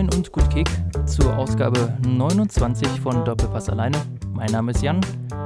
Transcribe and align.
Moin 0.00 0.14
und 0.14 0.32
gut 0.32 0.48
Kick 0.48 0.66
zur 1.04 1.36
Ausgabe 1.36 1.94
29 2.08 2.88
von 3.02 3.22
Doppelpass 3.22 3.68
alleine. 3.68 4.00
Mein 4.32 4.50
Name 4.50 4.70
ist 4.70 4.82
Jan, 4.82 4.98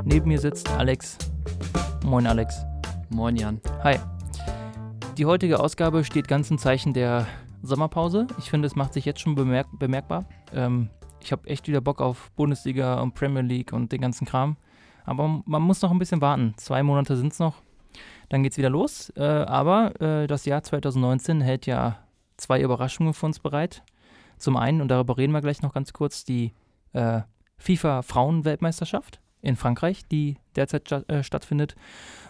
neben 0.04 0.28
mir 0.28 0.38
sitzt 0.38 0.70
Alex. 0.70 1.18
Moin 2.04 2.24
Alex. 2.24 2.64
Moin 3.10 3.34
Jan. 3.34 3.60
Hi. 3.82 3.98
Die 5.18 5.26
heutige 5.26 5.58
Ausgabe 5.58 6.04
steht 6.04 6.28
ganz 6.28 6.52
im 6.52 6.58
Zeichen 6.58 6.92
der 6.92 7.26
Sommerpause. 7.62 8.28
Ich 8.38 8.48
finde, 8.48 8.66
es 8.66 8.76
macht 8.76 8.92
sich 8.92 9.04
jetzt 9.04 9.18
schon 9.18 9.34
bemerk 9.34 9.66
bemerkbar. 9.76 10.24
Ähm, 10.54 10.88
ich 11.18 11.32
habe 11.32 11.48
echt 11.48 11.66
wieder 11.66 11.80
Bock 11.80 12.00
auf 12.00 12.30
Bundesliga 12.36 13.00
und 13.00 13.14
Premier 13.14 13.42
League 13.42 13.72
und 13.72 13.90
den 13.90 14.02
ganzen 14.02 14.24
Kram. 14.24 14.56
Aber 15.04 15.42
man 15.44 15.62
muss 15.62 15.82
noch 15.82 15.90
ein 15.90 15.98
bisschen 15.98 16.20
warten. 16.20 16.54
Zwei 16.58 16.84
Monate 16.84 17.16
sind 17.16 17.32
es 17.32 17.40
noch. 17.40 17.56
Dann 18.28 18.44
geht 18.44 18.52
es 18.52 18.58
wieder 18.58 18.70
los. 18.70 19.12
Äh, 19.16 19.24
aber 19.24 20.00
äh, 20.00 20.28
das 20.28 20.44
Jahr 20.44 20.62
2019 20.62 21.40
hält 21.40 21.66
ja 21.66 21.98
zwei 22.36 22.60
Überraschungen 22.60 23.14
für 23.14 23.26
uns 23.26 23.40
bereit. 23.40 23.82
Zum 24.38 24.56
einen, 24.56 24.80
und 24.80 24.88
darüber 24.88 25.16
reden 25.16 25.32
wir 25.32 25.40
gleich 25.40 25.62
noch 25.62 25.72
ganz 25.72 25.92
kurz, 25.92 26.24
die 26.24 26.52
äh, 26.92 27.20
FIFA-Frauen-Weltmeisterschaft 27.58 29.20
in 29.40 29.56
Frankreich, 29.56 30.06
die 30.08 30.36
derzeit 30.56 30.90
äh, 31.08 31.22
stattfindet. 31.22 31.74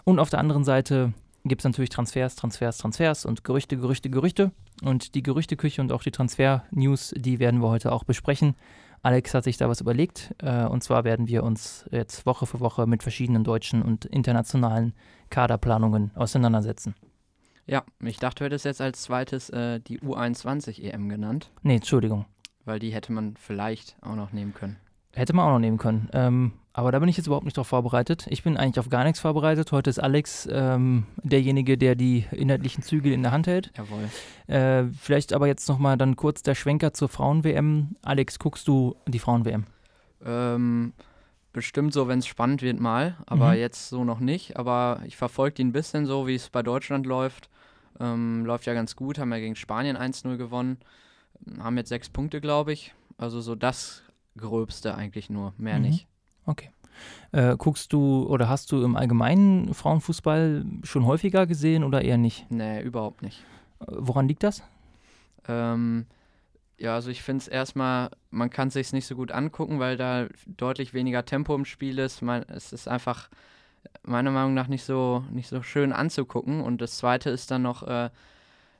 Und 0.03 0.19
auf 0.19 0.29
der 0.29 0.39
anderen 0.39 0.63
Seite 0.63 1.13
gibt 1.45 1.61
es 1.61 1.65
natürlich 1.65 1.89
Transfers, 1.89 2.35
Transfers, 2.35 2.77
Transfers 2.77 3.25
und 3.25 3.43
Gerüchte, 3.43 3.77
Gerüchte, 3.77 4.09
Gerüchte. 4.09 4.51
Und 4.83 5.15
die 5.15 5.23
Gerüchteküche 5.23 5.81
und 5.81 5.91
auch 5.91 6.03
die 6.03 6.11
Transfer-News, 6.11 7.13
die 7.15 7.39
werden 7.39 7.61
wir 7.61 7.69
heute 7.69 7.91
auch 7.91 8.03
besprechen. 8.03 8.55
Alex 9.03 9.33
hat 9.35 9.43
sich 9.43 9.57
da 9.57 9.69
was 9.69 9.81
überlegt. 9.81 10.33
Äh, 10.39 10.65
und 10.65 10.83
zwar 10.83 11.03
werden 11.03 11.27
wir 11.27 11.43
uns 11.43 11.85
jetzt 11.91 12.25
Woche 12.25 12.45
für 12.45 12.59
Woche 12.59 12.87
mit 12.87 13.03
verschiedenen 13.03 13.43
deutschen 13.43 13.81
und 13.83 14.05
internationalen 14.05 14.93
Kaderplanungen 15.29 16.11
auseinandersetzen. 16.15 16.95
Ja, 17.67 17.83
ich 18.03 18.17
dachte, 18.17 18.39
du 18.39 18.45
hättest 18.45 18.65
jetzt 18.65 18.81
als 18.81 19.01
zweites 19.01 19.49
äh, 19.49 19.79
die 19.79 19.99
U21 19.99 20.81
EM 20.83 21.09
genannt. 21.09 21.51
Nee, 21.63 21.75
Entschuldigung. 21.75 22.25
Weil 22.63 22.79
die 22.79 22.91
hätte 22.91 23.11
man 23.11 23.35
vielleicht 23.37 23.95
auch 24.01 24.15
noch 24.15 24.31
nehmen 24.33 24.53
können. 24.53 24.77
Hätte 25.13 25.33
man 25.33 25.45
auch 25.47 25.53
noch 25.53 25.59
nehmen 25.59 25.77
können. 25.77 26.09
Ähm, 26.13 26.53
aber 26.73 26.91
da 26.91 26.99
bin 26.99 27.07
ich 27.07 27.15
jetzt 27.15 27.27
überhaupt 27.27 27.45
nicht 27.45 27.55
drauf 27.55 27.67
vorbereitet. 27.67 28.27
Ich 28.29 28.43
bin 28.43 28.57
eigentlich 28.57 28.79
auf 28.79 28.89
gar 28.89 29.05
nichts 29.05 29.21
vorbereitet. 29.21 29.71
Heute 29.71 29.89
ist 29.89 29.99
Alex 29.99 30.47
ähm, 30.51 31.05
derjenige, 31.23 31.77
der 31.77 31.95
die 31.95 32.25
inhaltlichen 32.31 32.83
Zügel 32.83 33.13
in 33.13 33.23
der 33.23 33.31
Hand 33.31 33.47
hält. 33.47 33.71
Jawohl. 33.77 34.09
Äh, 34.53 34.91
vielleicht 34.93 35.31
aber 35.31 35.47
jetzt 35.47 35.69
nochmal 35.69 35.97
dann 35.97 36.17
kurz 36.17 36.43
der 36.43 36.53
Schwenker 36.53 36.93
zur 36.93 37.07
Frauen-WM. 37.07 37.95
Alex, 38.03 38.39
guckst 38.39 38.67
du 38.67 38.95
die 39.07 39.19
Frauen-WM? 39.19 39.65
Ähm, 40.25 40.93
bestimmt 41.55 41.93
so, 41.93 42.07
wenn 42.07 42.19
es 42.19 42.27
spannend 42.27 42.61
wird, 42.61 42.79
mal. 42.79 43.15
Aber 43.25 43.53
Mhm. 43.53 43.59
jetzt 43.59 43.89
so 43.89 44.03
noch 44.03 44.19
nicht. 44.19 44.57
Aber 44.57 45.01
ich 45.05 45.17
verfolge 45.17 45.55
die 45.55 45.63
ein 45.63 45.71
bisschen 45.71 46.05
so, 46.05 46.27
wie 46.27 46.35
es 46.35 46.49
bei 46.49 46.61
Deutschland 46.61 47.05
läuft. 47.07 47.49
Ähm, 47.99 48.45
läuft 48.45 48.65
ja 48.67 48.73
ganz 48.73 48.95
gut. 48.95 49.17
Haben 49.17 49.31
ja 49.31 49.39
gegen 49.39 49.55
Spanien 49.55 49.97
1-0 49.97 50.37
gewonnen. 50.37 50.77
Haben 51.59 51.77
jetzt 51.77 51.89
sechs 51.89 52.09
Punkte, 52.09 52.41
glaube 52.41 52.73
ich. 52.73 52.93
Also 53.17 53.41
so 53.41 53.55
das 53.55 54.03
Gröbste 54.37 54.95
eigentlich 54.95 55.29
nur. 55.29 55.53
Mehr 55.57 55.77
Mhm. 55.77 55.81
nicht. 55.83 56.07
Okay. 56.45 56.69
Äh, 57.31 57.55
guckst 57.57 57.91
du 57.91 58.25
oder 58.27 58.47
hast 58.49 58.71
du 58.71 58.83
im 58.83 58.95
Allgemeinen 58.95 59.73
Frauenfußball 59.73 60.65
schon 60.83 61.05
häufiger 61.05 61.45
gesehen 61.47 61.83
oder 61.83 62.01
eher 62.01 62.17
nicht? 62.17 62.45
Nee, 62.51 62.81
überhaupt 62.81 63.21
nicht. 63.21 63.43
Woran 63.79 64.27
liegt 64.27 64.43
das? 64.43 64.61
Ähm, 65.47 66.05
ja, 66.77 66.95
also 66.95 67.09
ich 67.09 67.21
finde 67.23 67.41
es 67.41 67.47
erstmal, 67.47 68.09
man 68.31 68.49
kann 68.49 68.67
es 68.67 68.73
sich 68.73 68.91
nicht 68.91 69.07
so 69.07 69.15
gut 69.15 69.31
angucken, 69.31 69.79
weil 69.79 69.97
da 69.97 70.27
deutlich 70.45 70.93
weniger 70.93 71.25
Tempo 71.25 71.55
im 71.55 71.65
Spiel 71.65 71.99
ist. 71.99 72.21
Man, 72.21 72.43
es 72.49 72.73
ist 72.73 72.87
einfach 72.87 73.29
meiner 74.03 74.31
Meinung 74.31 74.53
nach 74.53 74.67
nicht 74.67 74.83
so, 74.83 75.23
nicht 75.31 75.47
so 75.47 75.61
schön 75.61 75.93
anzugucken. 75.93 76.61
Und 76.61 76.81
das 76.81 76.97
zweite 76.97 77.29
ist 77.29 77.49
dann 77.51 77.61
noch 77.61 77.83
äh, 77.83 78.09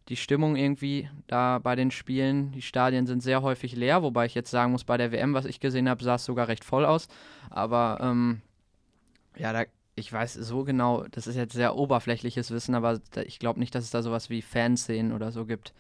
die 0.09 0.17
Stimmung 0.17 0.55
irgendwie 0.55 1.09
da 1.27 1.59
bei 1.59 1.75
den 1.75 1.89
Spielen. 1.89 2.52
Die 2.52 2.61
Stadien 2.61 3.08
sind 3.08 3.23
sehr 3.23 3.42
häufig 3.42 3.75
leer, 3.75 4.03
wobei 4.03 4.25
ich 4.25 4.36
jetzt 4.36 4.52
sagen 4.52 4.71
muss, 4.73 4.83
bei 4.83 4.97
der 4.97 5.11
WM, 5.11 5.33
was 5.33 5.45
ich 5.45 5.59
gesehen 5.59 5.89
habe, 5.89 6.03
sah 6.03 6.15
es 6.15 6.25
sogar 6.25 6.47
recht 6.47 6.65
voll 6.65 6.86
aus. 6.86 7.08
Aber 7.49 7.99
ähm, 8.02 8.41
ja, 9.37 9.53
da, 9.53 9.64
ich 9.95 10.11
weiß 10.11 10.33
so 10.33 10.64
genau, 10.64 11.05
das 11.11 11.27
ist 11.27 11.36
jetzt 11.36 11.53
sehr 11.53 11.75
oberflächliches 11.75 12.52
Wissen, 12.52 12.75
aber 12.75 12.99
ich 13.25 13.39
glaube 13.39 13.59
nicht, 13.59 13.73
dass 13.73 13.86
es 13.86 13.91
da 13.91 14.02
sowas 14.03 14.30
wie 14.30 14.41
Fanszenen 14.41 15.14
oder 15.14 15.31
so 15.31 15.45
gibt. 15.45 15.73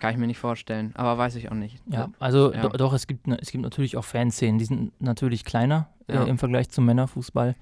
Kann 0.00 0.12
ich 0.12 0.16
mir 0.18 0.26
nicht 0.26 0.38
vorstellen, 0.38 0.92
aber 0.94 1.16
weiß 1.18 1.36
ich 1.36 1.50
auch 1.52 1.54
nicht. 1.54 1.78
Ja, 1.86 2.08
also 2.18 2.52
Ja. 2.52 2.62
do- 2.62 2.76
doch, 2.76 2.92
es 2.94 3.06
gibt, 3.06 3.28
es 3.28 3.50
gibt 3.52 3.62
natürlich 3.62 3.96
auch 3.96 4.04
Fanszenen, 4.04 4.58
die 4.58 4.64
sind 4.64 4.98
natürlich 5.00 5.44
kleiner 5.44 5.88
Ja. 6.08 6.24
äh, 6.24 6.28
im 6.28 6.38
Vergleich 6.38 6.70
zum 6.70 6.86
Männerfußball. 6.86 7.54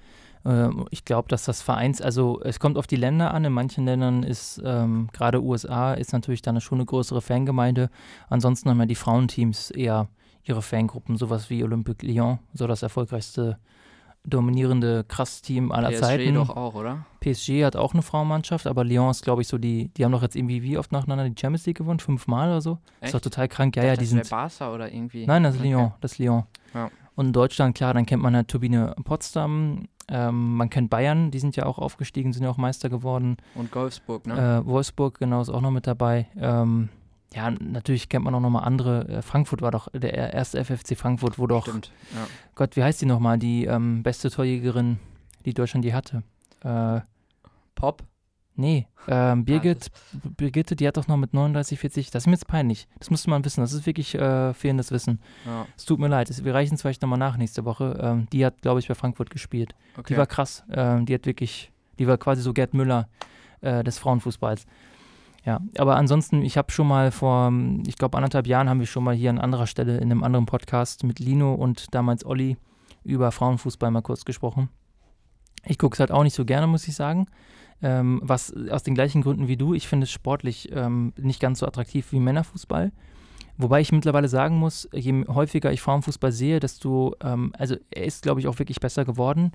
Ähm, 0.45 0.85
ich 0.89 1.03
glaube, 1.03 1.27
dass 1.27 1.43
das 1.43 1.61
Vereins, 1.61 2.01
also 2.01 2.39
es 2.41 2.61
kommt 2.61 2.77
auf 2.77 2.87
die 2.87 2.95
Länder 2.95 3.33
an. 3.33 3.43
In 3.43 3.51
manchen 3.51 3.83
Ländern 3.85 4.23
ist 4.23 4.61
ähm, 4.65 5.09
gerade 5.11 5.43
USA 5.43 5.93
ist 5.93 6.13
natürlich 6.13 6.41
dann 6.41 6.59
schon 6.61 6.77
eine 6.77 6.85
größere 6.85 7.21
Fangemeinde. 7.21 7.89
Ansonsten 8.29 8.69
haben 8.69 8.79
ja 8.79 8.85
die 8.85 8.95
Frauenteams 8.95 9.69
eher 9.71 10.07
ihre 10.45 10.61
Fangruppen, 10.61 11.17
sowas 11.17 11.49
wie 11.49 11.61
Olympique 11.63 12.07
Lyon, 12.07 12.39
so 12.53 12.67
das 12.67 12.81
erfolgreichste 12.83 13.57
dominierende 14.25 15.03
Krass-Team 15.07 15.71
aller 15.71 15.89
PSG 15.89 15.99
Zeiten. 15.99 16.35
doch 16.35 16.49
auch, 16.55 16.75
oder? 16.75 17.05
PSG 17.21 17.63
hat 17.63 17.75
auch 17.75 17.93
eine 17.93 18.01
Frauenmannschaft, 18.01 18.67
aber 18.67 18.83
Lyon 18.83 19.09
ist, 19.11 19.23
glaube 19.23 19.41
ich, 19.41 19.47
so 19.47 19.57
die, 19.57 19.89
die 19.95 20.05
haben 20.05 20.11
doch 20.11 20.21
jetzt 20.21 20.35
irgendwie 20.35 20.61
wie 20.63 20.77
oft 20.77 20.91
nacheinander 20.91 21.27
die 21.29 21.39
Champions 21.39 21.65
League 21.65 21.77
gewonnen? 21.77 21.99
Fünfmal 21.99 22.49
oder 22.49 22.61
so? 22.61 22.73
Ist 23.01 23.05
Echt? 23.05 23.13
doch 23.15 23.21
total 23.21 23.47
krank. 23.47 23.75
Ja, 23.75 23.83
ja, 23.83 23.93
die 23.93 23.99
das 24.01 24.09
sind. 24.09 24.17
wäre 24.19 24.29
Barca 24.29 24.73
oder 24.73 24.91
irgendwie. 24.91 25.25
Nein, 25.25 25.43
das 25.43 25.55
ist 25.55 25.61
Okay. 25.61 25.69
Lyon, 25.71 25.91
das 26.01 26.11
ist 26.13 26.17
Lyon. 26.19 26.43
Ja. 26.73 26.89
Und 27.15 27.27
in 27.27 27.33
Deutschland, 27.33 27.75
klar, 27.75 27.93
dann 27.93 28.05
kennt 28.05 28.21
man 28.23 28.35
halt 28.35 28.47
Turbine 28.47 28.95
Potsdam, 29.03 29.87
ähm, 30.07 30.55
man 30.55 30.69
kennt 30.69 30.89
Bayern, 30.89 31.31
die 31.31 31.39
sind 31.39 31.55
ja 31.55 31.65
auch 31.65 31.77
aufgestiegen, 31.77 32.31
sind 32.33 32.43
ja 32.43 32.49
auch 32.49 32.57
Meister 32.57 32.89
geworden. 32.89 33.37
Und 33.55 33.73
Wolfsburg, 33.75 34.25
ne? 34.25 34.61
Äh, 34.63 34.65
Wolfsburg, 34.65 35.19
genau, 35.19 35.41
ist 35.41 35.49
auch 35.49 35.61
noch 35.61 35.71
mit 35.71 35.85
dabei. 35.85 36.27
Ähm, 36.39 36.89
ja, 37.33 37.51
natürlich 37.51 38.09
kennt 38.09 38.25
man 38.25 38.33
auch 38.35 38.39
nochmal 38.39 38.63
andere. 38.65 39.07
Äh, 39.07 39.21
Frankfurt 39.21 39.61
war 39.61 39.71
doch 39.71 39.87
der 39.93 40.33
erste 40.33 40.63
FFC 40.63 40.97
Frankfurt, 40.97 41.37
wo 41.37 41.47
doch, 41.47 41.67
Stimmt. 41.67 41.91
Ja. 42.15 42.27
Gott, 42.55 42.75
wie 42.75 42.83
heißt 42.83 43.01
die 43.01 43.05
nochmal, 43.05 43.37
die 43.37 43.65
ähm, 43.65 44.03
beste 44.03 44.29
Torjägerin, 44.31 44.99
die 45.45 45.53
Deutschland 45.53 45.85
je 45.85 45.93
hatte? 45.93 46.23
Äh, 46.63 47.01
Pop? 47.75 48.03
nee, 48.59 48.87
ähm, 49.07 49.45
Birgit, 49.45 49.89
Birgitte, 50.35 50.75
die 50.75 50.85
hat 50.85 50.97
doch 50.97 51.07
noch 51.07 51.15
mit 51.15 51.33
39, 51.33 51.79
40, 51.79 52.11
das 52.11 52.23
ist 52.23 52.27
mir 52.27 52.33
jetzt 52.33 52.47
peinlich. 52.47 52.87
Das 52.99 53.09
müsste 53.09 53.29
man 53.29 53.43
wissen, 53.45 53.61
das 53.61 53.71
ist 53.71 53.85
wirklich 53.85 54.13
äh, 54.15 54.53
fehlendes 54.53 54.91
Wissen. 54.91 55.21
Ja, 55.45 55.65
Es 55.77 55.85
tut 55.85 55.97
mir 55.99 56.09
leid, 56.09 56.43
wir 56.43 56.53
reichen 56.53 56.75
es 56.75 56.81
vielleicht 56.81 57.01
nochmal 57.01 57.19
nach 57.19 57.37
nächste 57.37 57.63
Woche. 57.63 57.97
Ähm, 58.01 58.27
die 58.33 58.45
hat, 58.45 58.61
glaube 58.61 58.81
ich, 58.81 58.87
bei 58.89 58.95
Frankfurt 58.95 59.29
gespielt. 59.29 59.73
okay. 59.97 60.13
Die 60.13 60.17
war 60.17 60.27
krass. 60.27 60.63
Ähm, 60.71 61.05
die 61.05 61.13
hat 61.13 61.25
wirklich, 61.25 61.71
die 61.97 62.07
war 62.07 62.17
quasi 62.17 62.41
so 62.41 62.51
Gerd 62.51 62.73
Müller 62.73 63.07
äh, 63.61 63.83
des 63.83 63.97
Frauenfußballs. 63.97 64.65
Ja, 65.45 65.61
aber 65.77 65.95
ansonsten, 65.95 66.41
ich 66.41 66.57
habe 66.57 66.71
schon 66.71 66.87
mal 66.87 67.11
vor, 67.11 67.51
ich 67.87 67.97
glaube, 67.97 68.17
anderthalb 68.17 68.47
Jahren 68.47 68.69
haben 68.69 68.79
wir 68.79 68.87
schon 68.87 69.03
mal 69.03 69.15
hier 69.15 69.29
an 69.29 69.39
anderer 69.39 69.67
Stelle 69.67 69.97
in 69.97 70.11
einem 70.11 70.23
anderen 70.23 70.45
Podcast 70.45 71.03
mit 71.03 71.19
Lino 71.19 71.53
und 71.53 71.93
damals 71.93 72.25
Olli 72.25 72.57
über 73.03 73.31
Frauenfußball 73.31 73.91
mal 73.91 74.01
kurz 74.01 74.25
gesprochen. 74.25 74.69
Ich 75.65 75.77
gucke 75.77 75.95
es 75.95 75.99
halt 75.99 76.11
auch 76.11 76.23
nicht 76.23 76.35
so 76.35 76.45
gerne, 76.45 76.67
muss 76.67 76.87
ich 76.87 76.95
sagen. 76.95 77.27
Ähm, 77.81 78.19
was 78.21 78.53
aus 78.69 78.83
den 78.83 78.93
gleichen 78.93 79.21
Gründen 79.21 79.47
wie 79.47 79.55
du. 79.55 79.73
Ich 79.73 79.87
finde 79.87 80.03
es 80.03 80.11
sportlich 80.11 80.69
ähm, 80.73 81.13
nicht 81.17 81.39
ganz 81.39 81.59
so 81.59 81.65
attraktiv 81.65 82.11
wie 82.11 82.19
Männerfußball. 82.19 82.91
Wobei 83.57 83.81
ich 83.81 83.91
mittlerweile 83.91 84.29
sagen 84.29 84.57
muss, 84.57 84.87
je 84.93 85.25
häufiger 85.27 85.71
ich 85.71 85.81
Frauenfußball 85.81 86.31
sehe, 86.31 86.59
desto, 86.59 87.15
ähm, 87.21 87.53
also 87.57 87.75
er 87.91 88.05
ist, 88.05 88.23
glaube 88.23 88.39
ich, 88.39 88.47
auch 88.47 88.59
wirklich 88.59 88.79
besser 88.79 89.05
geworden. 89.05 89.51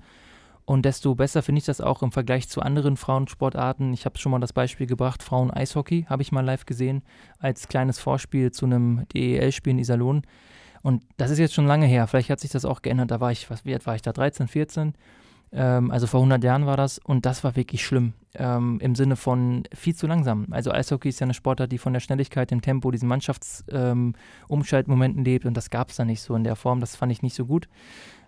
Und 0.65 0.83
desto 0.83 1.13
besser 1.13 1.43
finde 1.43 1.59
ich 1.59 1.65
das 1.65 1.79
auch 1.79 2.01
im 2.01 2.11
Vergleich 2.11 2.49
zu 2.49 2.61
anderen 2.61 2.97
Frauensportarten. 2.97 3.93
Ich 3.93 4.05
habe 4.05 4.17
schon 4.17 4.31
mal 4.31 4.39
das 4.39 4.51
Beispiel 4.51 4.87
gebracht, 4.87 5.21
Frauen-Eishockey 5.21 6.07
habe 6.09 6.23
ich 6.23 6.31
mal 6.31 6.43
live 6.43 6.65
gesehen, 6.65 7.03
als 7.39 7.67
kleines 7.67 7.99
Vorspiel 7.99 8.51
zu 8.51 8.65
einem 8.65 9.07
DEL-Spiel 9.13 9.71
in 9.71 9.79
Iserlohn. 9.79 10.23
Und 10.81 11.03
das 11.17 11.29
ist 11.31 11.37
jetzt 11.37 11.53
schon 11.53 11.67
lange 11.67 11.85
her. 11.85 12.07
Vielleicht 12.07 12.31
hat 12.31 12.39
sich 12.39 12.51
das 12.51 12.65
auch 12.65 12.81
geändert. 12.81 13.11
Da 13.11 13.19
war 13.19 13.31
ich, 13.31 13.49
was, 13.49 13.65
wie 13.65 13.73
alt 13.73 13.85
war 13.85 13.95
ich 13.95 14.01
da? 14.01 14.11
13, 14.11 14.47
14? 14.47 14.93
Ähm, 15.51 15.91
also 15.91 16.07
vor 16.07 16.19
100 16.19 16.43
Jahren 16.43 16.65
war 16.65 16.77
das. 16.77 16.99
Und 16.99 17.25
das 17.25 17.43
war 17.43 17.55
wirklich 17.55 17.85
schlimm. 17.85 18.13
Ähm, 18.33 18.79
Im 18.81 18.95
Sinne 18.95 19.15
von 19.15 19.63
viel 19.73 19.95
zu 19.95 20.07
langsam. 20.07 20.47
Also 20.51 20.71
Eishockey 20.71 21.09
ist 21.09 21.19
ja 21.19 21.25
eine 21.25 21.33
Sportart, 21.33 21.71
die 21.71 21.77
von 21.77 21.93
der 21.93 21.99
Schnelligkeit, 21.99 22.51
dem 22.51 22.61
Tempo, 22.61 22.91
diesen 22.91 23.07
Mannschaftsumschaltmomenten 23.07 25.23
lebt. 25.23 25.45
Und 25.45 25.55
das 25.55 25.69
gab 25.69 25.89
es 25.89 25.95
da 25.95 26.05
nicht 26.05 26.21
so 26.21 26.35
in 26.35 26.43
der 26.43 26.55
Form. 26.55 26.79
Das 26.79 26.95
fand 26.95 27.11
ich 27.11 27.21
nicht 27.21 27.35
so 27.35 27.45
gut. 27.45 27.67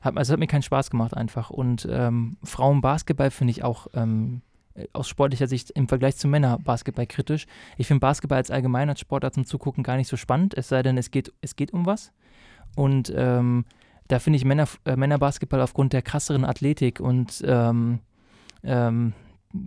Hat, 0.02 0.18
also 0.18 0.34
hat 0.34 0.40
mir 0.40 0.48
keinen 0.48 0.64
Spaß 0.64 0.90
gemacht 0.90 1.16
einfach. 1.16 1.50
Und 1.50 1.88
ähm, 1.90 2.38
Frauenbasketball 2.44 3.32
finde 3.32 3.52
ich 3.52 3.64
auch 3.64 3.88
ähm, 3.94 4.42
äh, 4.78 4.88
aus 4.94 5.10
sportlicher 5.10 5.48
Sicht 5.48 5.72
im 5.72 5.88
Vergleich 5.88 6.18
zu 6.18 6.28
Männerbasketball 6.28 7.08
kritisch. 7.08 7.48
Ich 7.78 7.88
finde 7.88 8.02
Basketball 8.02 8.38
als 8.38 8.52
allgemein 8.52 8.90
als 8.90 9.00
Sportart 9.00 9.34
zum 9.34 9.46
Zugucken 9.46 9.84
gar 9.84 9.98
nicht 9.98 10.08
so 10.08 10.18
spannend, 10.18 10.54
es 10.56 10.70
sei 10.70 10.84
denn, 10.84 10.98
es 10.98 11.12
geht, 11.12 11.34
es 11.42 11.56
geht 11.56 11.74
um 11.74 11.86
was. 11.86 12.12
Und 12.76 13.12
ähm, 13.16 13.66
da 14.08 14.20
finde 14.20 14.38
ich 14.38 14.46
Männer, 14.46 14.68
äh, 14.86 14.96
Männerbasketball 14.96 15.62
aufgrund 15.62 15.94
der 15.94 16.02
krasseren 16.02 16.46
Athletik 16.46 17.00
und 17.00 17.44
ähm, 17.46 18.00
ähm, 18.64 19.14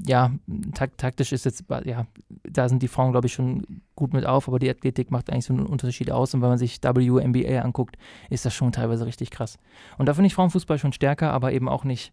ja, 0.06 0.30
tak 0.74 0.96
taktisch 0.98 1.32
ist 1.32 1.44
jetzt, 1.44 1.64
ja, 1.84 2.06
da 2.44 2.68
sind 2.68 2.82
die 2.82 2.88
Frauen, 2.88 3.12
glaube 3.12 3.26
ich, 3.26 3.32
schon 3.32 3.82
gut 3.96 4.12
mit 4.12 4.26
auf, 4.26 4.46
aber 4.46 4.58
die 4.58 4.70
Athletik 4.70 5.10
macht 5.10 5.30
eigentlich 5.30 5.46
so 5.46 5.54
einen 5.54 5.66
Unterschied 5.66 6.10
aus. 6.10 6.34
Und 6.34 6.42
wenn 6.42 6.50
man 6.50 6.58
sich 6.58 6.82
WNBA 6.82 7.60
anguckt, 7.60 7.96
ist 8.28 8.44
das 8.44 8.54
schon 8.54 8.72
teilweise 8.72 9.06
richtig 9.06 9.30
krass. 9.30 9.58
Und 9.98 10.06
da 10.06 10.14
finde 10.14 10.26
ich 10.26 10.34
Frauenfußball 10.34 10.78
schon 10.78 10.92
stärker, 10.92 11.32
aber 11.32 11.52
eben 11.52 11.68
auch 11.68 11.84
nicht, 11.84 12.12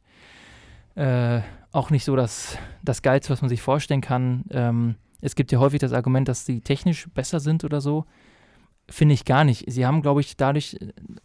äh, 0.96 1.42
auch 1.72 1.90
nicht 1.90 2.06
so 2.06 2.16
das, 2.16 2.58
das 2.84 3.02
Geilste, 3.02 3.32
was 3.32 3.42
man 3.42 3.50
sich 3.50 3.62
vorstellen 3.62 4.02
kann. 4.02 4.46
Ähm, 4.50 4.96
es 5.22 5.36
gibt 5.36 5.52
ja 5.52 5.60
häufig 5.60 5.80
das 5.80 5.94
Argument, 5.94 6.28
dass 6.28 6.46
sie 6.46 6.62
technisch 6.62 7.08
besser 7.14 7.40
sind 7.40 7.64
oder 7.64 7.82
so. 7.82 8.06
Finde 8.90 9.14
ich 9.14 9.26
gar 9.26 9.44
nicht. 9.44 9.66
Sie 9.68 9.86
haben, 9.86 10.02
glaube 10.02 10.22
ich, 10.22 10.38
dadurch, 10.38 10.78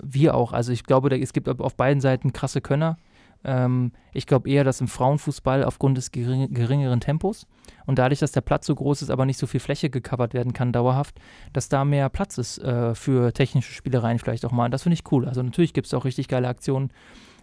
wir 0.02 0.34
auch, 0.34 0.52
also 0.52 0.72
ich 0.72 0.84
glaube, 0.84 1.16
es 1.20 1.32
gibt 1.32 1.48
auf 1.48 1.76
beiden 1.76 2.00
Seiten 2.00 2.32
krasse 2.32 2.60
Könner. 2.60 2.96
Ähm, 3.44 3.92
ich 4.12 4.26
glaube 4.26 4.48
eher, 4.48 4.64
dass 4.64 4.80
im 4.80 4.88
Frauenfußball 4.88 5.64
aufgrund 5.64 5.96
des 5.96 6.10
gering, 6.10 6.52
geringeren 6.52 7.00
Tempos 7.00 7.46
und 7.86 7.98
dadurch, 7.98 8.20
dass 8.20 8.32
der 8.32 8.40
Platz 8.40 8.66
so 8.66 8.74
groß 8.74 9.02
ist, 9.02 9.10
aber 9.10 9.26
nicht 9.26 9.38
so 9.38 9.46
viel 9.46 9.60
Fläche 9.60 9.90
gecovert 9.90 10.34
werden 10.34 10.52
kann 10.52 10.72
dauerhaft, 10.72 11.20
dass 11.52 11.68
da 11.68 11.84
mehr 11.84 12.08
Platz 12.08 12.38
ist 12.38 12.58
äh, 12.58 12.94
für 12.94 13.32
technische 13.32 13.72
Spielereien 13.72 14.18
vielleicht 14.18 14.44
auch 14.44 14.52
mal. 14.52 14.70
Das 14.70 14.82
finde 14.82 14.94
ich 14.94 15.10
cool. 15.12 15.28
Also 15.28 15.42
natürlich 15.42 15.72
gibt 15.72 15.86
es 15.86 15.94
auch 15.94 16.04
richtig 16.04 16.28
geile 16.28 16.48
Aktionen 16.48 16.92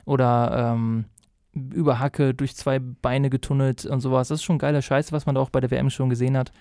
oder 0.06 0.74
ähm, 0.74 1.06
über 1.54 2.00
Hacke 2.00 2.34
durch 2.34 2.56
zwei 2.56 2.80
Beine 2.80 3.30
getunnelt 3.30 3.86
und 3.86 4.00
sowas. 4.00 4.30
Das 4.30 4.40
ist 4.40 4.44
schon 4.44 4.60
geile 4.60 4.82
Scheiße, 4.82 5.12
was 5.12 5.26
man 5.26 5.36
da 5.36 5.42
auch 5.42 5.50
bei 5.50 5.60
der 5.60 5.72
WM 5.72 5.90
schon 5.90 6.10
gesehen 6.10 6.38
hat. 6.38 6.52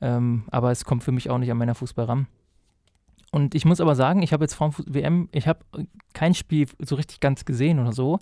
Ähm, 0.00 0.44
aber 0.50 0.70
es 0.70 0.84
kommt 0.84 1.04
für 1.04 1.12
mich 1.12 1.30
auch 1.30 1.38
nicht 1.38 1.50
an 1.50 1.58
meiner 1.58 1.74
Fußball 1.74 2.06
ran. 2.06 2.26
Und 3.32 3.54
ich 3.54 3.64
muss 3.64 3.80
aber 3.80 3.94
sagen, 3.94 4.22
ich 4.22 4.32
habe 4.34 4.44
jetzt 4.44 4.54
vor 4.54 4.74
WM, 4.86 5.28
ich 5.32 5.48
habe 5.48 5.60
kein 6.12 6.34
Spiel 6.34 6.68
so 6.78 6.96
richtig 6.96 7.18
ganz 7.18 7.46
gesehen 7.46 7.80
oder 7.80 7.92
so. 7.92 8.18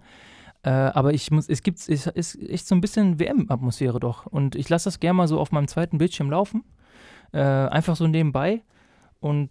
Äh, 0.63 0.71
aber 0.71 1.13
ich 1.13 1.33
muss, 1.33 1.49
es 1.49 1.63
gibt, 1.63 1.79
es 1.79 2.07
ist 2.07 2.41
echt 2.49 2.67
so 2.67 2.77
ein 2.77 2.81
bisschen 2.81 3.19
WM-Atmosphäre 3.19 3.99
doch. 3.99 4.27
Und 4.27 4.55
ich 4.55 4.69
lasse 4.69 4.85
das 4.85 5.01
gerne 5.01 5.15
mal 5.15 5.29
so 5.29 5.41
auf 5.41 5.51
meinem 5.51 5.67
zweiten 5.67 5.99
Bildschirm 5.99 6.31
laufen. 6.31 6.65
Äh, 7.33 7.41
einfach 7.41 7.97
so 7.97 8.07
nebenbei. 8.07 8.63
Und 9.19 9.51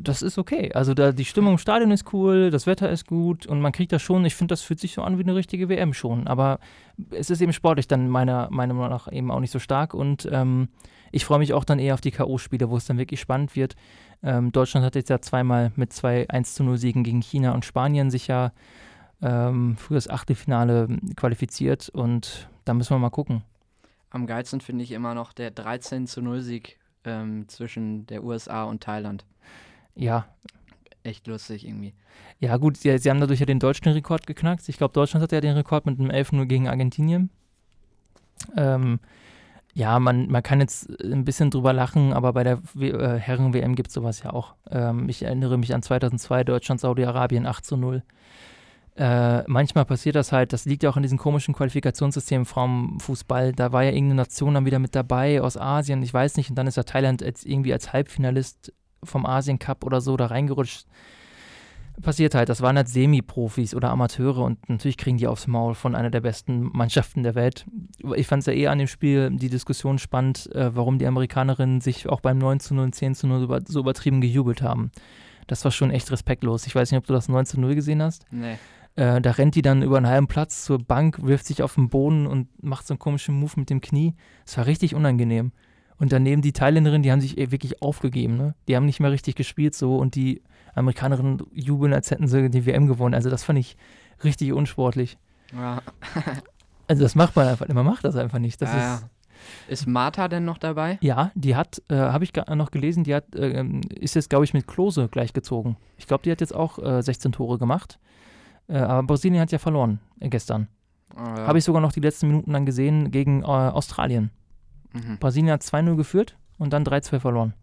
das 0.00 0.22
ist 0.22 0.38
okay. 0.38 0.72
Also 0.72 0.94
da, 0.94 1.12
die 1.12 1.24
Stimmung 1.24 1.54
im 1.54 1.58
Stadion 1.58 1.90
ist 1.90 2.12
cool, 2.12 2.50
das 2.50 2.66
Wetter 2.66 2.88
ist 2.88 3.06
gut 3.06 3.46
und 3.46 3.60
man 3.60 3.72
kriegt 3.72 3.92
das 3.92 4.00
schon, 4.00 4.24
ich 4.24 4.34
finde, 4.34 4.52
das 4.52 4.62
fühlt 4.62 4.80
sich 4.80 4.94
so 4.94 5.02
an 5.02 5.18
wie 5.18 5.22
eine 5.22 5.34
richtige 5.34 5.68
WM 5.68 5.92
schon. 5.92 6.26
Aber 6.28 6.60
es 7.10 7.30
ist 7.30 7.40
eben 7.40 7.52
sportlich 7.52 7.88
dann 7.88 8.08
meiner, 8.08 8.48
Meinung 8.50 8.78
nach 8.78 9.10
eben 9.10 9.30
auch 9.30 9.40
nicht 9.40 9.50
so 9.50 9.58
stark 9.58 9.94
und 9.94 10.28
ähm, 10.30 10.68
ich 11.10 11.24
freue 11.24 11.38
mich 11.38 11.52
auch 11.52 11.64
dann 11.64 11.78
eher 11.78 11.94
auf 11.94 12.00
die 12.00 12.10
K.O.-Spiele, 12.10 12.68
wo 12.68 12.76
es 12.76 12.86
dann 12.86 12.98
wirklich 12.98 13.20
spannend 13.20 13.56
wird. 13.56 13.76
Ähm, 14.22 14.52
Deutschland 14.52 14.84
hat 14.84 14.94
jetzt 14.94 15.10
ja 15.10 15.20
zweimal 15.20 15.72
mit 15.76 15.92
zwei 15.92 16.28
1 16.28 16.54
zu 16.54 16.64
0 16.64 16.78
Siegen 16.78 17.02
gegen 17.02 17.22
China 17.22 17.52
und 17.52 17.64
Spanien 17.64 18.10
sich 18.10 18.26
ja 18.26 18.52
ähm, 19.20 19.76
für 19.76 19.94
das 19.94 20.08
Achtelfinale 20.08 20.88
qualifiziert 21.16 21.88
und 21.88 22.48
da 22.64 22.74
müssen 22.74 22.94
wir 22.94 22.98
mal 22.98 23.10
gucken. 23.10 23.42
Am 24.10 24.26
geilsten 24.26 24.60
finde 24.60 24.84
ich 24.84 24.92
immer 24.92 25.14
noch 25.14 25.32
der 25.32 25.50
13 25.50 26.06
zu 26.06 26.22
0 26.22 26.40
Sieg 26.40 26.78
ähm, 27.04 27.48
zwischen 27.48 28.06
der 28.06 28.24
USA 28.24 28.64
und 28.64 28.82
Thailand. 28.82 29.24
Ja. 29.98 30.26
Echt 31.02 31.26
lustig 31.26 31.66
irgendwie. 31.66 31.94
Ja, 32.38 32.56
gut, 32.56 32.76
sie, 32.76 32.96
sie 32.98 33.10
haben 33.10 33.20
dadurch 33.20 33.40
ja 33.40 33.46
den 33.46 33.60
deutschen 33.60 33.88
Rekord 33.92 34.26
geknackt. 34.26 34.68
Ich 34.68 34.78
glaube, 34.78 34.92
Deutschland 34.92 35.22
hat 35.22 35.32
ja 35.32 35.40
den 35.40 35.54
Rekord 35.54 35.86
mit 35.86 35.98
einem 35.98 36.10
11-0 36.10 36.46
gegen 36.46 36.68
Argentinien. 36.68 37.30
Ähm, 38.56 39.00
ja, 39.74 39.98
man, 39.98 40.28
man 40.28 40.42
kann 40.42 40.60
jetzt 40.60 40.88
ein 41.02 41.24
bisschen 41.24 41.50
drüber 41.50 41.72
lachen, 41.72 42.12
aber 42.12 42.32
bei 42.32 42.44
der 42.44 42.60
äh, 42.78 43.18
Herren-WM 43.18 43.74
gibt 43.74 43.88
es 43.88 43.94
sowas 43.94 44.22
ja 44.22 44.32
auch. 44.32 44.54
Ähm, 44.70 45.08
ich 45.08 45.22
erinnere 45.22 45.58
mich 45.58 45.74
an 45.74 45.82
2002, 45.82 46.44
Deutschland, 46.44 46.80
Saudi-Arabien 46.80 47.46
8 47.46 47.64
zu 47.64 47.76
0. 47.76 48.02
Äh, 48.96 49.44
manchmal 49.46 49.84
passiert 49.84 50.16
das 50.16 50.32
halt, 50.32 50.52
das 50.52 50.64
liegt 50.64 50.82
ja 50.82 50.90
auch 50.90 50.96
in 50.96 51.04
diesem 51.04 51.18
komischen 51.18 51.54
Qualifikationssystemen 51.54 52.44
vom 52.44 52.98
Fußball. 52.98 53.52
Da 53.52 53.70
war 53.72 53.84
ja 53.84 53.90
irgendeine 53.90 54.22
Nation 54.22 54.54
dann 54.54 54.66
wieder 54.66 54.80
mit 54.80 54.96
dabei 54.96 55.40
aus 55.40 55.56
Asien, 55.56 56.02
ich 56.02 56.12
weiß 56.12 56.36
nicht, 56.36 56.50
und 56.50 56.56
dann 56.56 56.66
ist 56.66 56.76
ja 56.76 56.82
Thailand 56.82 57.20
jetzt 57.20 57.46
irgendwie 57.46 57.72
als 57.72 57.92
Halbfinalist 57.92 58.72
vom 59.02 59.26
Asien 59.26 59.58
Cup 59.58 59.84
oder 59.84 60.00
so 60.00 60.16
da 60.16 60.26
reingerutscht. 60.26 60.86
Passiert 62.00 62.36
halt, 62.36 62.48
das 62.48 62.62
waren 62.62 62.76
halt 62.76 62.88
Semi-Profis 62.88 63.74
oder 63.74 63.90
Amateure 63.90 64.44
und 64.44 64.68
natürlich 64.68 64.96
kriegen 64.96 65.16
die 65.16 65.26
aufs 65.26 65.48
Maul 65.48 65.74
von 65.74 65.96
einer 65.96 66.10
der 66.10 66.20
besten 66.20 66.70
Mannschaften 66.72 67.24
der 67.24 67.34
Welt. 67.34 67.66
Ich 68.14 68.28
fand 68.28 68.40
es 68.40 68.46
ja 68.46 68.52
eher 68.52 68.70
an 68.70 68.78
dem 68.78 68.86
Spiel 68.86 69.30
die 69.32 69.48
Diskussion 69.48 69.98
spannend, 69.98 70.48
äh, 70.54 70.76
warum 70.76 71.00
die 71.00 71.06
Amerikanerinnen 71.06 71.80
sich 71.80 72.08
auch 72.08 72.20
beim 72.20 72.38
9 72.38 72.60
zu 72.60 72.74
0 72.74 72.84
und 72.84 72.94
10 72.94 73.16
zu 73.16 73.26
0 73.26 73.62
so 73.66 73.80
übertrieben 73.80 74.20
gejubelt 74.20 74.62
haben. 74.62 74.92
Das 75.48 75.64
war 75.64 75.72
schon 75.72 75.90
echt 75.90 76.12
respektlos. 76.12 76.66
Ich 76.66 76.74
weiß 76.74 76.92
nicht, 76.92 76.98
ob 76.98 77.06
du 77.06 77.14
das 77.14 77.28
9 77.28 77.46
zu 77.46 77.60
0 77.60 77.74
gesehen 77.74 78.00
hast. 78.00 78.26
Nee. 78.30 78.58
Äh, 78.94 79.20
da 79.20 79.30
rennt 79.30 79.54
die 79.54 79.62
dann 79.62 79.82
über 79.82 79.96
einen 79.96 80.08
halben 80.08 80.26
Platz 80.26 80.64
zur 80.64 80.78
Bank, 80.78 81.24
wirft 81.24 81.46
sich 81.46 81.62
auf 81.62 81.74
den 81.76 81.88
Boden 81.88 82.26
und 82.26 82.48
macht 82.62 82.86
so 82.86 82.94
einen 82.94 82.98
komischen 82.98 83.34
Move 83.34 83.52
mit 83.56 83.70
dem 83.70 83.80
Knie. 83.80 84.14
Es 84.44 84.56
war 84.56 84.66
richtig 84.66 84.94
unangenehm. 84.94 85.52
Und 85.98 86.12
daneben 86.12 86.42
die 86.42 86.52
Thailänderinnen, 86.52 87.02
die 87.02 87.10
haben 87.10 87.20
sich 87.20 87.36
wirklich 87.36 87.82
aufgegeben. 87.82 88.36
Ne? 88.36 88.54
Die 88.68 88.76
haben 88.76 88.86
nicht 88.86 89.00
mehr 89.00 89.10
richtig 89.10 89.34
gespielt 89.34 89.74
so 89.74 89.96
und 89.96 90.14
die 90.14 90.42
Amerikanerinnen 90.74 91.42
jubeln, 91.52 91.92
als 91.92 92.10
hätten 92.10 92.28
sie 92.28 92.50
die 92.50 92.66
WM 92.66 92.86
gewonnen. 92.86 93.14
Also 93.14 93.30
das 93.30 93.42
fand 93.42 93.58
ich 93.58 93.76
richtig 94.22 94.52
unsportlich. 94.52 95.18
Ja. 95.52 95.82
also 96.88 97.02
das 97.02 97.14
macht 97.14 97.34
man 97.34 97.48
einfach, 97.48 97.66
man 97.68 97.84
macht 97.84 98.04
das 98.04 98.14
einfach 98.16 98.38
nicht. 98.38 98.62
Das 98.62 98.72
ja, 98.72 98.94
ist, 98.94 99.06
ist 99.68 99.86
Martha 99.88 100.28
denn 100.28 100.44
noch 100.44 100.58
dabei? 100.58 100.98
Ja, 101.00 101.32
die 101.34 101.56
hat, 101.56 101.82
äh, 101.88 101.96
habe 101.96 102.24
ich 102.24 102.32
noch 102.34 102.70
gelesen, 102.70 103.02
die 103.02 103.14
hat, 103.14 103.34
äh, 103.34 103.64
ist 103.90 104.14
jetzt, 104.14 104.30
glaube 104.30 104.44
ich, 104.44 104.54
mit 104.54 104.68
Klose 104.68 105.08
gleichgezogen. 105.08 105.76
Ich 105.96 106.06
glaube, 106.06 106.22
die 106.22 106.30
hat 106.30 106.40
jetzt 106.40 106.54
auch 106.54 106.78
äh, 106.78 107.02
16 107.02 107.32
Tore 107.32 107.58
gemacht. 107.58 107.98
Äh, 108.68 108.78
aber 108.78 109.02
Brasilien 109.02 109.40
hat 109.40 109.50
ja 109.50 109.58
verloren 109.58 109.98
äh, 110.20 110.28
gestern. 110.28 110.68
Oh, 111.16 111.20
ja. 111.20 111.46
Habe 111.46 111.58
ich 111.58 111.64
sogar 111.64 111.82
noch 111.82 111.92
die 111.92 112.00
letzten 112.00 112.28
Minuten 112.28 112.52
dann 112.52 112.66
gesehen 112.66 113.10
gegen 113.10 113.42
äh, 113.42 113.46
Australien. 113.46 114.30
Mhm. 114.92 115.18
Brasilien 115.18 115.52
hat 115.52 115.62
2-0 115.62 115.96
geführt 115.96 116.36
und 116.58 116.72
dann 116.72 116.84
3-2 116.84 117.20
verloren. 117.20 117.54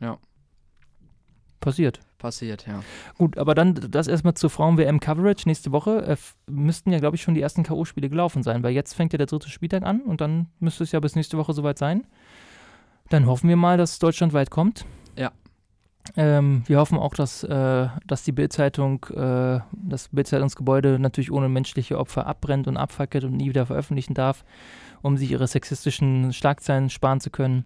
Ja. 0.00 0.18
Passiert. 1.60 2.00
Passiert, 2.18 2.66
ja. 2.66 2.82
Gut, 3.18 3.36
aber 3.38 3.54
dann 3.54 3.74
das 3.90 4.08
erstmal 4.08 4.34
zur 4.34 4.50
Frauen-WM-Coverage. 4.50 5.46
Nächste 5.46 5.72
Woche 5.72 6.02
äh, 6.06 6.16
müssten 6.46 6.90
ja, 6.92 6.98
glaube 6.98 7.16
ich, 7.16 7.22
schon 7.22 7.34
die 7.34 7.42
ersten 7.42 7.62
K.O.-Spiele 7.62 8.08
gelaufen 8.08 8.42
sein, 8.42 8.62
weil 8.62 8.72
jetzt 8.72 8.94
fängt 8.94 9.12
ja 9.12 9.18
der 9.18 9.26
dritte 9.26 9.50
Spieltag 9.50 9.82
an 9.82 10.00
und 10.00 10.20
dann 10.20 10.48
müsste 10.58 10.84
es 10.84 10.92
ja 10.92 11.00
bis 11.00 11.14
nächste 11.14 11.36
Woche 11.38 11.52
soweit 11.52 11.78
sein. 11.78 12.06
Dann 13.10 13.26
hoffen 13.26 13.48
wir 13.48 13.56
mal, 13.56 13.76
dass 13.76 13.98
Deutschland 13.98 14.32
weit 14.32 14.50
kommt. 14.50 14.86
Ja. 15.16 15.32
Ähm, 16.16 16.62
wir 16.66 16.78
hoffen 16.78 16.98
auch, 16.98 17.14
dass, 17.14 17.42
äh, 17.42 17.88
dass 18.06 18.22
die 18.22 18.32
Bildzeitung, 18.32 19.04
äh, 19.14 19.60
das 19.72 20.08
Bildzeitungsgebäude 20.12 20.98
natürlich 20.98 21.32
ohne 21.32 21.48
menschliche 21.48 21.98
Opfer 21.98 22.26
abbrennt 22.26 22.68
und 22.68 22.76
abfackelt 22.76 23.24
und 23.24 23.36
nie 23.36 23.48
wieder 23.48 23.66
veröffentlichen 23.66 24.14
darf 24.14 24.44
um 25.02 25.16
sich 25.16 25.30
ihre 25.30 25.46
sexistischen 25.46 26.32
Schlagzeilen 26.32 26.90
sparen 26.90 27.20
zu 27.20 27.30
können. 27.30 27.64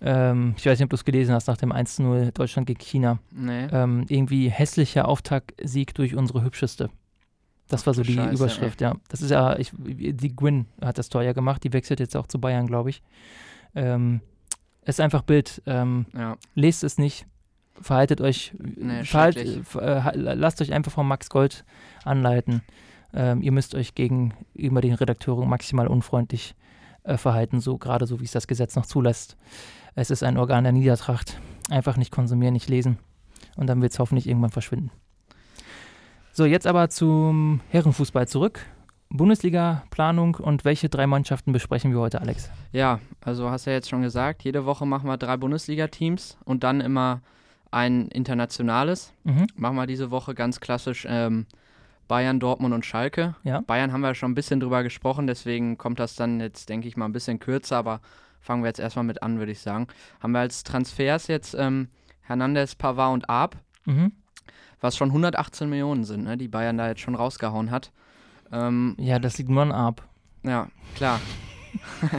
Ähm, 0.00 0.54
ich 0.56 0.64
weiß 0.64 0.78
nicht, 0.78 0.84
ob 0.84 0.90
du 0.90 0.96
es 0.96 1.04
gelesen 1.04 1.34
hast, 1.34 1.48
nach 1.48 1.56
dem 1.56 1.72
1-0 1.72 2.32
Deutschland 2.32 2.66
gegen 2.66 2.80
China. 2.80 3.18
Nee. 3.30 3.66
Ähm, 3.70 4.06
irgendwie 4.08 4.48
hässlicher 4.48 5.08
Auftaktsieg 5.08 5.94
durch 5.94 6.14
unsere 6.14 6.42
Hübscheste. 6.42 6.90
Das 7.68 7.86
war 7.86 7.92
so 7.92 8.02
die 8.02 8.14
Scheiße, 8.14 8.34
Überschrift, 8.34 8.80
ey. 8.80 8.88
ja. 8.88 8.96
Das 9.08 9.20
ist 9.20 9.30
ja, 9.30 9.58
ich, 9.58 9.72
die 9.76 10.34
Gwyn 10.34 10.66
hat 10.80 10.96
das 10.96 11.10
Tor 11.10 11.22
ja 11.22 11.32
gemacht, 11.32 11.62
die 11.64 11.72
wechselt 11.72 12.00
jetzt 12.00 12.16
auch 12.16 12.26
zu 12.26 12.40
Bayern, 12.40 12.66
glaube 12.66 12.90
ich. 12.90 13.02
Ähm, 13.74 14.20
es 14.82 14.96
ist 14.96 15.00
einfach 15.00 15.22
Bild. 15.22 15.60
Ähm, 15.66 16.06
ja. 16.16 16.36
Lest 16.54 16.82
es 16.82 16.96
nicht, 16.96 17.26
verhaltet 17.80 18.20
euch, 18.20 18.52
nee, 18.58 19.04
verhalt, 19.04 19.36
äh, 19.36 20.10
lasst 20.14 20.60
euch 20.60 20.72
einfach 20.72 20.92
von 20.92 21.06
Max 21.06 21.28
Gold 21.30 21.64
anleiten. 22.04 22.62
Ähm, 23.14 23.42
ihr 23.42 23.52
müsst 23.52 23.74
euch 23.74 23.94
gegenüber 23.94 24.80
den 24.80 24.94
Redakteuren 24.94 25.48
maximal 25.48 25.86
unfreundlich 25.86 26.54
äh, 27.04 27.16
verhalten, 27.16 27.60
so 27.60 27.78
gerade 27.78 28.06
so 28.06 28.20
wie 28.20 28.24
es 28.24 28.32
das 28.32 28.46
Gesetz 28.46 28.76
noch 28.76 28.86
zulässt. 28.86 29.36
Es 29.94 30.10
ist 30.10 30.22
ein 30.22 30.36
Organ 30.36 30.64
der 30.64 30.72
Niedertracht. 30.72 31.40
Einfach 31.70 31.96
nicht 31.96 32.12
konsumieren, 32.12 32.54
nicht 32.54 32.68
lesen. 32.68 32.98
Und 33.56 33.66
dann 33.66 33.82
wird 33.82 33.92
es 33.92 33.98
hoffentlich 33.98 34.28
irgendwann 34.28 34.50
verschwinden. 34.50 34.90
So, 36.32 36.46
jetzt 36.46 36.66
aber 36.66 36.88
zum 36.88 37.60
Herrenfußball 37.70 38.28
zurück. 38.28 38.60
Bundesliga-Planung 39.10 40.36
und 40.36 40.64
welche 40.64 40.88
drei 40.88 41.06
Mannschaften 41.06 41.52
besprechen 41.52 41.92
wir 41.92 41.98
heute, 41.98 42.20
Alex? 42.20 42.50
Ja, 42.72 43.00
also 43.22 43.50
hast 43.50 43.66
du 43.66 43.70
ja 43.70 43.76
jetzt 43.76 43.88
schon 43.88 44.02
gesagt, 44.02 44.44
jede 44.44 44.66
Woche 44.66 44.86
machen 44.86 45.08
wir 45.08 45.16
drei 45.16 45.36
Bundesliga-Teams 45.36 46.38
und 46.44 46.62
dann 46.62 46.80
immer 46.80 47.22
ein 47.70 48.08
internationales. 48.08 49.12
Mhm. 49.24 49.46
Machen 49.56 49.76
wir 49.76 49.86
diese 49.86 50.10
Woche 50.10 50.34
ganz 50.34 50.60
klassisch 50.60 51.06
ähm, 51.08 51.46
Bayern, 52.08 52.40
Dortmund 52.40 52.74
und 52.74 52.86
Schalke. 52.86 53.34
Ja. 53.44 53.60
Bayern 53.60 53.92
haben 53.92 54.00
wir 54.00 54.14
schon 54.14 54.32
ein 54.32 54.34
bisschen 54.34 54.60
drüber 54.60 54.82
gesprochen, 54.82 55.26
deswegen 55.26 55.76
kommt 55.76 56.00
das 56.00 56.16
dann 56.16 56.40
jetzt, 56.40 56.68
denke 56.68 56.88
ich 56.88 56.96
mal, 56.96 57.04
ein 57.04 57.12
bisschen 57.12 57.38
kürzer, 57.38 57.76
aber 57.76 58.00
fangen 58.40 58.62
wir 58.62 58.68
jetzt 58.68 58.80
erstmal 58.80 59.04
mit 59.04 59.22
an, 59.22 59.38
würde 59.38 59.52
ich 59.52 59.60
sagen. 59.60 59.86
Haben 60.20 60.32
wir 60.32 60.40
als 60.40 60.64
Transfers 60.64 61.26
jetzt 61.26 61.54
ähm, 61.54 61.88
Hernandez, 62.22 62.74
Pavard 62.74 63.12
und 63.12 63.30
Arp, 63.30 63.56
mhm. 63.84 64.12
was 64.80 64.96
schon 64.96 65.10
118 65.10 65.68
Millionen 65.68 66.04
sind, 66.04 66.24
ne, 66.24 66.38
die 66.38 66.48
Bayern 66.48 66.78
da 66.78 66.88
jetzt 66.88 67.02
schon 67.02 67.14
rausgehauen 67.14 67.70
hat. 67.70 67.92
Ähm, 68.50 68.96
ja, 68.98 69.18
das 69.18 69.36
liegt 69.36 69.50
nur 69.50 69.62
an 69.62 69.72
Arp. 69.72 70.02
Ja, 70.42 70.68
klar. 70.94 71.20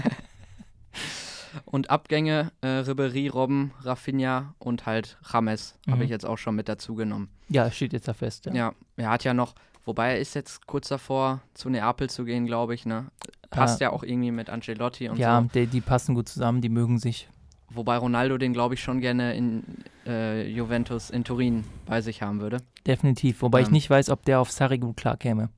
und 1.65 1.89
Abgänge 1.89 2.51
äh, 2.61 2.67
Ribery, 2.67 3.27
Robben, 3.27 3.71
Rafinha 3.81 4.53
und 4.59 4.85
halt 4.85 5.17
Rames 5.23 5.77
mhm. 5.85 5.91
habe 5.91 6.03
ich 6.03 6.09
jetzt 6.09 6.25
auch 6.25 6.37
schon 6.37 6.55
mit 6.55 6.69
dazu 6.69 6.95
genommen. 6.95 7.29
Ja, 7.49 7.69
steht 7.71 7.93
jetzt 7.93 8.07
da 8.07 8.13
fest. 8.13 8.45
Ja. 8.45 8.53
ja, 8.53 8.73
er 8.97 9.09
hat 9.09 9.23
ja 9.23 9.33
noch 9.33 9.55
Wobei 9.89 10.11
er 10.11 10.19
ist 10.19 10.35
jetzt 10.35 10.67
kurz 10.67 10.89
davor, 10.89 11.41
zu 11.55 11.67
Neapel 11.67 12.11
zu 12.11 12.23
gehen, 12.23 12.45
glaube 12.45 12.75
ich. 12.75 12.85
Ne? 12.85 13.07
Passt 13.49 13.81
äh, 13.81 13.85
ja 13.85 13.89
auch 13.89 14.03
irgendwie 14.03 14.29
mit 14.29 14.47
Ancelotti 14.47 15.09
und 15.09 15.17
ja, 15.17 15.39
so. 15.39 15.45
Ja, 15.45 15.49
die, 15.51 15.65
die 15.65 15.81
passen 15.81 16.13
gut 16.13 16.29
zusammen, 16.29 16.61
die 16.61 16.69
mögen 16.69 16.99
sich. 16.99 17.27
Wobei 17.71 17.97
Ronaldo 17.97 18.37
den, 18.37 18.53
glaube 18.53 18.75
ich, 18.75 18.83
schon 18.83 19.01
gerne 19.01 19.35
in 19.35 19.63
äh, 20.05 20.47
Juventus 20.47 21.09
in 21.09 21.23
Turin 21.23 21.63
bei 21.87 22.01
sich 22.01 22.21
haben 22.21 22.39
würde. 22.39 22.59
Definitiv. 22.85 23.41
Wobei 23.41 23.61
ähm, 23.61 23.65
ich 23.65 23.71
nicht 23.71 23.89
weiß, 23.89 24.11
ob 24.11 24.23
der 24.25 24.39
auf 24.39 24.51
Sarri 24.51 24.77
gut 24.77 24.97
klarkäme. 24.97 25.49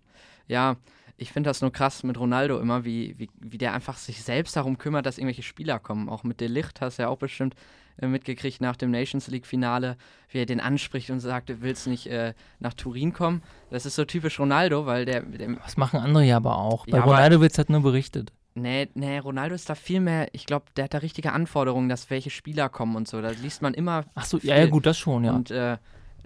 Ja, 0.47 0.77
ich 1.21 1.31
finde 1.31 1.49
das 1.49 1.61
nur 1.61 1.71
krass 1.71 2.03
mit 2.03 2.19
Ronaldo 2.19 2.59
immer, 2.59 2.83
wie, 2.83 3.13
wie, 3.19 3.29
wie 3.39 3.59
der 3.59 3.73
einfach 3.73 3.97
sich 3.97 4.23
selbst 4.23 4.55
darum 4.55 4.79
kümmert, 4.79 5.05
dass 5.05 5.19
irgendwelche 5.19 5.43
Spieler 5.43 5.77
kommen. 5.77 6.09
Auch 6.09 6.23
mit 6.23 6.41
Delicht 6.41 6.81
hast 6.81 6.97
du 6.97 7.03
ja 7.03 7.09
auch 7.09 7.19
bestimmt 7.19 7.55
äh, 8.01 8.07
mitgekriegt 8.07 8.59
nach 8.59 8.75
dem 8.75 8.89
Nations 8.89 9.27
League-Finale, 9.27 9.97
wie 10.31 10.39
er 10.39 10.47
den 10.47 10.59
anspricht 10.59 11.11
und 11.11 11.19
sagt, 11.19 11.49
du 11.49 11.61
willst 11.61 11.85
nicht 11.85 12.07
äh, 12.07 12.33
nach 12.59 12.73
Turin 12.73 13.13
kommen. 13.13 13.43
Das 13.69 13.85
ist 13.85 13.95
so 13.95 14.03
typisch 14.03 14.39
Ronaldo, 14.39 14.87
weil 14.87 15.05
der. 15.05 15.21
der 15.21 15.55
das 15.57 15.77
machen 15.77 15.99
andere 15.99 16.23
ja 16.23 16.37
aber 16.37 16.57
auch. 16.57 16.87
Bei 16.87 16.97
Ja, 16.97 17.03
Ronaldo 17.03 17.39
wird 17.39 17.51
es 17.51 17.57
halt 17.59 17.69
nur 17.69 17.81
berichtet. 17.81 18.33
Nee, 18.55 18.89
nee, 18.95 19.19
Ronaldo 19.19 19.53
ist 19.53 19.69
da 19.69 19.75
viel 19.75 20.01
mehr, 20.01 20.27
ich 20.33 20.45
glaube, 20.45 20.65
der 20.75 20.85
hat 20.85 20.93
da 20.93 20.97
richtige 20.97 21.31
Anforderungen, 21.31 21.87
dass 21.87 22.09
welche 22.09 22.31
Spieler 22.31 22.67
kommen 22.67 22.95
und 22.95 23.07
so. 23.07 23.21
Da 23.21 23.29
liest 23.29 23.61
man 23.61 23.75
immer. 23.75 24.05
Ach 24.15 24.25
so, 24.25 24.39
ja, 24.39 24.55
ja, 24.55 24.63
viel. 24.63 24.71
gut, 24.71 24.85
das 24.87 24.97
schon, 24.97 25.23
ja. 25.23 25.33
Und 25.33 25.51
äh, 25.51 25.77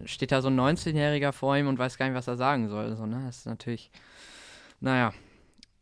steht 0.05 0.31
da 0.31 0.41
so 0.41 0.47
ein 0.47 0.59
19-Jähriger 0.59 1.33
vor 1.33 1.57
ihm 1.57 1.67
und 1.67 1.77
weiß 1.77 1.97
gar 1.97 2.07
nicht, 2.07 2.15
was 2.15 2.27
er 2.27 2.37
sagen 2.37 2.69
soll. 2.69 2.95
So, 2.95 3.05
ne? 3.05 3.23
Das 3.25 3.39
ist 3.39 3.45
natürlich. 3.45 3.91
Naja. 4.85 5.13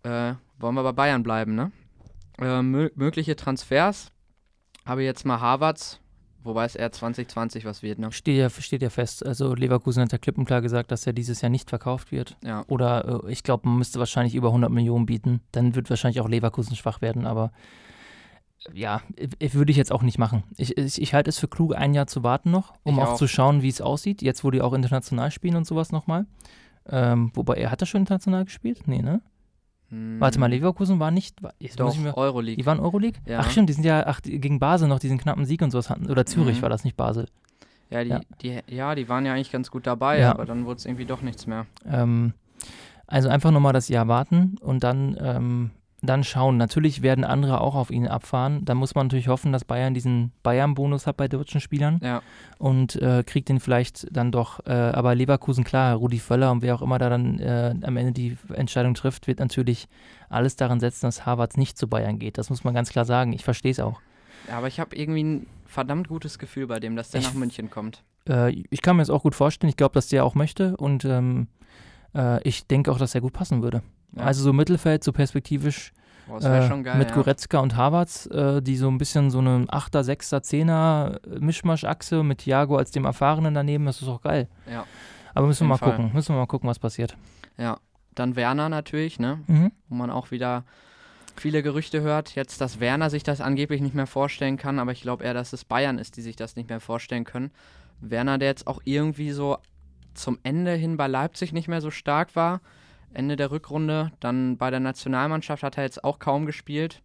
Äh, 0.03 0.36
wollen 0.60 0.75
wir 0.75 0.83
bei 0.83 0.93
Bayern 0.93 1.24
bleiben, 1.24 1.55
ne? 1.55 1.74
Äh, 2.39 2.62
mö 2.62 2.89
mögliche 2.95 3.36
Transfers. 3.36 4.13
Habe 4.86 5.03
jetzt 5.03 5.25
mal 5.25 5.41
Harvards, 5.41 6.00
wobei 6.41 6.63
es 6.63 6.75
eher 6.75 6.89
2020 6.89 7.65
was 7.65 7.83
wird, 7.83 8.00
ne? 8.00 8.13
Steht 8.13 8.38
ja, 8.38 8.50
steht 8.50 8.81
ja 8.81 8.89
fest. 8.89 9.25
Also 9.25 9.55
Leverkusen 9.55 10.03
hat 10.03 10.13
ja 10.13 10.17
klipp 10.17 10.38
und 10.38 10.45
klar 10.45 10.62
gesagt, 10.62 10.89
dass 10.89 11.05
er 11.05 11.12
dieses 11.12 11.41
Jahr 11.41 11.50
nicht 11.50 11.69
verkauft 11.69 12.13
wird. 12.13 12.38
Ja. 12.45 12.63
Oder 12.69 13.25
äh, 13.25 13.31
ich 13.31 13.43
glaube, 13.43 13.67
man 13.67 13.77
müsste 13.77 14.00
wahrscheinlich 14.00 14.36
über 14.36 14.48
100 14.48 14.72
Millionen 14.72 15.05
bieten. 15.05 15.41
Dann 15.51 15.75
wird 15.75 15.89
wahrscheinlich 15.89 16.22
auch 16.22 16.29
Leverkusen 16.29 16.77
schwach 16.77 17.01
werden. 17.01 17.27
Aber 17.27 17.51
äh, 18.72 18.79
ja, 18.79 19.01
würde 19.51 19.72
ich 19.72 19.77
jetzt 19.77 19.91
auch 19.91 20.01
nicht 20.01 20.17
machen. 20.17 20.43
Ich, 20.55 20.77
ich, 20.77 21.01
ich 21.01 21.13
halte 21.13 21.29
es 21.29 21.39
für 21.39 21.50
klug, 21.50 21.75
ein 21.75 21.93
Jahr 21.93 22.07
zu 22.07 22.24
warten 22.24 22.51
noch, 22.51 22.74
um 22.83 23.00
auch, 23.00 23.10
auch. 23.10 23.15
zu 23.17 23.27
schauen, 23.27 23.63
wie 23.63 23.69
es 23.69 23.81
aussieht. 23.81 24.22
Jetzt, 24.22 24.45
wo 24.45 24.51
die 24.51 24.62
auch 24.62 24.72
international 24.72 25.29
spielen 25.29 25.57
und 25.57 25.67
sowas 25.67 25.91
nochmal. 25.91 26.25
Ähm, 26.90 27.32
wobei, 27.34 27.56
er 27.56 27.72
hat 27.72 27.82
er 27.82 27.86
schon 27.86 28.02
international 28.02 28.46
gespielt? 28.46 28.88
Nee, 28.88 29.02
ne? 29.02 29.22
Hm, 29.90 30.20
Warte 30.20 30.40
mal, 30.40 30.48
Leverkusen 30.50 31.00
war 31.00 31.12
nicht. 31.12 31.38
Jetzt 31.60 31.80
muss 31.80 31.94
Doch, 31.94 31.98
ich 31.98 32.04
mir, 32.04 32.18
Euroleague. 32.18 32.58
die 32.58 32.66
waren 32.66 32.80
Euroleague? 32.80 33.20
Ja. 33.25 33.40
Ach 33.40 33.50
stimmt, 33.50 33.70
die 33.70 33.74
sind 33.74 33.86
ja 33.86 34.06
ach, 34.06 34.22
gegen 34.22 34.60
Basel 34.60 34.88
noch 34.88 35.00
diesen 35.00 35.18
knappen 35.18 35.46
Sieg 35.46 35.62
und 35.62 35.72
sowas 35.72 35.90
hatten. 35.90 36.10
Oder 36.10 36.25
Zürich 36.25 36.58
Mhm. 36.58 36.62
war 36.63 36.70
das 36.70 36.84
nicht 36.84 36.98
Basel. 36.98 37.28
Ja 37.90 38.04
die, 38.04 38.10
Ja. 38.10 38.22
Die, 38.42 38.60
ja, 38.75 38.96
die 38.96 39.08
waren 39.08 39.25
ja 39.25 39.34
eigentlich 39.34 39.52
ganz 39.52 39.70
gut 39.72 39.86
dabei, 39.88 40.20
Ja. 40.20 40.32
aber 40.32 40.46
dann 40.46 40.66
wurde 40.66 40.78
es 40.78 40.86
irgendwie 40.86 41.06
doch 41.06 41.22
nichts 41.22 41.46
mehr. 41.48 41.66
Ähm, 41.86 42.34
also 43.08 43.30
einfach 43.30 43.52
nochmal 43.52 43.74
das 43.74 43.88
Jahr 43.90 44.08
warten 44.08 44.56
und 44.62 44.84
dann, 44.84 45.16
ähm, 45.22 45.72
dann 46.05 46.24
schauen. 46.24 46.57
Natürlich 46.57 47.01
werden 47.01 47.24
andere 47.24 47.62
auch 47.62 47.75
auf 47.75 47.89
ihn 47.89 48.07
abfahren. 48.07 48.65
Da 48.65 48.75
muss 48.75 48.93
man 48.93 49.07
natürlich 49.07 49.29
hoffen, 49.29 49.51
dass 49.53 49.63
Bayern 49.63 49.93
diesen 49.93 50.31
Bayern-Bonus 50.43 51.07
hat 51.07 51.17
bei 51.17 51.27
deutschen 51.27 51.62
Spielern 51.62 52.00
Ja, 52.03 52.22
und 52.60 52.95
äh, 53.01 53.24
kriegt 53.25 53.48
den 53.50 53.60
vielleicht 53.62 54.07
dann 54.15 54.31
doch. 54.31 54.60
Äh, 54.65 54.72
aber 54.74 55.15
Leverkusen, 55.15 55.63
klar, 55.63 55.95
Rudi 55.95 56.19
Völler 56.19 56.51
und 56.51 56.62
wer 56.62 56.75
auch 56.75 56.81
immer 56.81 57.00
da 57.00 57.10
dann 57.10 57.39
äh, 57.39 57.74
am 57.83 57.95
Ende 57.98 58.12
die 58.12 58.38
Entscheidung 58.53 58.93
trifft, 58.95 59.27
wird 59.27 59.39
natürlich 59.39 59.88
alles 60.29 60.55
daran 60.57 60.79
setzen, 60.79 61.05
dass 61.07 61.25
Harvards 61.25 61.57
nicht 61.57 61.77
zu 61.77 61.88
Bayern 61.88 62.19
geht. 62.19 62.38
Das 62.38 62.50
muss 62.50 62.63
man 62.63 62.74
ganz 62.74 62.89
klar 62.89 63.05
sagen. 63.05 63.31
Ich 63.33 63.43
verstehe 63.43 63.72
es 63.72 63.79
auch. 63.79 64.01
Ja, 64.50 64.57
aber 64.57 64.67
ich 64.67 64.79
habe 64.81 64.95
irgendwie 64.95 65.24
ein 65.24 65.48
verdammt 65.65 66.10
gutes 66.10 66.38
Gefühl 66.38 66.67
bei 66.67 66.79
dem, 66.79 66.95
dass 66.98 67.12
der 67.12 67.22
Ich- 67.22 67.27
nach 67.27 67.33
München 67.33 67.69
kommt. 67.69 68.03
Äh, 68.27 68.51
ich 68.69 68.81
kann 68.81 68.98
mir 68.98 69.01
das 69.01 69.10
auch 69.10 69.24
gut 69.24 69.36
vorstellen. 69.36 69.69
Ich 69.69 69.77
glaube, 69.77 69.93
dass 69.93 70.07
der 70.10 70.25
auch 70.25 70.36
möchte 70.36 70.75
und 70.77 71.05
ähm, 71.05 71.48
äh, 72.13 72.41
ich 72.48 72.67
denke 72.67 72.91
auch, 72.91 72.98
dass 72.98 73.15
er 73.15 73.22
gut 73.22 73.33
passen 73.33 73.62
würde. 73.63 73.81
Ja. 74.15 74.24
Also 74.24 74.43
so 74.43 74.53
Mittelfeld, 74.53 75.03
so 75.03 75.12
perspektivisch 75.12 75.91
Boah, 76.27 76.38
äh, 76.38 76.82
geil. 76.84 76.98
mit 76.98 77.10
ja. 77.10 77.15
Goretzka 77.15 77.60
und 77.60 77.75
Havertz, 77.75 78.27
äh, 78.27 78.62
die 78.62 78.77
so 78.77 78.88
ein 78.89 78.98
bisschen 78.98 79.29
so 79.29 79.39
eine 79.39 79.65
8er, 79.65 80.03
6er, 80.03 80.41
10er 80.41 81.39
Mischmaschachse 81.39 82.24
mit 82.24 82.39
Thiago 82.39 82.77
als 82.77 82.91
dem 82.91 83.05
Erfahrenen 83.05 83.53
daneben, 83.53 83.86
das 83.86 84.01
ist 84.01 84.08
auch 84.08 84.22
geil. 84.22 84.48
Ja. 84.72 84.86
Aber 85.34 85.48
müssen 85.48 85.65
wir 85.65 85.70
mal 85.70 85.77
Fall. 85.77 85.91
gucken, 85.91 86.12
müssen 86.13 86.34
wir 86.34 86.39
mal 86.39 86.48
gucken, 86.48 86.70
was 86.70 86.79
passiert. 86.79 87.17
Ja, 87.58 87.79
dann 88.15 88.36
Werner 88.36 88.70
natürlich, 88.70 89.20
ne? 89.20 89.39
Mhm. 89.48 89.72
Wo 89.89 89.96
man 89.96 90.12
auch 90.12 90.32
wieder 90.32 90.63
viele 91.36 91.63
Gerüchte 91.63 92.01
hört. 92.01 92.36
Jetzt, 92.36 92.62
dass 92.62 92.79
Werner 92.79 93.10
sich 93.10 93.24
das 93.24 93.41
angeblich 93.41 93.82
nicht 93.82 93.96
mehr 93.96 94.08
vorstellen 94.08 94.58
kann, 94.58 94.79
aber 94.79 94.91
ich 94.91 95.01
glaube 95.01 95.24
eher, 95.24 95.34
dass 95.34 95.53
es 95.53 95.65
Bayern 95.65 95.98
ist, 95.98 96.17
die 96.17 96.22
sich 96.22 96.36
das 96.36 96.55
nicht 96.55 96.70
mehr 96.70 96.79
vorstellen 96.79 97.24
können. 97.24 97.51
Werner, 98.01 98.38
der 98.38 98.50
jetzt 98.50 98.67
auch 98.67 98.82
irgendwie 98.86 99.32
so 99.32 99.58
zum 100.13 100.38
Ende 100.43 100.74
hin 100.74 100.98
bei 100.98 101.08
Leipzig 101.08 101.53
nicht 101.53 101.67
mehr 101.67 101.82
so 101.82 101.89
stark 101.89 102.36
war. 102.36 102.62
Ende 103.15 103.36
der 103.36 103.51
Rückrunde. 103.51 104.12
Dann 104.20 104.58
bei 104.58 104.70
der 104.70 104.79
Nationalmannschaft 104.79 105.63
hat 105.63 105.77
er 105.77 105.84
jetzt 105.84 106.03
auch 106.03 106.20
kaum 106.20 106.46
gespielt. 106.46 107.01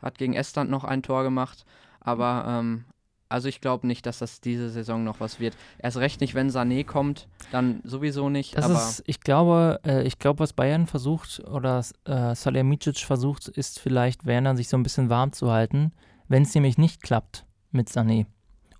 Hat 0.00 0.18
gegen 0.18 0.34
Estland 0.34 0.70
noch 0.70 0.84
ein 0.84 1.02
Tor 1.02 1.22
gemacht. 1.22 1.64
Aber 2.00 2.44
ähm, 2.46 2.84
also 3.32 3.48
ich 3.48 3.60
glaube 3.60 3.86
nicht, 3.86 4.04
dass 4.04 4.18
das 4.18 4.40
diese 4.40 4.68
Saison 4.68 5.04
noch 5.04 5.18
was 5.18 5.40
wird. 5.40 5.56
Erst 5.78 5.96
recht 5.96 6.20
nicht, 6.20 6.34
wenn 6.34 6.50
Sané 6.50 6.84
kommt, 6.84 7.28
dann 7.50 7.80
sowieso 7.82 8.28
nicht. 8.28 8.56
Das 8.56 8.68
ist, 8.68 9.02
ich 9.06 9.20
glaube, 9.20 9.80
äh, 9.86 10.02
ich 10.02 10.18
glaube, 10.18 10.40
was 10.40 10.52
Bayern 10.52 10.86
versucht 10.86 11.40
oder 11.40 11.82
äh, 12.04 12.34
Salihamidzic 12.34 12.98
versucht, 12.98 13.48
ist 13.48 13.80
vielleicht 13.80 14.26
Werner 14.26 14.54
sich 14.54 14.68
so 14.68 14.76
ein 14.76 14.82
bisschen 14.82 15.08
warm 15.08 15.32
zu 15.32 15.50
halten. 15.50 15.92
Wenn 16.28 16.42
es 16.42 16.54
nämlich 16.54 16.76
nicht 16.76 17.02
klappt 17.02 17.46
mit 17.70 17.88
Sané 17.88 18.26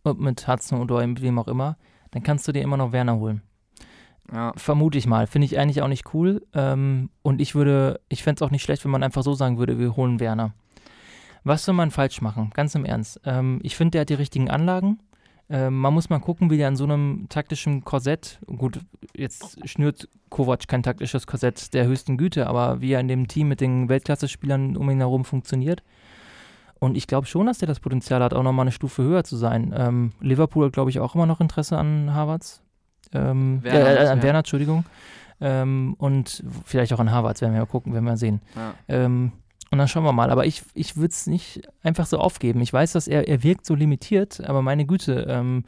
und 0.02 0.20
mit 0.20 0.46
Hudson 0.46 0.80
oder 0.80 1.00
wem 1.00 1.38
auch 1.38 1.48
immer, 1.48 1.78
dann 2.10 2.22
kannst 2.22 2.46
du 2.46 2.52
dir 2.52 2.62
immer 2.62 2.76
noch 2.76 2.92
Werner 2.92 3.16
holen. 3.16 3.42
Ja, 4.30 4.52
Vermute 4.56 4.98
ich 4.98 5.06
mal. 5.06 5.26
Finde 5.26 5.46
ich 5.46 5.58
eigentlich 5.58 5.82
auch 5.82 5.88
nicht 5.88 6.14
cool. 6.14 6.42
Ähm, 6.54 7.10
und 7.22 7.40
ich 7.40 7.54
würde, 7.54 8.00
ich 8.08 8.22
fände 8.22 8.38
es 8.38 8.42
auch 8.46 8.50
nicht 8.50 8.62
schlecht, 8.62 8.84
wenn 8.84 8.90
man 8.90 9.02
einfach 9.02 9.22
so 9.22 9.34
sagen 9.34 9.58
würde, 9.58 9.78
wir 9.78 9.96
holen 9.96 10.20
Werner. 10.20 10.54
Was 11.44 11.64
soll 11.64 11.74
man 11.74 11.90
falsch 11.90 12.20
machen? 12.20 12.50
Ganz 12.54 12.74
im 12.74 12.84
Ernst. 12.84 13.20
Ähm, 13.24 13.58
ich 13.62 13.76
finde, 13.76 13.92
der 13.92 14.00
hat 14.02 14.10
die 14.10 14.14
richtigen 14.14 14.48
Anlagen. 14.48 15.00
Ähm, 15.50 15.78
man 15.80 15.92
muss 15.92 16.08
mal 16.08 16.20
gucken, 16.20 16.50
wie 16.50 16.56
der 16.56 16.68
an 16.68 16.76
so 16.76 16.84
einem 16.84 17.26
taktischen 17.28 17.84
Korsett, 17.84 18.38
gut, 18.46 18.80
jetzt 19.14 19.68
schnürt 19.68 20.08
Kovac 20.30 20.66
kein 20.68 20.82
taktisches 20.82 21.26
Korsett 21.26 21.74
der 21.74 21.86
höchsten 21.86 22.16
Güte, 22.16 22.46
aber 22.46 22.80
wie 22.80 22.92
er 22.92 23.00
in 23.00 23.08
dem 23.08 23.28
Team 23.28 23.48
mit 23.48 23.60
den 23.60 23.88
Weltklasse-Spielern 23.88 24.76
um 24.76 24.88
ihn 24.88 24.98
herum 24.98 25.24
funktioniert. 25.24 25.82
Und 26.78 26.96
ich 26.96 27.06
glaube 27.06 27.26
schon, 27.26 27.46
dass 27.46 27.58
der 27.58 27.68
das 27.68 27.80
Potenzial 27.80 28.22
hat, 28.22 28.34
auch 28.34 28.42
nochmal 28.42 28.64
eine 28.64 28.72
Stufe 28.72 29.02
höher 29.02 29.24
zu 29.24 29.36
sein. 29.36 29.74
Ähm, 29.76 30.12
Liverpool 30.20 30.66
hat, 30.66 30.72
glaube 30.72 30.90
ich, 30.90 31.00
auch 31.00 31.14
immer 31.14 31.26
noch 31.26 31.40
Interesse 31.40 31.76
an 31.76 32.14
Harvards. 32.14 32.61
Ähm, 33.12 33.62
Werner 33.62 34.00
äh, 34.00 34.06
an 34.08 34.18
ja. 34.18 34.22
Werner, 34.22 34.38
Entschuldigung. 34.40 34.84
Ähm, 35.40 35.94
und 35.98 36.44
vielleicht 36.64 36.92
auch 36.92 37.00
an 37.00 37.10
Harvards, 37.10 37.40
werden 37.40 37.52
wir 37.52 37.60
mal 37.60 37.66
gucken, 37.66 37.92
werden 37.92 38.04
wir 38.04 38.16
sehen. 38.16 38.40
ja. 38.56 38.74
Ähm, 38.88 39.32
und 39.72 39.78
dann 39.78 39.88
schauen 39.88 40.04
wir 40.04 40.12
mal. 40.12 40.30
Aber 40.30 40.44
ich, 40.44 40.62
ich 40.74 40.96
würde 40.98 41.08
es 41.08 41.26
nicht 41.26 41.62
einfach 41.82 42.04
so 42.04 42.18
aufgeben. 42.18 42.60
Ich 42.60 42.72
weiß, 42.72 42.92
dass 42.92 43.08
er, 43.08 43.26
er 43.26 43.42
wirkt 43.42 43.64
so 43.64 43.74
limitiert, 43.74 44.46
aber 44.46 44.60
meine 44.60 44.84
Güte, 44.84 45.26
ähm, 45.26 45.64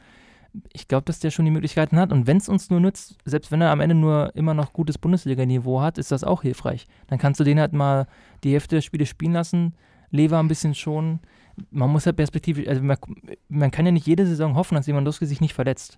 ich 0.71 0.87
glaube, 0.87 1.05
dass 1.05 1.19
der 1.19 1.31
schon 1.31 1.43
die 1.45 1.51
Möglichkeiten 1.51 1.97
hat. 1.97 2.13
Und 2.13 2.27
wenn 2.27 2.37
es 2.37 2.47
uns 2.47 2.69
nur 2.69 2.79
nützt, 2.79 3.17
selbst 3.25 3.51
wenn 3.51 3.61
er 3.61 3.71
am 3.71 3.81
Ende 3.81 3.95
nur 3.95 4.31
immer 4.35 4.53
noch 4.53 4.73
gutes 4.73 4.99
Bundesliga-Niveau 4.99 5.81
hat, 5.81 5.97
ist 5.97 6.11
das 6.11 6.23
auch 6.23 6.43
hilfreich. 6.43 6.87
Dann 7.07 7.17
kannst 7.17 7.39
du 7.39 7.43
den 7.43 7.59
halt 7.59 7.73
mal 7.73 8.05
die 8.43 8.53
Hälfte 8.53 8.75
der 8.75 8.81
Spiele 8.81 9.07
spielen 9.07 9.33
lassen, 9.33 9.73
Lever 10.11 10.37
ein 10.39 10.47
bisschen 10.47 10.75
schonen. 10.75 11.19
Man 11.71 11.89
muss 11.89 12.05
halt 12.05 12.17
perspektivisch, 12.17 12.67
also 12.67 12.83
man, 12.83 12.97
man 13.49 13.71
kann 13.71 13.87
ja 13.87 13.91
nicht 13.91 14.05
jede 14.05 14.27
Saison 14.27 14.55
hoffen, 14.55 14.75
dass 14.75 14.85
Lewandowski 14.85 15.25
sich 15.25 15.41
nicht 15.41 15.55
verletzt. 15.55 15.97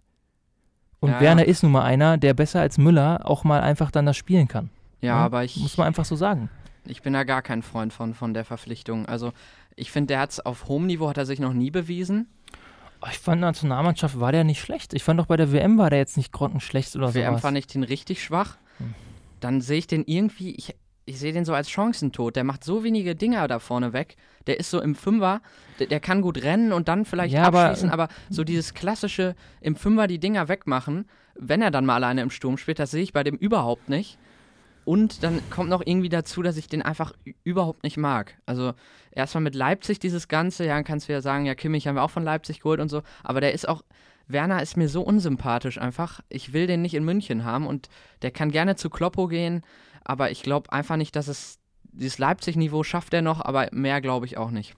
Und 0.99 1.11
Ja, 1.11 1.21
Werner 1.21 1.45
ist 1.45 1.63
nun 1.63 1.71
mal 1.71 1.83
einer, 1.83 2.17
der 2.17 2.33
besser 2.33 2.59
als 2.61 2.77
Müller 2.77 3.21
auch 3.23 3.43
mal 3.43 3.61
einfach 3.61 3.91
dann 3.91 4.05
das 4.05 4.17
spielen 4.17 4.47
kann. 4.47 4.69
ja, 5.01 5.09
Ja, 5.09 5.15
aber 5.17 5.43
ich, 5.43 5.57
Muss 5.57 5.77
man 5.77 5.87
einfach 5.87 6.05
so 6.05 6.15
sagen. 6.15 6.49
ich 6.85 7.01
bin 7.01 7.13
da 7.13 7.23
gar 7.23 7.41
kein 7.41 7.61
Freund 7.61 7.93
von, 7.93 8.13
von 8.13 8.33
der 8.33 8.45
Verpflichtung. 8.45 9.05
Also 9.05 9.31
ich 9.75 9.91
finde, 9.91 10.07
der 10.13 10.19
hat 10.21 10.31
es 10.31 10.39
auf 10.39 10.67
hohem 10.67 10.87
Niveau 10.87 11.07
hat 11.09 11.17
er 11.17 11.25
sich 11.25 11.39
noch 11.39 11.53
nie 11.53 11.69
bewiesen. 11.71 12.27
Oh, 13.01 13.07
Ich 13.11 13.19
fand, 13.19 13.41
Nationalmannschaft 13.41 14.19
war 14.19 14.31
der 14.31 14.43
nicht 14.43 14.59
schlecht. 14.59 14.93
Ich 14.95 15.03
fand 15.03 15.19
auch 15.19 15.27
bei 15.27 15.37
der 15.37 15.51
WM 15.51 15.77
war 15.77 15.91
der 15.91 15.99
jetzt 15.99 16.17
nicht 16.17 16.31
grottenschlecht 16.31 16.95
oder 16.95 17.13
WM 17.13 17.31
sowas. 17.33 17.41
fand 17.41 17.57
ich 17.57 17.67
den 17.67 17.83
richtig 17.83 18.23
schwach. 18.23 18.57
Hm. 18.79 18.95
Dann 19.39 19.61
sehe 19.61 19.77
ich 19.77 19.85
den 19.85 20.03
irgendwie, 20.07 20.55
ich, 20.55 20.75
ich 21.07 21.17
sehe 21.19 21.33
den 21.33 21.45
so 21.45 21.53
als 21.53 21.69
Chancentod. 21.69 22.35
Der 22.35 22.43
macht 22.43 22.63
so 22.63 22.83
wenige 22.83 23.15
Dinger 23.15 23.47
da 23.47 23.59
vorne 23.59 23.93
weg. 23.93 24.15
Der 24.45 24.59
ist 24.59 24.69
so 24.69 24.81
im 24.81 24.93
Fünfer, 24.93 25.41
der, 25.79 25.87
der 25.87 25.99
kann 25.99 26.21
gut 26.21 26.43
rennen 26.43 26.71
und 26.73 26.87
dann 26.87 27.05
vielleicht 27.05 27.33
Ja, 27.33 27.43
aber- 27.43 27.65
abschließen, 27.69 27.89
aber, 27.89 28.09
so 28.29 28.43
dieses 28.43 28.73
klassische 28.73 29.35
im 29.61 29.75
Fünfer 29.75 30.07
die 30.07 30.19
Dinger 30.19 30.47
wegmachen, 30.49 31.05
wenn 31.35 31.61
er 31.61 31.71
dann 31.71 31.85
mal 31.85 31.95
alleine 31.95 32.21
im 32.21 32.29
Sturm 32.29 32.57
spielt, 32.57 32.79
das 32.79 32.91
sehe 32.91 33.03
ich 33.03 33.13
bei 33.13 33.23
dem 33.23 33.35
überhaupt 33.37 33.89
nicht. 33.89 34.17
Und 34.85 35.21
dann 35.23 35.41
kommt 35.49 35.69
noch 35.69 35.81
irgendwie 35.85 36.07
dazu, 36.09 36.41
dass 36.41 36.55
ich 36.55 36.67
den 36.69 36.81
einfach 36.81 37.11
überhaupt 37.43 37.83
nicht 37.83 37.97
mag. 37.97 38.35
Also 38.45 38.73
erstmal 39.11 39.41
mit 39.43 39.53
Leipzig 39.55 39.99
dieses 39.99 40.27
Ganze, 40.29 40.65
ja, 40.65 40.75
dann 40.75 40.85
kannst 40.85 41.09
du 41.09 41.13
ja 41.13 41.21
sagen, 41.21 41.45
ja, 41.45 41.55
Kimmich 41.55 41.87
haben 41.87 41.95
wir 41.95 42.03
auch 42.03 42.09
von 42.11 42.23
Leipzig 42.23 42.61
geholt 42.61 42.79
und 42.79 42.87
so, 42.89 43.01
aber 43.23 43.41
der 43.41 43.53
ist 43.53 43.67
auch, 43.67 43.81
Werner 44.29 44.61
ist 44.61 44.75
mir 44.77 44.87
so 44.89 45.01
unsympathisch 45.03 45.77
einfach. 45.77 46.21
Ich 46.29 46.51
will 46.53 46.67
den 46.67 46.81
nicht 46.81 46.93
in 46.95 47.03
München 47.05 47.43
haben 47.45 47.65
und 47.67 47.87
der 48.21 48.31
kann 48.31 48.51
gerne 48.51 48.75
zu 48.75 48.89
Kloppo 48.89 49.27
gehen, 49.27 49.61
aber 50.07 50.31
ich 50.31 50.41
glaube 50.41 50.71
einfach 50.71 50.95
nicht, 50.95 51.15
dass 51.15 51.27
es 51.27 51.59
dieses 51.83 52.17
Leipzig-Niveau 52.17 52.83
schafft 52.83 53.13
er 53.13 53.21
noch, 53.21 53.41
aber 53.41 53.67
mehr 53.71 54.01
glaube 54.01 54.25
ich 54.25 54.37
auch 54.37 54.51
nicht. 54.51 54.75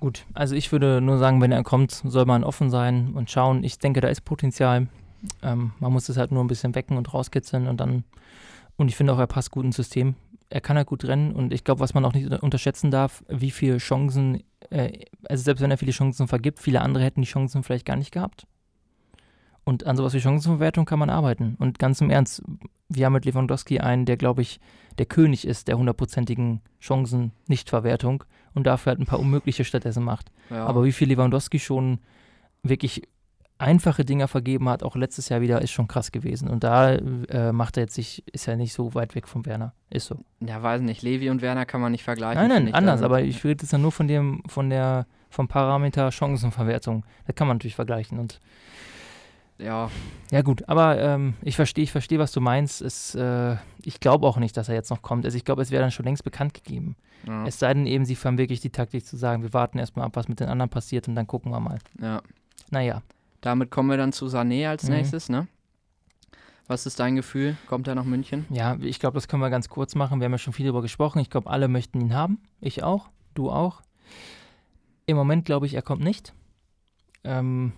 Gut, 0.00 0.26
also 0.34 0.54
ich 0.54 0.70
würde 0.70 1.00
nur 1.00 1.18
sagen, 1.18 1.40
wenn 1.40 1.52
er 1.52 1.62
kommt, 1.62 1.92
soll 1.92 2.26
man 2.26 2.44
offen 2.44 2.68
sein 2.68 3.14
und 3.14 3.30
schauen. 3.30 3.64
Ich 3.64 3.78
denke, 3.78 4.00
da 4.00 4.08
ist 4.08 4.22
Potenzial. 4.22 4.88
Ähm, 5.42 5.72
man 5.80 5.92
muss 5.92 6.08
es 6.08 6.18
halt 6.18 6.30
nur 6.30 6.44
ein 6.44 6.48
bisschen 6.48 6.74
wecken 6.74 6.98
und 6.98 7.14
rauskitzeln 7.14 7.68
und 7.68 7.78
dann. 7.80 8.04
Und 8.76 8.88
ich 8.88 8.96
finde 8.96 9.14
auch, 9.14 9.18
er 9.18 9.26
passt 9.26 9.50
gut 9.50 9.64
ins 9.64 9.76
System. 9.76 10.16
Er 10.50 10.60
kann 10.60 10.76
halt 10.76 10.88
gut 10.88 11.04
rennen 11.04 11.32
und 11.32 11.52
ich 11.52 11.64
glaube, 11.64 11.80
was 11.80 11.94
man 11.94 12.04
auch 12.04 12.12
nicht 12.12 12.30
unterschätzen 12.42 12.90
darf, 12.90 13.24
wie 13.28 13.50
viele 13.50 13.78
Chancen, 13.78 14.42
äh, 14.68 14.92
also 15.24 15.42
selbst 15.42 15.62
wenn 15.62 15.70
er 15.70 15.78
viele 15.78 15.92
Chancen 15.92 16.28
vergibt, 16.28 16.58
viele 16.60 16.82
andere 16.82 17.02
hätten 17.02 17.22
die 17.22 17.28
Chancen 17.28 17.62
vielleicht 17.62 17.86
gar 17.86 17.96
nicht 17.96 18.12
gehabt. 18.12 18.46
Und 19.64 19.86
an 19.86 19.96
sowas 19.96 20.12
wie 20.14 20.20
Chancenverwertung 20.20 20.84
kann 20.84 20.98
man 20.98 21.10
arbeiten. 21.10 21.56
Und 21.58 21.78
ganz 21.78 22.00
im 22.00 22.10
Ernst, 22.10 22.42
wir 22.88 23.06
haben 23.06 23.14
mit 23.14 23.24
Lewandowski 23.24 23.80
einen, 23.80 24.04
der, 24.04 24.16
glaube 24.16 24.42
ich, 24.42 24.60
der 24.98 25.06
König 25.06 25.46
ist 25.46 25.68
der 25.68 25.78
hundertprozentigen 25.78 26.60
Chancen-Nichtverwertung 26.80 28.24
und 28.54 28.66
dafür 28.66 28.90
halt 28.90 29.00
ein 29.00 29.06
paar 29.06 29.18
unmögliche 29.18 29.64
stattdessen 29.64 30.04
macht. 30.04 30.30
Ja. 30.50 30.66
Aber 30.66 30.84
wie 30.84 30.92
viel 30.92 31.08
Lewandowski 31.08 31.58
schon 31.58 31.98
wirklich 32.62 33.02
einfache 33.58 34.04
Dinger 34.04 34.28
vergeben 34.28 34.68
hat, 34.68 34.82
auch 34.82 34.96
letztes 34.96 35.28
Jahr 35.28 35.40
wieder, 35.40 35.62
ist 35.62 35.70
schon 35.70 35.88
krass 35.88 36.12
gewesen. 36.12 36.48
Und 36.48 36.64
da 36.64 36.92
äh, 36.94 37.52
macht 37.52 37.76
er 37.76 37.84
jetzt 37.84 37.94
sich, 37.94 38.24
ist 38.32 38.48
er 38.48 38.56
nicht 38.56 38.72
so 38.72 38.94
weit 38.94 39.14
weg 39.14 39.28
vom 39.28 39.46
Werner. 39.46 39.72
Ist 39.90 40.06
so. 40.06 40.24
ja, 40.40 40.62
weiß 40.62 40.80
nicht. 40.82 41.02
Levi 41.02 41.30
und 41.30 41.40
Werner 41.40 41.64
kann 41.64 41.80
man 41.80 41.92
nicht 41.92 42.04
vergleichen. 42.04 42.46
Nein, 42.46 42.64
nein, 42.64 42.74
anders, 42.74 42.94
Also, 42.94 43.06
aber 43.06 43.22
ich 43.22 43.42
rede 43.44 43.62
jetzt 43.62 43.72
ja 43.72 43.78
nur 43.78 43.92
von 43.92 44.08
dem, 44.08 44.42
von 44.46 44.70
der, 44.70 45.06
vom 45.30 45.48
Parameter 45.48 46.10
Chancenverwertung. 46.10 47.04
Da 47.26 47.32
kann 47.32 47.46
man 47.46 47.56
natürlich 47.56 47.76
vergleichen. 47.76 48.18
Und 48.18 48.40
Ja, 49.58 49.88
ja 50.32 50.42
gut, 50.42 50.68
aber 50.68 50.98
ähm, 51.00 51.34
ich 51.42 51.54
verstehe, 51.56 51.84
ich 51.84 51.92
verstehe, 51.92 52.18
was 52.18 52.32
du 52.32 52.40
meinst. 52.40 52.82
Es, 52.82 53.14
äh, 53.14 53.56
ich 53.82 54.00
glaube 54.00 54.26
auch 54.26 54.36
nicht, 54.38 54.56
dass 54.56 54.68
er 54.68 54.74
jetzt 54.74 54.90
noch 54.90 55.00
kommt. 55.02 55.24
Also 55.24 55.36
ich 55.36 55.44
glaube, 55.44 55.62
es 55.62 55.70
wäre 55.70 55.80
dann 55.82 55.92
schon 55.92 56.04
längst 56.04 56.24
bekannt 56.24 56.54
gegeben. 56.54 56.96
ja, 57.26 57.46
Es 57.46 57.58
sei 57.60 57.72
denn 57.72 57.86
eben, 57.86 58.04
sie 58.04 58.16
fahren 58.16 58.36
wirklich 58.36 58.60
die 58.60 58.70
Taktik 58.70 59.06
zu 59.06 59.16
sagen, 59.16 59.42
wir 59.42 59.52
warten 59.52 59.78
erstmal 59.78 60.06
ab, 60.06 60.16
was 60.16 60.26
mit 60.28 60.40
den 60.40 60.48
anderen 60.48 60.70
passiert 60.70 61.06
und 61.06 61.14
dann 61.14 61.26
gucken 61.26 61.52
wir 61.52 61.60
mal. 61.60 61.78
ja. 62.00 62.20
Naja. 62.70 63.02
Damit 63.42 63.70
kommen 63.70 63.90
wir 63.90 63.96
dann 63.98 64.12
zu 64.12 64.26
Sané 64.26 64.68
als 64.68 64.84
Mhm. 64.84 64.94
nächstes, 64.94 65.28
ne? 65.28 65.46
Was 66.66 66.86
ist 66.86 66.98
dein 66.98 67.14
Gefühl? 67.14 67.56
Kommt 67.68 67.86
er 67.86 67.94
nach 67.94 68.04
München? 68.04 68.46
Ja, 68.48 68.76
ich 68.80 68.98
glaube, 68.98 69.14
das 69.16 69.28
können 69.28 69.42
wir 69.42 69.50
ganz 69.50 69.68
kurz 69.68 69.94
machen. 69.94 70.18
Wir 70.18 70.24
haben 70.24 70.32
ja 70.32 70.38
schon 70.38 70.54
viel 70.54 70.64
darüber 70.64 70.80
gesprochen. 70.80 71.18
Ich 71.18 71.28
glaube, 71.28 71.50
alle 71.50 71.68
möchten 71.68 72.00
ihn 72.00 72.14
haben. 72.14 72.38
Ich 72.60 72.82
auch. 72.82 73.10
Du 73.34 73.50
auch. 73.50 73.82
Im 75.04 75.16
Moment 75.18 75.44
glaube 75.44 75.66
ich, 75.66 75.74
er 75.74 75.82
kommt 75.82 76.02
nicht. 76.02 76.32
Ähm, 77.22 77.72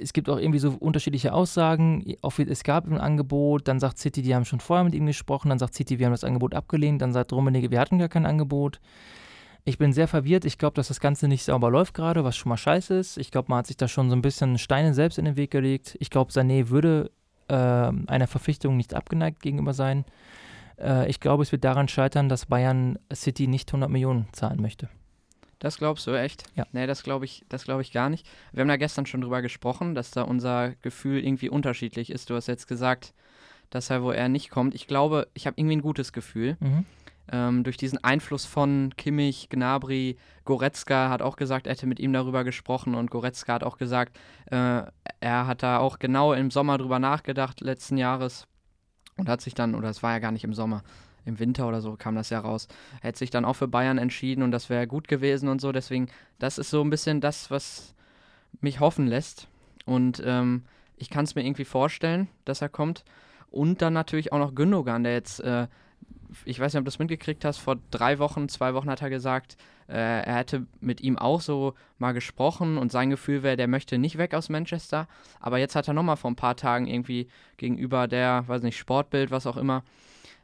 es 0.00 0.12
gibt 0.12 0.28
auch 0.28 0.38
irgendwie 0.38 0.58
so 0.58 0.76
unterschiedliche 0.78 1.32
Aussagen. 1.32 2.04
Es 2.48 2.64
gab 2.64 2.86
ein 2.86 2.98
Angebot, 2.98 3.68
dann 3.68 3.80
sagt 3.80 3.98
City, 3.98 4.22
die 4.22 4.34
haben 4.34 4.44
schon 4.44 4.60
vorher 4.60 4.84
mit 4.84 4.94
ihm 4.94 5.06
gesprochen, 5.06 5.48
dann 5.48 5.58
sagt 5.58 5.74
City, 5.74 5.98
wir 5.98 6.06
haben 6.06 6.12
das 6.12 6.24
Angebot 6.24 6.54
abgelehnt, 6.54 7.02
dann 7.02 7.12
sagt 7.12 7.32
Rummenigge, 7.32 7.70
wir 7.70 7.80
hatten 7.80 7.98
gar 7.98 8.08
kein 8.08 8.26
Angebot. 8.26 8.80
Ich 9.64 9.78
bin 9.78 9.92
sehr 9.92 10.06
verwirrt. 10.06 10.44
Ich 10.44 10.58
glaube, 10.58 10.74
dass 10.74 10.88
das 10.88 11.00
Ganze 11.00 11.26
nicht 11.26 11.42
sauber 11.42 11.70
läuft 11.70 11.94
gerade, 11.94 12.22
was 12.22 12.36
schon 12.36 12.50
mal 12.50 12.56
scheiße 12.56 12.94
ist. 12.94 13.18
Ich 13.18 13.32
glaube, 13.32 13.48
man 13.48 13.58
hat 13.58 13.66
sich 13.66 13.76
da 13.76 13.88
schon 13.88 14.10
so 14.10 14.16
ein 14.16 14.22
bisschen 14.22 14.58
Steine 14.58 14.94
selbst 14.94 15.18
in 15.18 15.24
den 15.24 15.36
Weg 15.36 15.50
gelegt. 15.50 15.96
Ich 15.98 16.10
glaube, 16.10 16.30
Sané 16.30 16.68
würde 16.68 17.10
äh, 17.48 17.54
einer 17.54 18.28
Verpflichtung 18.28 18.76
nicht 18.76 18.94
abgeneigt 18.94 19.42
gegenüber 19.42 19.74
sein. 19.74 20.04
Äh, 20.78 21.10
ich 21.10 21.18
glaube, 21.18 21.42
es 21.42 21.50
wird 21.50 21.64
daran 21.64 21.88
scheitern, 21.88 22.28
dass 22.28 22.46
Bayern 22.46 22.98
City 23.12 23.48
nicht 23.48 23.68
100 23.70 23.90
Millionen 23.90 24.28
zahlen 24.32 24.62
möchte. 24.62 24.88
Das 25.58 25.78
glaubst 25.78 26.06
du 26.06 26.12
echt? 26.12 26.44
Ja. 26.54 26.66
Nee, 26.72 26.86
das 26.86 27.02
glaube 27.02 27.24
ich, 27.24 27.44
das 27.48 27.64
glaube 27.64 27.82
ich 27.82 27.92
gar 27.92 28.10
nicht. 28.10 28.26
Wir 28.52 28.60
haben 28.60 28.68
da 28.68 28.76
gestern 28.76 29.06
schon 29.06 29.22
drüber 29.22 29.42
gesprochen, 29.42 29.94
dass 29.94 30.10
da 30.10 30.22
unser 30.22 30.74
Gefühl 30.82 31.24
irgendwie 31.24 31.48
unterschiedlich 31.48 32.10
ist. 32.10 32.28
Du 32.28 32.34
hast 32.34 32.46
jetzt 32.46 32.66
gesagt, 32.66 33.14
dass 33.70 33.90
er, 33.90 34.02
wo 34.02 34.10
er 34.10 34.28
nicht 34.28 34.50
kommt. 34.50 34.74
Ich 34.74 34.86
glaube, 34.86 35.28
ich 35.34 35.46
habe 35.46 35.58
irgendwie 35.58 35.76
ein 35.76 35.82
gutes 35.82 36.12
Gefühl. 36.12 36.56
Mhm. 36.60 36.84
Ähm, 37.32 37.64
durch 37.64 37.76
diesen 37.76 38.02
Einfluss 38.04 38.44
von 38.44 38.92
Kimmich, 38.96 39.48
Gnabry, 39.48 40.16
Goretzka 40.44 41.08
hat 41.08 41.22
auch 41.22 41.36
gesagt, 41.36 41.66
er 41.66 41.72
hätte 41.72 41.86
mit 41.86 41.98
ihm 41.98 42.12
darüber 42.12 42.44
gesprochen 42.44 42.94
und 42.94 43.10
Goretzka 43.10 43.54
hat 43.54 43.64
auch 43.64 43.78
gesagt, 43.78 44.16
äh, 44.46 44.82
er 45.20 45.46
hat 45.46 45.62
da 45.62 45.78
auch 45.78 45.98
genau 45.98 46.34
im 46.34 46.52
Sommer 46.52 46.78
drüber 46.78 47.00
nachgedacht, 47.00 47.60
letzten 47.60 47.96
Jahres 47.96 48.46
und 49.16 49.28
hat 49.28 49.40
sich 49.40 49.54
dann, 49.54 49.74
oder 49.74 49.88
es 49.88 50.04
war 50.04 50.12
ja 50.12 50.18
gar 50.20 50.30
nicht 50.30 50.44
im 50.44 50.54
Sommer, 50.54 50.84
im 51.26 51.38
Winter 51.38 51.68
oder 51.68 51.82
so 51.82 51.96
kam 51.96 52.14
das 52.14 52.30
ja 52.30 52.40
raus, 52.40 52.68
er 53.02 53.08
hat 53.08 53.16
sich 53.16 53.30
dann 53.30 53.44
auch 53.44 53.54
für 53.54 53.68
Bayern 53.68 53.98
entschieden 53.98 54.42
und 54.42 54.50
das 54.52 54.70
wäre 54.70 54.86
gut 54.86 55.08
gewesen 55.08 55.48
und 55.48 55.60
so, 55.60 55.72
deswegen, 55.72 56.08
das 56.38 56.56
ist 56.56 56.70
so 56.70 56.82
ein 56.82 56.90
bisschen 56.90 57.20
das, 57.20 57.50
was 57.50 57.94
mich 58.60 58.80
hoffen 58.80 59.06
lässt. 59.06 59.48
Und 59.84 60.22
ähm, 60.24 60.64
ich 60.96 61.10
kann 61.10 61.24
es 61.24 61.34
mir 61.34 61.44
irgendwie 61.44 61.64
vorstellen, 61.64 62.28
dass 62.44 62.62
er 62.62 62.68
kommt. 62.68 63.04
Und 63.50 63.82
dann 63.82 63.92
natürlich 63.92 64.32
auch 64.32 64.38
noch 64.38 64.54
Gündogan, 64.54 65.04
der 65.04 65.12
jetzt 65.12 65.40
äh, 65.40 65.68
ich 66.44 66.58
weiß 66.58 66.72
nicht, 66.72 66.78
ob 66.78 66.84
du 66.84 66.90
das 66.90 66.98
mitgekriegt 66.98 67.44
hast, 67.44 67.58
vor 67.58 67.76
drei 67.90 68.18
Wochen, 68.18 68.48
zwei 68.48 68.74
Wochen 68.74 68.90
hat 68.90 69.02
er 69.02 69.10
gesagt, 69.10 69.56
äh, 69.88 69.94
er 69.94 70.36
hätte 70.36 70.66
mit 70.80 71.00
ihm 71.00 71.18
auch 71.18 71.40
so 71.40 71.74
mal 71.98 72.12
gesprochen 72.12 72.78
und 72.78 72.92
sein 72.92 73.10
Gefühl 73.10 73.42
wäre, 73.42 73.56
der 73.56 73.68
möchte 73.68 73.98
nicht 73.98 74.18
weg 74.18 74.34
aus 74.34 74.48
Manchester. 74.48 75.08
Aber 75.40 75.58
jetzt 75.58 75.76
hat 75.76 75.88
er 75.88 75.94
nochmal 75.94 76.16
vor 76.16 76.30
ein 76.30 76.36
paar 76.36 76.56
Tagen 76.56 76.86
irgendwie 76.86 77.28
gegenüber 77.56 78.08
der, 78.08 78.44
weiß 78.46 78.62
nicht, 78.62 78.76
Sportbild, 78.76 79.30
was 79.30 79.46
auch 79.46 79.56
immer, 79.56 79.82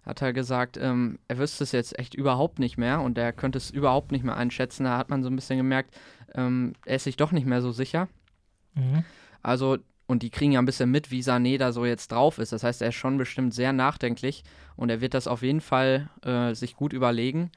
hat 0.04 0.20
er 0.22 0.32
gesagt, 0.32 0.76
ähm, 0.76 1.18
er 1.28 1.38
wüsste 1.38 1.64
es 1.64 1.72
jetzt 1.72 1.98
echt 1.98 2.14
überhaupt 2.14 2.58
nicht 2.58 2.76
mehr 2.76 3.00
und 3.00 3.16
er 3.18 3.32
könnte 3.32 3.58
es 3.58 3.70
überhaupt 3.70 4.12
nicht 4.12 4.24
mehr 4.24 4.36
einschätzen. 4.36 4.84
Da 4.84 4.98
hat 4.98 5.10
man 5.10 5.22
so 5.22 5.30
ein 5.30 5.36
bisschen 5.36 5.58
gemerkt, 5.58 5.94
ähm, 6.34 6.72
er 6.84 6.96
ist 6.96 7.04
sich 7.04 7.16
doch 7.16 7.32
nicht 7.32 7.46
mehr 7.46 7.62
so 7.62 7.72
sicher. 7.72 8.08
Mhm. 8.74 9.04
Also, 9.42 9.78
und 10.06 10.22
die 10.22 10.30
kriegen 10.30 10.52
ja 10.52 10.60
ein 10.60 10.66
bisschen 10.66 10.90
mit, 10.90 11.10
wie 11.10 11.20
Sané 11.20 11.56
da 11.58 11.72
so 11.72 11.84
jetzt 11.84 12.10
drauf 12.10 12.38
ist. 12.38 12.52
Das 12.52 12.64
heißt, 12.64 12.82
er 12.82 12.88
ist 12.88 12.96
schon 12.96 13.16
bestimmt 13.16 13.54
sehr 13.54 13.72
nachdenklich 13.72 14.42
und 14.76 14.90
er 14.90 15.00
wird 15.00 15.14
das 15.14 15.28
auf 15.28 15.42
jeden 15.42 15.60
Fall 15.60 16.10
äh, 16.24 16.54
sich 16.54 16.74
gut 16.74 16.92
überlegen. 16.92 17.50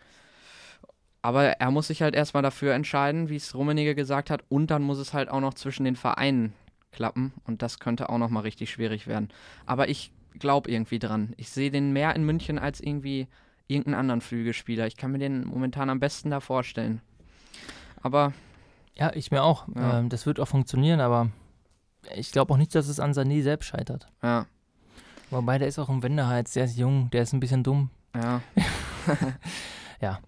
Aber 1.24 1.44
er 1.44 1.72
muss 1.72 1.88
sich 1.88 2.04
halt 2.04 2.14
erstmal 2.14 2.44
dafür 2.44 2.76
entscheiden, 2.76 3.30
wie 3.30 3.38
es 3.38 3.56
Rummenigge 3.56 3.96
gesagt 3.96 4.30
hat, 4.30 4.44
und 4.48 4.70
dann 4.70 4.84
muss 4.84 5.00
es 5.00 5.14
halt 5.14 5.30
auch 5.30 5.40
noch 5.40 5.56
zwischen 5.56 5.84
den 5.84 5.96
Vereinen 5.96 6.54
klappen 6.92 7.34
und 7.46 7.64
das 7.64 7.80
könnte 7.80 8.10
auch 8.10 8.20
nochmal 8.20 8.44
richtig 8.44 8.70
schwierig 8.70 9.08
werden. 9.08 9.30
Aber 9.66 9.90
ich 9.90 10.12
glaube 10.40 10.70
irgendwie 10.72 11.00
dran. 11.00 11.34
Ich 11.38 11.50
sehe 11.50 11.72
den 11.72 11.94
mehr 11.94 12.16
in 12.16 12.24
München 12.26 12.60
als 12.60 12.80
irgendwie 12.80 13.28
irgendeinen 13.68 13.96
anderen 13.96 14.22
Flügelspieler. 14.22 14.88
Ich 14.88 14.98
kann 14.98 15.12
mir 15.12 15.18
den 15.20 15.46
momentan 15.46 15.90
am 15.90 16.00
besten 16.00 16.30
da 16.30 16.40
vorstellen. 16.40 17.02
Aber 18.02 18.34
Ja, 18.96 19.12
ich 19.14 19.32
mir 19.32 19.44
auch. 19.44 19.68
Ja. 19.76 20.00
Ähm, 20.00 20.10
das 20.10 20.26
wird 20.26 20.40
auch 20.40 20.48
funktionieren, 20.48 21.00
aber 21.00 21.30
ich 22.16 22.32
glaube 22.32 22.54
auch 22.54 22.58
nicht, 22.58 22.76
dass 22.76 22.88
es 22.88 23.00
an 23.00 23.14
Sané 23.14 23.42
selbst 23.42 23.68
scheitert. 23.68 24.08
ja, 24.22 24.46
Wobei, 25.32 25.58
der 25.58 25.68
ist 25.68 25.80
auch 25.80 25.90
ein 25.90 26.04
Wendehals, 26.04 26.54
der 26.54 26.66
ist 26.66 26.78
jung, 26.78 27.10
der 27.10 27.24
ist 27.24 27.34
ein 27.34 27.40
bisschen 27.40 27.64
dumm. 27.64 27.90
Ja. 28.16 28.42
Ja. 30.02 30.20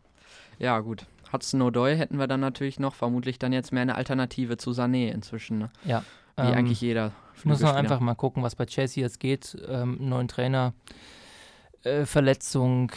Ja, 0.60 0.80
gut. 0.80 1.06
Hudson 1.32 1.62
O'Doy 1.62 1.96
hätten 1.96 2.18
wir 2.18 2.28
dann 2.28 2.40
natürlich 2.40 2.80
noch, 2.80 2.96
vermutlich 2.96 3.38
dann 3.38 3.54
jetzt 3.54 3.72
mehr 3.72 3.82
eine 3.82 3.96
Alternative 3.96 4.58
zu 4.58 4.72
Sané 4.72 5.12
inzwischen, 5.12 5.58
ne? 5.60 5.70
Ja. 5.84 6.04
Wie 6.38 6.42
Ähm, 6.44 6.54
eigentlich 6.54 6.82
jeder. 6.82 7.08
Ich 7.36 7.46
muss 7.46 7.58
Flügelspieler. 7.60 7.76
einfach 7.76 8.00
mal 8.00 8.16
gucken, 8.16 8.44
was 8.44 8.56
bei 8.56 8.66
Chelsea 8.66 9.04
jetzt 9.04 9.20
geht. 9.20 9.58
Ähm, 9.68 9.98
neuen 10.00 10.28
Trainer, 10.28 10.74
äh, 11.84 12.06
Verletzung. 12.06 12.92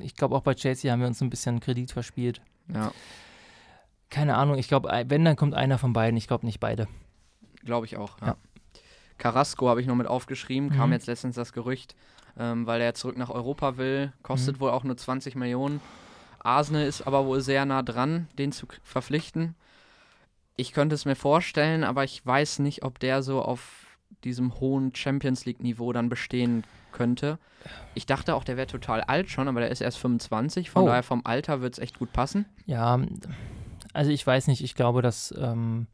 Ich 0.00 0.14
glaube, 0.16 0.34
auch 0.36 0.42
bei 0.42 0.54
Chelsea 0.54 0.92
haben 0.92 1.00
wir 1.00 1.06
uns 1.06 1.20
ein 1.22 1.30
bisschen 1.30 1.60
Kredit 1.60 1.90
verspielt. 1.92 2.40
Ja, 2.72 2.92
Keine 4.10 4.36
Ahnung, 4.36 4.58
ich 4.58 4.68
glaube, 4.68 4.90
wenn, 5.08 5.24
dann 5.24 5.36
kommt 5.36 5.54
einer 5.54 5.78
von 5.78 5.92
beiden. 5.94 6.16
Ich 6.16 6.26
glaube 6.28 6.44
nicht 6.46 6.60
beide. 6.60 6.86
glaube 7.64 7.86
ich 7.86 7.96
auch. 7.96 8.20
Ja. 8.20 8.26
Ja. 8.28 8.36
Carrasco 9.18 9.68
habe 9.68 9.80
ich 9.80 9.86
noch 9.86 9.94
mit 9.94 10.06
aufgeschrieben, 10.08 10.70
kam 10.70 10.88
Mhm. 10.90 10.94
jetzt 10.94 11.06
letztens 11.06 11.36
das 11.36 11.52
Gerücht, 11.52 11.94
ähm, 12.36 12.66
weil 12.66 12.80
er 12.80 12.94
zurück 12.94 13.16
nach 13.16 13.30
Europa 13.30 13.76
will, 13.76 14.12
kostet 14.22 14.56
Mhm. 14.56 14.60
wohl 14.60 14.70
auch 14.70 14.82
nur 14.84 14.96
20 14.96 15.36
Millionen. 15.36 15.80
Arsenal 16.40 16.84
ist 16.84 17.02
aber 17.06 17.24
wohl 17.26 17.40
sehr 17.40 17.64
nah 17.64 17.82
dran, 17.82 18.26
den 18.36 18.50
zu 18.52 18.66
verpflichten. 18.82 19.54
Ich 20.56 20.72
könnte 20.72 20.94
es 20.94 21.04
mir 21.04 21.14
vorstellen, 21.16 21.84
aber 21.84 22.04
ich 22.04 22.24
weiß 22.24 22.58
nicht, 22.60 22.84
ob 22.84 22.98
der 22.98 23.22
so 23.22 23.42
auf 23.42 23.86
diesem 24.24 24.60
hohen 24.60 24.94
Champions 24.94 25.44
League-Niveau 25.46 25.92
dann 25.92 26.08
bestehen 26.08 26.64
könnte. 26.92 27.38
Ich 27.94 28.06
dachte 28.06 28.34
auch, 28.34 28.44
der 28.44 28.56
wäre 28.56 28.66
total 28.66 29.00
alt 29.02 29.30
schon, 29.30 29.48
aber 29.48 29.60
der 29.60 29.70
ist 29.70 29.80
erst 29.80 29.98
25, 29.98 30.70
von 30.70 30.82
Oh. 30.82 30.86
daher 30.86 31.02
vom 31.02 31.22
Alter 31.24 31.60
wird 31.60 31.74
es 31.74 31.78
echt 31.78 31.98
gut 31.98 32.12
passen. 32.12 32.44
Ja, 32.66 33.00
also 33.94 34.10
ich 34.10 34.26
weiß 34.26 34.46
nicht, 34.48 34.62
ich 34.62 34.74
glaube, 34.74 35.00
dass, 35.02 35.34
ähm, 35.38 35.86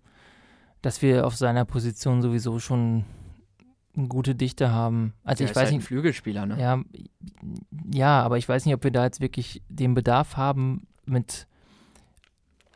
dass 0.82 1.02
wir 1.02 1.26
auf 1.26 1.36
seiner 1.36 1.64
Position 1.64 2.20
sowieso 2.22 2.58
schon 2.58 3.04
eine 3.96 4.08
gute 4.08 4.34
Dichte 4.34 4.70
haben. 4.72 5.14
Also 5.24 5.42
der 5.44 5.50
ich 5.50 5.56
weiß 5.56 5.64
halt 5.64 5.68
ein 5.72 5.76
nicht, 5.78 5.86
Flügelspieler, 5.86 6.46
ne? 6.46 6.60
ja, 6.60 6.82
ja, 7.92 8.22
aber 8.22 8.38
ich 8.38 8.48
weiß 8.48 8.64
nicht, 8.66 8.74
ob 8.74 8.84
wir 8.84 8.90
da 8.90 9.04
jetzt 9.04 9.20
wirklich 9.20 9.62
den 9.68 9.94
Bedarf 9.94 10.36
haben, 10.36 10.86
mit 11.04 11.46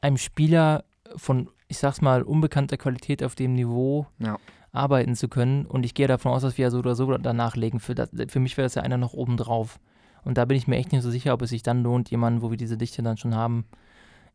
einem 0.00 0.16
Spieler 0.16 0.84
von, 1.16 1.48
ich 1.72 1.78
sag's 1.78 2.02
mal, 2.02 2.22
unbekannter 2.22 2.76
Qualität 2.76 3.24
auf 3.24 3.34
dem 3.34 3.54
Niveau 3.54 4.06
Ja. 4.18 4.36
arbeiten 4.72 5.16
zu 5.16 5.28
können. 5.28 5.64
Und 5.64 5.84
ich 5.86 5.94
gehe 5.94 6.06
davon 6.06 6.32
aus, 6.32 6.42
dass 6.42 6.58
wir 6.58 6.64
ja 6.64 6.70
so 6.70 6.78
oder 6.78 6.94
so 6.94 7.16
danach 7.16 7.56
legen. 7.56 7.80
Für, 7.80 7.94
das, 7.94 8.10
für 8.28 8.40
mich 8.40 8.58
wäre 8.58 8.66
das 8.66 8.74
ja 8.74 8.82
einer 8.82 8.98
noch 8.98 9.14
oben 9.14 9.38
drauf. 9.38 9.80
Und 10.22 10.36
da 10.36 10.44
bin 10.44 10.56
ich 10.58 10.68
mir 10.68 10.76
echt 10.76 10.92
nicht 10.92 11.02
so 11.02 11.10
sicher, 11.10 11.32
ob 11.32 11.40
es 11.42 11.48
sich 11.50 11.62
dann 11.62 11.82
lohnt, 11.82 12.10
jemanden, 12.10 12.42
wo 12.42 12.50
wir 12.50 12.58
diese 12.58 12.76
Dichte 12.76 13.02
dann 13.02 13.16
schon 13.16 13.34
haben, 13.34 13.64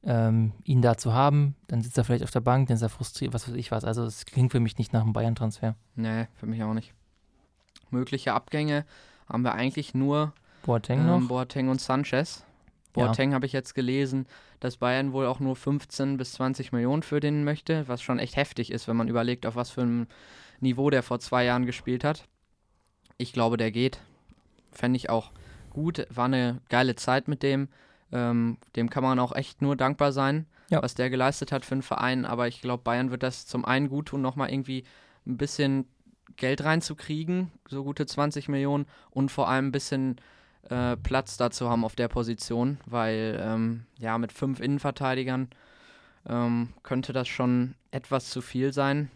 ähm, 0.03 0.51
ihn 0.63 0.81
da 0.81 0.97
zu 0.97 1.13
haben. 1.13 1.55
Dann 1.67 1.81
sitzt 1.81 1.97
er 1.97 2.03
vielleicht 2.03 2.23
auf 2.23 2.31
der 2.31 2.41
Bank, 2.41 2.67
dann 2.67 2.75
ist 2.75 2.81
er 2.81 2.89
frustriert, 2.89 3.33
was 3.33 3.47
weiß 3.47 3.55
ich 3.55 3.69
was. 3.71 3.85
Also 3.85 4.03
es 4.03 4.25
klingt 4.25 4.51
für 4.51 4.59
mich 4.59 4.79
nicht 4.79 4.93
nach 4.93 5.01
einem 5.01 5.13
Bayern-Transfer. 5.13 5.75
Nee, 5.95 6.25
für 6.35 6.47
mich 6.47 6.63
auch 6.63 6.73
nicht. 6.73 6.93
Mögliche 7.91 8.33
Abgänge 8.33 8.83
haben 9.29 9.43
wir 9.43 9.53
eigentlich 9.53 9.93
nur 9.93 10.33
Boateng 10.65 10.99
ähm, 11.01 11.05
noch? 11.07 11.27
Boateng 11.27 11.69
und 11.69 11.79
Sanchez. 11.81 12.43
Ja. 12.97 13.05
Boateng 13.07 13.33
habe 13.33 13.45
ich 13.45 13.53
jetzt 13.53 13.75
gelesen, 13.75 14.27
dass 14.59 14.77
Bayern 14.77 15.13
wohl 15.13 15.25
auch 15.25 15.39
nur 15.39 15.55
15 15.55 16.17
bis 16.17 16.33
20 16.33 16.71
Millionen 16.71 17.03
für 17.03 17.19
den 17.19 17.43
möchte, 17.43 17.87
was 17.87 18.01
schon 18.01 18.19
echt 18.19 18.35
heftig 18.35 18.71
ist, 18.71 18.87
wenn 18.87 18.97
man 18.97 19.07
überlegt, 19.07 19.45
auf 19.45 19.55
was 19.55 19.69
für 19.69 19.81
einem 19.81 20.07
Niveau 20.59 20.89
der 20.89 21.03
vor 21.03 21.19
zwei 21.19 21.45
Jahren 21.45 21.65
gespielt 21.65 22.03
hat. 22.03 22.27
Ich 23.17 23.33
glaube, 23.33 23.57
der 23.57 23.71
geht. 23.71 23.99
Fände 24.71 24.97
ich 24.97 25.09
auch 25.09 25.31
gut. 25.69 26.07
War 26.09 26.25
eine 26.25 26.61
geile 26.69 26.95
Zeit 26.95 27.27
mit 27.27 27.43
dem. 27.43 27.69
Ähm, 28.11 28.57
dem 28.75 28.89
kann 28.89 29.03
man 29.03 29.19
auch 29.19 29.35
echt 29.35 29.61
nur 29.61 29.75
dankbar 29.75 30.11
sein, 30.11 30.45
Ja. 30.69 30.81
was 30.81 30.95
der 30.95 31.09
geleistet 31.09 31.51
hat 31.51 31.65
für 31.65 31.75
den 31.75 31.81
Verein. 31.81 32.25
Aber 32.25 32.47
ich 32.47 32.61
glaube, 32.61 32.83
Bayern 32.83 33.11
wird 33.11 33.21
das 33.23 33.45
zum 33.45 33.65
einen 33.65 33.89
gut 33.89 34.07
tun, 34.07 34.21
nochmal 34.21 34.49
irgendwie 34.49 34.85
ein 35.25 35.37
bisschen 35.37 35.87
Geld 36.37 36.63
reinzukriegen, 36.63 37.51
so 37.67 37.83
gute 37.83 38.05
20 38.05 38.47
Millionen 38.49 38.85
und 39.11 39.29
vor 39.31 39.49
allem 39.49 39.67
ein 39.67 39.71
bisschen 39.71 40.15
äh, 40.69 40.97
Platz 40.97 41.37
dazu 41.37 41.69
haben 41.69 41.85
auf 41.85 41.95
der 41.95 42.07
Position, 42.07 42.77
weil 42.85 43.39
ähm, 43.41 43.85
ja 43.99 44.17
mit 44.17 44.31
fünf 44.31 44.59
Innenverteidigern 44.59 45.49
ähm, 46.27 46.73
könnte 46.83 47.13
das 47.13 47.27
schon 47.27 47.75
etwas 47.91 48.29
zu 48.29 48.41
viel 48.41 48.73
sein. 48.73 49.09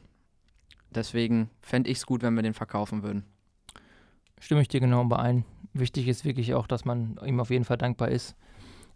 Deswegen 0.90 1.50
fände 1.62 1.90
ich 1.90 2.00
es 2.00 2.06
gut, 2.06 2.22
wenn 2.22 2.34
wir 2.34 2.44
den 2.44 2.54
verkaufen 2.54 3.04
würden. 3.04 3.24
Stimme 4.40 4.62
ich 4.62 4.68
dir 4.68 4.80
genau 4.80 5.04
überein. 5.04 5.46
Wichtig 5.74 6.08
ist 6.08 6.26
wirklich 6.26 6.54
auch, 6.54 6.68
dass 6.68 6.84
man 6.84 7.20
ihm 7.26 7.40
auf 7.40 7.50
jeden 7.50 7.64
Fall 7.64 7.78
dankbar 7.78 8.10
ist, 8.10 8.36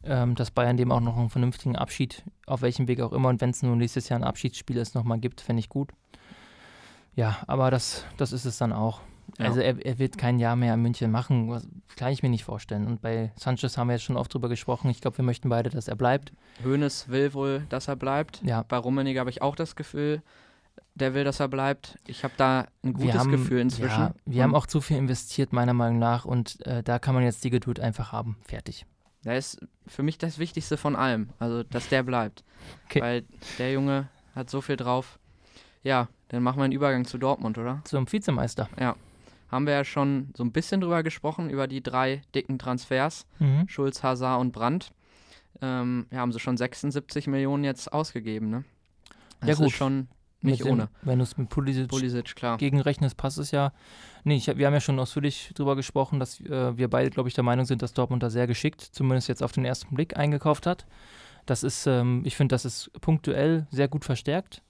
ähm, 0.03 0.35
dass 0.35 0.51
Bayern 0.51 0.77
dem 0.77 0.91
auch 0.91 0.99
noch 0.99 1.17
einen 1.17 1.29
vernünftigen 1.29 1.75
Abschied, 1.75 2.23
auf 2.47 2.61
welchem 2.61 2.87
Weg 2.87 2.99
auch 2.99 3.13
immer, 3.13 3.29
und 3.29 3.41
wenn 3.41 3.51
es 3.51 3.63
nur 3.63 3.75
nächstes 3.75 4.09
Jahr 4.09 4.19
ein 4.19 4.25
Abschiedsspiel 4.25 4.77
ist, 4.77 4.95
nochmal 4.95 5.19
gibt, 5.19 5.41
fände 5.41 5.59
ich 5.59 5.69
gut. 5.69 5.91
Ja, 7.15 7.37
aber 7.47 7.71
das, 7.71 8.03
das 8.17 8.33
ist 8.33 8.45
es 8.45 8.57
dann 8.57 8.73
auch. 8.73 9.01
Ja. 9.37 9.45
Also 9.45 9.59
er, 9.59 9.85
er 9.85 9.99
wird 9.99 10.17
kein 10.17 10.39
Jahr 10.39 10.55
mehr 10.55 10.73
in 10.73 10.81
München 10.81 11.11
machen, 11.11 11.49
was, 11.49 11.67
kann 11.97 12.11
ich 12.11 12.23
mir 12.23 12.29
nicht 12.29 12.45
vorstellen. 12.45 12.87
Und 12.87 13.01
bei 13.01 13.31
Sanchez 13.35 13.77
haben 13.77 13.87
wir 13.87 13.93
jetzt 13.93 14.03
schon 14.03 14.17
oft 14.17 14.33
drüber 14.33 14.47
gesprochen. 14.47 14.89
Ich 14.89 15.01
glaube, 15.01 15.17
wir 15.17 15.25
möchten 15.25 15.49
beide, 15.49 15.69
dass 15.69 15.87
er 15.87 15.95
bleibt. 15.95 16.31
Hoeneß 16.63 17.09
will 17.09 17.33
wohl, 17.33 17.65
dass 17.69 17.87
er 17.87 17.95
bleibt. 17.95 18.41
Ja. 18.43 18.63
Bei 18.63 18.77
Rummenigge 18.77 19.19
habe 19.19 19.29
ich 19.29 19.41
auch 19.41 19.55
das 19.55 19.75
Gefühl, 19.75 20.21
der 20.95 21.13
will, 21.13 21.25
dass 21.25 21.41
er 21.41 21.49
bleibt. 21.49 21.99
Ich 22.07 22.23
habe 22.23 22.33
da 22.37 22.67
ein 22.83 22.93
gutes 22.93 23.15
haben, 23.15 23.31
Gefühl 23.31 23.59
inzwischen. 23.59 23.99
Ja, 23.99 24.13
wir 24.25 24.43
haben 24.43 24.55
auch 24.55 24.65
zu 24.67 24.79
viel 24.79 24.97
investiert, 24.97 25.51
meiner 25.51 25.73
Meinung 25.73 25.99
nach. 25.99 26.23
Und 26.23 26.65
äh, 26.65 26.81
da 26.81 26.99
kann 26.99 27.13
man 27.13 27.23
jetzt 27.23 27.43
die 27.43 27.49
Geduld 27.49 27.79
einfach 27.81 28.13
haben. 28.13 28.37
Fertig. 28.43 28.85
Der 29.25 29.37
ist 29.37 29.59
für 29.87 30.03
mich 30.03 30.17
das 30.17 30.39
Wichtigste 30.39 30.77
von 30.77 30.95
allem. 30.95 31.29
Also, 31.39 31.63
dass 31.63 31.89
der 31.89 32.03
bleibt. 32.03 32.43
Okay. 32.85 33.01
Weil 33.01 33.23
der 33.59 33.73
Junge 33.73 34.07
hat 34.33 34.49
so 34.49 34.61
viel 34.61 34.77
drauf. 34.77 35.19
Ja, 35.83 36.07
dann 36.29 36.43
machen 36.43 36.59
wir 36.59 36.63
einen 36.63 36.73
Übergang 36.73 37.05
zu 37.05 37.17
Dortmund, 37.17 37.57
oder? 37.57 37.81
Zum 37.83 38.11
Vizemeister. 38.11 38.69
Ja. 38.79 38.95
Haben 39.49 39.65
wir 39.67 39.73
ja 39.73 39.83
schon 39.83 40.29
so 40.35 40.43
ein 40.43 40.51
bisschen 40.51 40.81
drüber 40.81 41.03
gesprochen, 41.03 41.49
über 41.49 41.67
die 41.67 41.81
drei 41.83 42.21
dicken 42.33 42.57
Transfers. 42.59 43.25
Mhm. 43.39 43.67
Schulz, 43.67 44.01
Hazard 44.03 44.41
und 44.41 44.51
Brandt. 44.51 44.91
Ähm, 45.61 46.07
ja, 46.11 46.19
haben 46.19 46.31
sie 46.31 46.39
schon 46.39 46.57
76 46.57 47.27
Millionen 47.27 47.63
jetzt 47.63 47.91
ausgegeben, 47.93 48.49
ne? 48.49 48.63
Ja, 49.41 49.47
Das 49.47 49.57
gut. 49.59 49.67
ist 49.67 49.73
schon 49.75 50.07
nicht 50.41 50.63
dem- 50.65 50.71
ohne. 50.73 50.89
Wenn 51.01 51.19
du 51.19 51.23
es 51.23 51.37
mit 51.37 51.49
Pulisic 51.49 51.87
Pulisic, 51.87 52.35
klar. 52.35 52.57
gegenrechnest, 52.57 53.15
passt 53.17 53.37
es 53.37 53.51
ja. 53.51 53.71
Nee, 54.23 54.35
ich, 54.35 54.47
wir 54.47 54.65
haben 54.67 54.73
ja 54.73 54.81
schon 54.81 54.99
ausführlich 54.99 55.51
drüber 55.55 55.75
gesprochen, 55.75 56.19
dass 56.19 56.39
äh, 56.41 56.77
wir 56.77 56.89
beide, 56.89 57.09
glaube 57.09 57.29
ich, 57.29 57.35
der 57.35 57.43
Meinung 57.43 57.65
sind, 57.65 57.81
dass 57.81 57.93
Dortmund 57.93 58.21
da 58.23 58.29
sehr 58.29 58.47
geschickt, 58.47 58.81
zumindest 58.81 59.27
jetzt 59.29 59.41
auf 59.43 59.51
den 59.53 59.63
ersten 59.65 59.95
Blick, 59.95 60.17
eingekauft 60.17 60.65
hat. 60.65 60.85
Das 61.45 61.63
ist, 61.63 61.85
ähm, 61.87 62.23
ich 62.25 62.35
finde, 62.35 62.53
das 62.53 62.65
ist 62.65 62.91
punktuell 63.01 63.67
sehr 63.71 63.87
gut 63.87 64.03
verstärkt. 64.03 64.61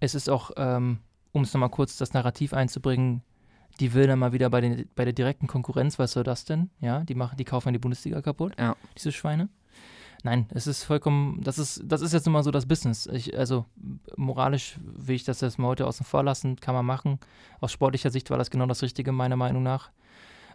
Es 0.00 0.14
ist 0.14 0.30
auch, 0.30 0.52
ähm, 0.56 0.98
um 1.32 1.42
es 1.42 1.52
nochmal 1.52 1.70
kurz 1.70 1.96
das 1.96 2.12
Narrativ 2.12 2.54
einzubringen, 2.54 3.22
die 3.80 3.92
will 3.94 4.06
dann 4.06 4.18
mal 4.18 4.32
wieder 4.32 4.50
bei, 4.50 4.60
den, 4.60 4.88
bei 4.94 5.04
der 5.04 5.12
direkten 5.12 5.46
Konkurrenz, 5.46 5.98
was 5.98 6.12
soll 6.12 6.24
das 6.24 6.44
denn? 6.44 6.70
Ja, 6.80 7.00
die 7.00 7.14
machen, 7.14 7.36
die 7.36 7.44
kaufen 7.44 7.72
die 7.72 7.78
Bundesliga 7.78 8.22
kaputt, 8.22 8.54
Ja. 8.58 8.76
diese 8.96 9.12
Schweine. 9.12 9.48
Nein, 10.22 10.46
es 10.54 10.66
ist 10.66 10.84
vollkommen, 10.84 11.42
das 11.42 11.58
ist, 11.58 11.82
das 11.84 12.00
ist 12.00 12.14
jetzt 12.14 12.24
nun 12.24 12.32
mal 12.32 12.42
so 12.42 12.50
das 12.50 12.64
Business. 12.66 13.06
Ich, 13.06 13.36
also 13.36 13.66
moralisch 14.16 14.78
will 14.82 15.16
ich 15.16 15.24
das 15.24 15.42
jetzt 15.42 15.58
mal 15.58 15.68
heute 15.68 15.86
außen 15.86 16.06
vor 16.06 16.22
lassen, 16.22 16.56
kann 16.56 16.74
man 16.74 16.86
machen. 16.86 17.18
Aus 17.60 17.72
sportlicher 17.72 18.08
Sicht 18.10 18.30
war 18.30 18.38
das 18.38 18.50
genau 18.50 18.64
das 18.66 18.82
Richtige, 18.82 19.12
meiner 19.12 19.36
Meinung 19.36 19.62
nach. 19.62 19.90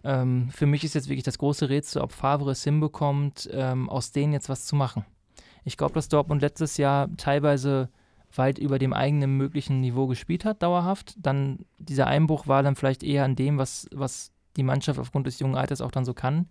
Ähm, 0.03 0.49
für 0.51 0.65
mich 0.65 0.83
ist 0.83 0.95
jetzt 0.95 1.07
wirklich 1.07 1.23
das 1.23 1.37
große 1.37 1.69
Rätsel, 1.69 2.01
ob 2.01 2.13
Favre 2.13 2.51
es 2.51 2.63
hinbekommt, 2.63 3.47
ähm, 3.51 3.89
aus 3.89 4.11
denen 4.11 4.33
jetzt 4.33 4.49
was 4.49 4.65
zu 4.65 4.75
machen. 4.75 5.05
Ich 5.65 5.77
glaube, 5.77 5.93
dass 5.93 6.07
Dortmund 6.09 6.41
letztes 6.41 6.77
Jahr 6.77 7.07
teilweise 7.17 7.89
weit 8.35 8.57
über 8.59 8.79
dem 8.79 8.93
eigenen 8.93 9.37
möglichen 9.37 9.81
Niveau 9.81 10.07
gespielt 10.07 10.45
hat, 10.45 10.61
dauerhaft. 10.61 11.15
Dann 11.17 11.59
dieser 11.77 12.07
Einbruch 12.07 12.47
war 12.47 12.63
dann 12.63 12.75
vielleicht 12.75 13.03
eher 13.03 13.23
an 13.25 13.35
dem, 13.35 13.57
was, 13.57 13.87
was 13.93 14.31
die 14.57 14.63
Mannschaft 14.63 14.99
aufgrund 14.99 15.27
des 15.27 15.39
jungen 15.39 15.55
Alters 15.55 15.81
auch 15.81 15.91
dann 15.91 16.05
so 16.05 16.13
kann. 16.13 16.47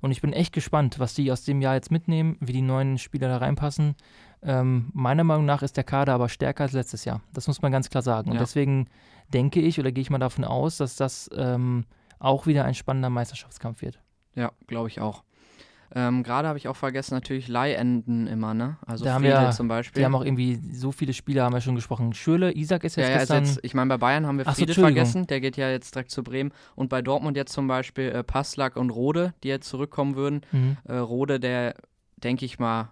Und 0.00 0.10
ich 0.10 0.20
bin 0.20 0.32
echt 0.32 0.52
gespannt, 0.52 0.98
was 0.98 1.14
die 1.14 1.30
aus 1.30 1.44
dem 1.44 1.60
Jahr 1.60 1.74
jetzt 1.74 1.92
mitnehmen, 1.92 2.36
wie 2.40 2.52
die 2.52 2.62
neuen 2.62 2.98
Spieler 2.98 3.28
da 3.28 3.36
reinpassen. 3.36 3.94
Ähm, 4.42 4.90
meiner 4.92 5.22
Meinung 5.22 5.44
nach 5.44 5.62
ist 5.62 5.76
der 5.76 5.84
Kader 5.84 6.14
aber 6.14 6.28
stärker 6.28 6.64
als 6.64 6.72
letztes 6.72 7.04
Jahr. 7.04 7.20
Das 7.32 7.46
muss 7.46 7.62
man 7.62 7.70
ganz 7.70 7.88
klar 7.88 8.02
sagen. 8.02 8.28
Und 8.30 8.34
Ja. 8.34 8.40
deswegen 8.40 8.88
denke 9.32 9.60
ich 9.60 9.78
oder 9.78 9.92
gehe 9.92 10.02
ich 10.02 10.10
mal 10.10 10.18
davon 10.18 10.44
aus, 10.44 10.78
dass 10.78 10.96
das 10.96 11.30
ähm, 11.36 11.84
auch 12.18 12.46
wieder 12.48 12.64
ein 12.64 12.74
spannender 12.74 13.10
Meisterschaftskampf 13.10 13.82
wird. 13.82 14.00
Ja, 14.34 14.50
glaube 14.66 14.88
ich 14.88 15.00
auch. 15.00 15.22
Ähm, 15.94 16.22
Gerade 16.22 16.48
habe 16.48 16.56
ich 16.58 16.68
auch 16.68 16.76
vergessen, 16.76 17.14
natürlich 17.14 17.48
Leihenden 17.48 18.26
immer, 18.26 18.54
ne? 18.54 18.78
Also 18.86 19.04
Da 19.04 19.12
haben 19.14 19.22
Friedel 19.22 19.40
wir- 19.42 19.50
zum 19.50 19.68
Beispiel. 19.68 20.00
Die 20.00 20.04
haben 20.04 20.14
auch 20.14 20.24
irgendwie 20.24 20.58
so 20.72 20.90
viele 20.92 21.12
Spieler, 21.12 21.44
haben 21.44 21.52
wir 21.52 21.60
schon 21.60 21.74
gesprochen. 21.74 22.12
Schürle, 22.14 22.52
Isaac 22.56 22.84
ist 22.84 22.96
jetzt 22.96 23.06
ja, 23.08 23.12
ja, 23.12 23.18
gestern. 23.18 23.44
jetzt, 23.44 23.60
ich 23.62 23.74
meine, 23.74 23.88
bei 23.88 23.98
Bayern 23.98 24.26
haben 24.26 24.38
wir 24.38 24.46
Ach 24.46 24.52
so, 24.54 24.60
Friedel 24.60 24.70
Entschuldigung. 24.70 24.96
vergessen, 25.04 25.26
der 25.26 25.40
geht 25.40 25.56
ja 25.56 25.68
jetzt 25.70 25.94
direkt 25.94 26.10
zu 26.10 26.22
Bremen. 26.22 26.50
Und 26.76 26.88
bei 26.88 27.02
Dortmund 27.02 27.36
jetzt 27.36 27.52
zum 27.52 27.68
Beispiel 27.68 28.08
äh, 28.10 28.22
Passlack 28.24 28.76
und 28.76 28.90
Rode, 28.90 29.34
die 29.42 29.48
jetzt 29.48 29.68
zurückkommen 29.68 30.16
würden. 30.16 30.40
mhm. 30.50 30.76
Äh, 30.84 30.94
Rode, 30.96 31.38
der, 31.40 31.74
denke 32.16 32.44
ich 32.46 32.58
mal, 32.58 32.90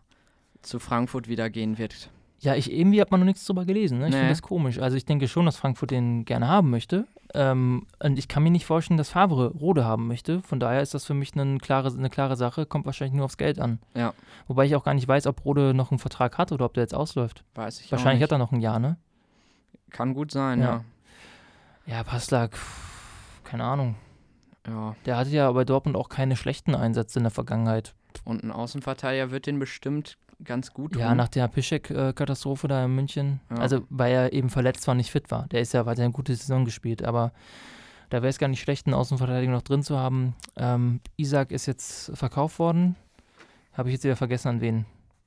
zu 0.63 0.79
Frankfurt 0.79 1.27
wieder 1.29 1.49
gehen 1.49 1.79
wird. 1.79 2.11
Ja, 2.43 2.55
ich 2.55 2.73
irgendwie 2.73 3.01
hat 3.03 3.11
man 3.11 3.21
noch 3.21 3.27
nichts 3.27 3.45
drüber 3.45 3.67
gelesen. 3.67 3.99
Ne? 3.99 4.07
Ich 4.07 4.11
Nee. 4.13 4.17
finde 4.19 4.33
das 4.33 4.41
komisch. 4.43 4.79
Also 4.79 4.97
ich 4.97 5.05
denke 5.05 5.29
schon, 5.29 5.45
dass 5.45 5.57
Frankfurt 5.57 5.91
den 5.91 6.25
gerne 6.25 6.49
haben 6.49 6.71
möchte. 6.71 7.07
Ähm, 7.35 7.87
und 8.03 8.19
ich 8.19 8.29
kann 8.29 8.43
mir 8.43 8.51
nicht 8.51 8.65
vorstellen, 8.65 8.97
dass 8.97 9.11
Favre 9.11 9.49
Rode 9.53 9.85
haben 9.85 10.07
möchte. 10.07 10.41
Von 10.43 10.59
daher 10.59 10.81
ist 10.81 10.95
das 10.95 11.05
für 11.05 11.13
mich 11.15 11.35
eine 11.39 11.59
klare, 11.59 11.89
eine 11.93 12.09
klare 12.09 12.37
Sache. 12.37 12.65
Kommt 12.65 12.87
wahrscheinlich 12.87 13.15
nur 13.15 13.27
aufs 13.27 13.37
Geld 13.37 13.59
an. 13.61 13.79
Ja. 13.95 14.15
Wobei 14.49 14.65
ich 14.65 14.75
auch 14.75 14.85
gar 14.85 14.95
nicht 14.95 15.07
weiß, 15.07 15.27
ob 15.27 15.45
Rode 15.45 15.75
noch 15.75 15.91
einen 15.91 15.99
Vertrag 15.99 16.39
hat 16.39 16.51
oder 16.51 16.65
ob 16.65 16.73
der 16.75 16.83
jetzt 16.83 16.95
ausläuft. 16.95 17.45
Weiß 17.55 17.81
ich 17.83 17.93
wahrscheinlich 17.93 18.23
hat 18.23 18.33
er 18.33 18.39
noch 18.39 18.53
ein 18.53 18.61
Jahr, 18.61 18.79
ne? 18.79 18.97
Kann 19.91 20.15
gut 20.15 20.31
sein, 20.33 20.61
Ja. 20.61 20.83
ja. 21.87 21.97
Ja, 21.97 22.05
Passlack, 22.05 22.57
keine 23.45 23.65
Ahnung. 23.65 23.97
ja. 24.67 24.95
Der 25.07 25.17
hatte 25.17 25.31
ja 25.31 25.51
bei 25.53 25.65
Dortmund 25.65 25.97
auch 25.97 26.09
keine 26.09 26.37
schlechten 26.37 26.75
Einsätze 26.75 27.19
in 27.19 27.25
der 27.25 27.31
Vergangenheit. 27.33 27.95
Und 28.25 28.43
ein 28.45 28.51
Außenverteidiger 28.53 29.31
wird 29.31 29.47
den 29.47 29.59
bestimmt 29.59 30.17
ganz 30.45 30.73
gut 30.73 30.93
tun. 30.93 31.01
Ja, 31.03 31.15
nach 31.15 31.29
der 31.29 31.49
Piszek-Katastrophe 31.49 32.69
da 32.69 32.85
in 32.85 32.95
München. 32.95 33.41
Ja. 33.51 33.57
Also, 33.57 33.83
weil 33.91 34.13
er 34.13 34.33
eben 34.33 34.51
verletzt 34.51 34.87
war, 34.87 34.95
nicht 34.95 35.11
fit 35.11 35.31
war. 35.31 35.47
Der 35.49 35.61
ist 35.61 35.73
ja 35.73 35.87
weiter 35.87 36.03
eine 36.03 36.13
gute 36.13 36.35
Saison 36.35 36.65
gespielt, 36.65 37.05
aber 37.05 37.33
da 38.11 38.19
wäre 38.23 38.29
es 38.29 38.39
gar 38.39 38.49
nicht 38.49 38.61
schlecht, 38.61 38.87
einen 38.87 38.95
Außenverteidiger 38.95 39.53
noch 39.53 39.63
drin 39.63 39.83
zu 39.83 39.99
haben. 39.99 40.35
Ähm, 40.57 41.01
Isaac 41.17 41.53
ist 41.53 41.67
jetzt 41.67 42.11
verkauft 42.17 42.59
worden. 42.59 42.97
Habe 43.73 43.89
ich 43.89 43.95
jetzt 43.95 44.05
wieder 44.05 44.17
vergessen, 44.17 44.49
an 44.49 44.61
wen. 44.61 44.85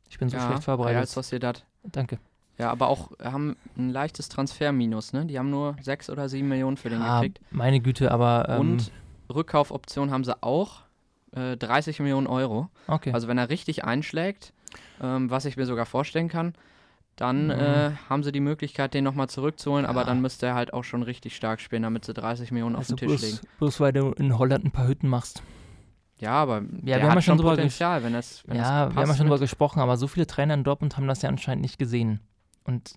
Ich 0.10 0.20
bin 0.20 0.30
so 0.30 0.38
ja, 0.38 0.46
schlecht 0.48 0.64
vorbereitet. 0.64 1.08
Sociedad. 1.10 1.66
Danke. 1.84 2.20
Ja, 2.58 2.70
aber 2.72 2.88
auch 2.88 3.12
haben 3.22 3.56
ein 3.78 3.90
leichtes 3.90 4.30
Transferminus, 4.30 5.12
ne? 5.14 5.26
Die 5.26 5.40
haben 5.40 5.50
nur 5.50 5.76
sechs 5.82 6.10
oder 6.10 6.30
sieben 6.30 6.50
Millionen 6.50 6.78
für 6.78 6.90
den 6.90 7.02
Ah, 7.02 7.22
gekriegt. 7.22 7.40
meine 7.52 7.80
Güte, 7.80 8.12
aber. 8.12 8.48
Ähm, 8.50 8.60
Und 8.60 8.92
Rückkaufoption 9.34 10.12
haben 10.12 10.24
sie 10.24 10.42
auch. 10.44 10.82
Äh, 11.32 11.58
30 11.58 12.00
Millionen 12.00 12.28
Euro. 12.28 12.70
okay. 12.88 13.12
Also 13.12 13.28
wenn 13.28 13.40
er 13.40 13.50
richtig 13.50 13.84
einschlägt, 13.84 14.54
ähm, 15.02 15.30
was 15.30 15.46
ich 15.46 15.58
mir 15.58 15.66
sogar 15.66 15.86
vorstellen 15.86 16.30
kann, 16.30 16.54
dann 17.16 17.46
Mhm. 17.46 17.52
äh, 17.52 17.92
haben 18.10 18.24
sie 18.24 18.32
die 18.32 18.40
Möglichkeit, 18.40 18.94
den 18.94 19.04
nochmal 19.04 19.30
zurückzuholen, 19.30 19.86
aber 19.86 20.02
Ja. 20.02 20.06
dann 20.08 20.22
müsste 20.22 20.48
er 20.48 20.56
halt 20.56 20.74
auch 20.74 20.84
schon 20.84 21.04
richtig 21.04 21.36
stark 21.36 21.62
spielen, 21.62 21.84
damit 21.84 22.06
sie 22.06 22.14
30 22.14 22.52
Millionen 22.52 22.76
auf 22.76 22.82
also 22.82 22.96
den 22.96 23.08
Tisch 23.10 23.22
legen. 23.22 23.40
bloß, 23.60 23.80
weil 23.80 23.94
du 23.94 24.12
in 24.14 24.38
Holland 24.38 24.66
ein 24.66 24.72
paar 24.72 24.88
Hütten 24.88 25.08
machst. 25.08 25.44
Ja, 26.20 26.32
aber 26.34 26.62
wir 26.64 26.96
der 26.96 27.04
haben 27.04 27.16
ja 27.16 27.22
schon 27.22 27.38
drüber 27.38 27.52
Potenzial, 27.52 28.02
wenn 28.04 28.16
es 28.16 28.44
wenn 28.48 28.56
ja, 28.58 28.88
es 28.88 28.96
wir 28.96 29.02
haben 29.02 29.10
ja 29.10 29.16
schon 29.16 29.26
drüber 29.26 29.36
mit- 29.36 29.42
gesprochen, 29.42 29.80
aber 29.80 29.98
so 29.98 30.08
viele 30.08 30.26
Trainer 30.26 30.54
in 30.54 30.64
Dortmund 30.64 30.96
haben 30.98 31.08
das 31.08 31.22
ja 31.22 31.30
anscheinend 31.30 31.62
nicht 31.64 31.78
gesehen. 31.78 32.20
Und 32.64 32.96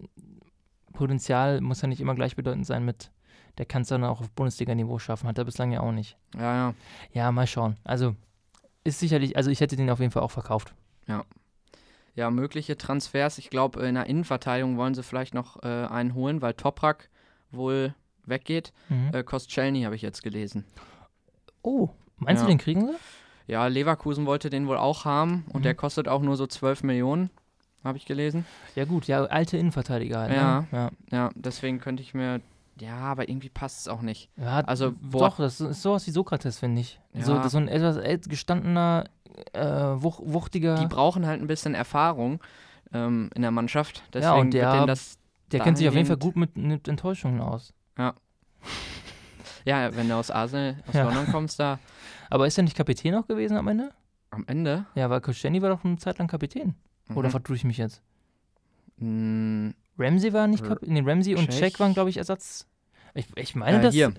Potenzial 0.93 1.61
muss 1.61 1.83
ja 1.83 1.89
nicht 1.89 2.01
immer 2.01 2.15
gleichbedeutend 2.15 2.67
sein 2.67 2.85
mit, 2.85 3.11
der 3.59 3.67
kann 3.67 3.83
es 3.83 3.89
dann 3.89 4.05
auch 4.05 4.21
auf 4.21 4.31
Bundesliga-Niveau 4.31 4.99
schaffen, 4.99 5.29
hat 5.29 5.39
er 5.39 5.45
bislang 5.45 5.73
ja 5.73 5.81
auch 5.81 5.93
nicht. 5.93 6.17
Ja, 6.35 6.55
ja. 6.55 6.75
Ja, 7.13 7.33
mal 7.33 7.47
schauen. 7.47 7.77
Also 7.85 8.15
ist 8.85 9.01
sicherlich, 9.01 9.37
also 9.37 9.51
ich 9.51 9.61
hätte 9.61 9.77
den 9.77 9.91
auf 9.91 9.99
jeden 10.01 10.13
Fall 10.13 10.23
auch 10.23 10.31
verkauft. 10.31 10.75
Ja, 11.07 11.25
mögliche 12.31 12.77
Transfers. 12.79 13.39
Ich 13.39 13.51
glaube, 13.51 13.85
in 13.87 13.95
der 13.95 14.07
Innenverteidigung 14.07 14.77
wollen 14.79 14.95
sie 14.95 15.03
vielleicht 15.03 15.35
noch 15.35 15.63
äh, 15.63 15.67
einen 15.87 16.15
holen, 16.15 16.41
weil 16.43 16.55
Toprak 16.55 17.09
wohl 17.51 17.95
weggeht. 18.25 18.73
Mhm. 18.89 19.11
Äh, 19.13 19.23
Kostschelny 19.23 19.83
habe 19.83 19.95
ich 19.95 20.03
jetzt 20.03 20.23
gelesen. 20.23 20.65
oh, 21.63 21.91
meinst 22.17 22.41
ja. 22.43 22.47
du, 22.47 22.53
den 22.53 22.59
kriegen 22.59 22.87
sie? 22.87 22.95
Ja, 23.49 23.67
Leverkusen 23.67 24.27
wollte 24.27 24.51
den 24.51 24.67
wohl 24.67 24.77
auch 24.79 25.05
haben 25.05 25.45
und 25.51 25.61
Mhm. 25.61 25.65
der 25.65 25.75
kostet 25.75 26.09
auch 26.09 26.23
nur 26.23 26.37
so 26.37 26.47
12 26.47 26.83
Millionen, 26.83 27.31
habe 27.85 27.99
ich 27.99 28.07
gelesen. 28.07 28.45
Ja 28.75 28.85
gut, 28.85 29.07
ja, 29.07 29.23
alte 29.25 29.57
Innenverteidiger 29.57 30.19
halt. 30.21 30.33
Ja. 30.35 30.61
Ne? 30.63 30.67
ja. 30.73 30.91
Ja, 31.13 31.31
deswegen 31.35 31.79
könnte 31.79 32.03
ich 32.03 32.15
mir. 32.15 32.41
Ja, 32.81 32.97
aber 32.99 33.29
irgendwie 33.29 33.49
passt 33.49 33.81
es 33.81 33.89
auch 33.89 34.03
nicht. 34.03 34.29
Ja, 34.37 34.61
Also, 34.61 34.93
wo- 35.01 35.21
doch, 35.21 35.37
das 35.39 35.61
ist 35.61 35.81
sowas 35.81 36.07
wie 36.07 36.11
Sokrates, 36.11 36.59
finde 36.59 36.83
ich. 36.83 37.01
So, 37.15 37.33
Ja. 37.33 37.39
das 37.39 37.47
ist 37.47 37.53
so 37.53 37.59
ein 37.59 37.69
etwas 37.69 38.29
gestandener, 38.29 39.05
äh, 39.53 39.63
wuch, 40.03 40.21
wuchtiger, 40.25 40.77
Die 40.77 40.87
brauchen 40.87 41.27
halt 41.27 41.41
ein 41.41 41.47
bisschen 41.47 41.75
Erfahrung 41.75 42.41
ähm, 42.93 43.31
in 43.35 43.43
der 43.43 43.51
Mannschaft. 43.51 44.03
Deswegen 44.13 44.25
Ja, 44.35 44.41
und 44.41 44.55
der- 44.55 44.87
das. 44.87 45.19
der 45.53 45.61
kennt 45.61 45.79
sich 45.79 45.89
auf 45.89 45.95
jeden 45.95 46.07
Fall 46.07 46.17
gut 46.17 46.37
mit, 46.37 46.57
mit 46.57 46.89
Enttäuschungen 46.89 47.41
aus. 47.41 47.73
Ja, 49.65 49.95
wenn 49.97 50.09
du 50.09 50.15
aus 50.15 50.31
Arsenal, 50.31 50.77
aus 50.87 50.95
Ja. 50.95 51.03
London 51.05 51.27
kommst, 51.27 51.59
da 51.59 51.79
Aber 52.31 52.47
ist 52.47 52.57
er 52.57 52.63
nicht 52.65 52.77
Kapitän 52.77 53.15
auch 53.17 53.27
gewesen 53.27 53.57
am 53.57 53.67
Ende? 53.69 53.91
am 54.31 54.45
Ende. 54.49 54.85
Ja, 54.95 55.09
weil 55.11 55.21
Koscielny 55.21 55.63
war 55.63 55.71
doch 55.71 55.85
eine 55.85 55.97
Zeit 55.97 56.19
lang 56.19 56.29
Kapitän. 56.29 56.75
Oder 57.15 57.29
Mhm. 57.29 57.33
vertue 57.33 57.57
ich 57.57 57.65
mich 57.65 57.79
jetzt? 57.79 58.03
Mm, 58.99 59.71
Ramsey 59.99 60.33
war 60.33 60.47
nicht 60.47 60.65
Kapitän. 60.65 60.93
Nee, 60.95 61.03
Ramsey 61.11 61.35
und. 61.37 61.49
Check 61.51 61.79
waren, 61.81 61.95
glaube 61.95 62.11
ich, 62.11 62.17
Ersatz. 62.19 62.67
Ich, 63.15 63.27
ich 63.37 63.55
meine, 63.55 63.79
Äh, 63.79 63.83
das. 63.83 63.95
hier, 63.95 64.13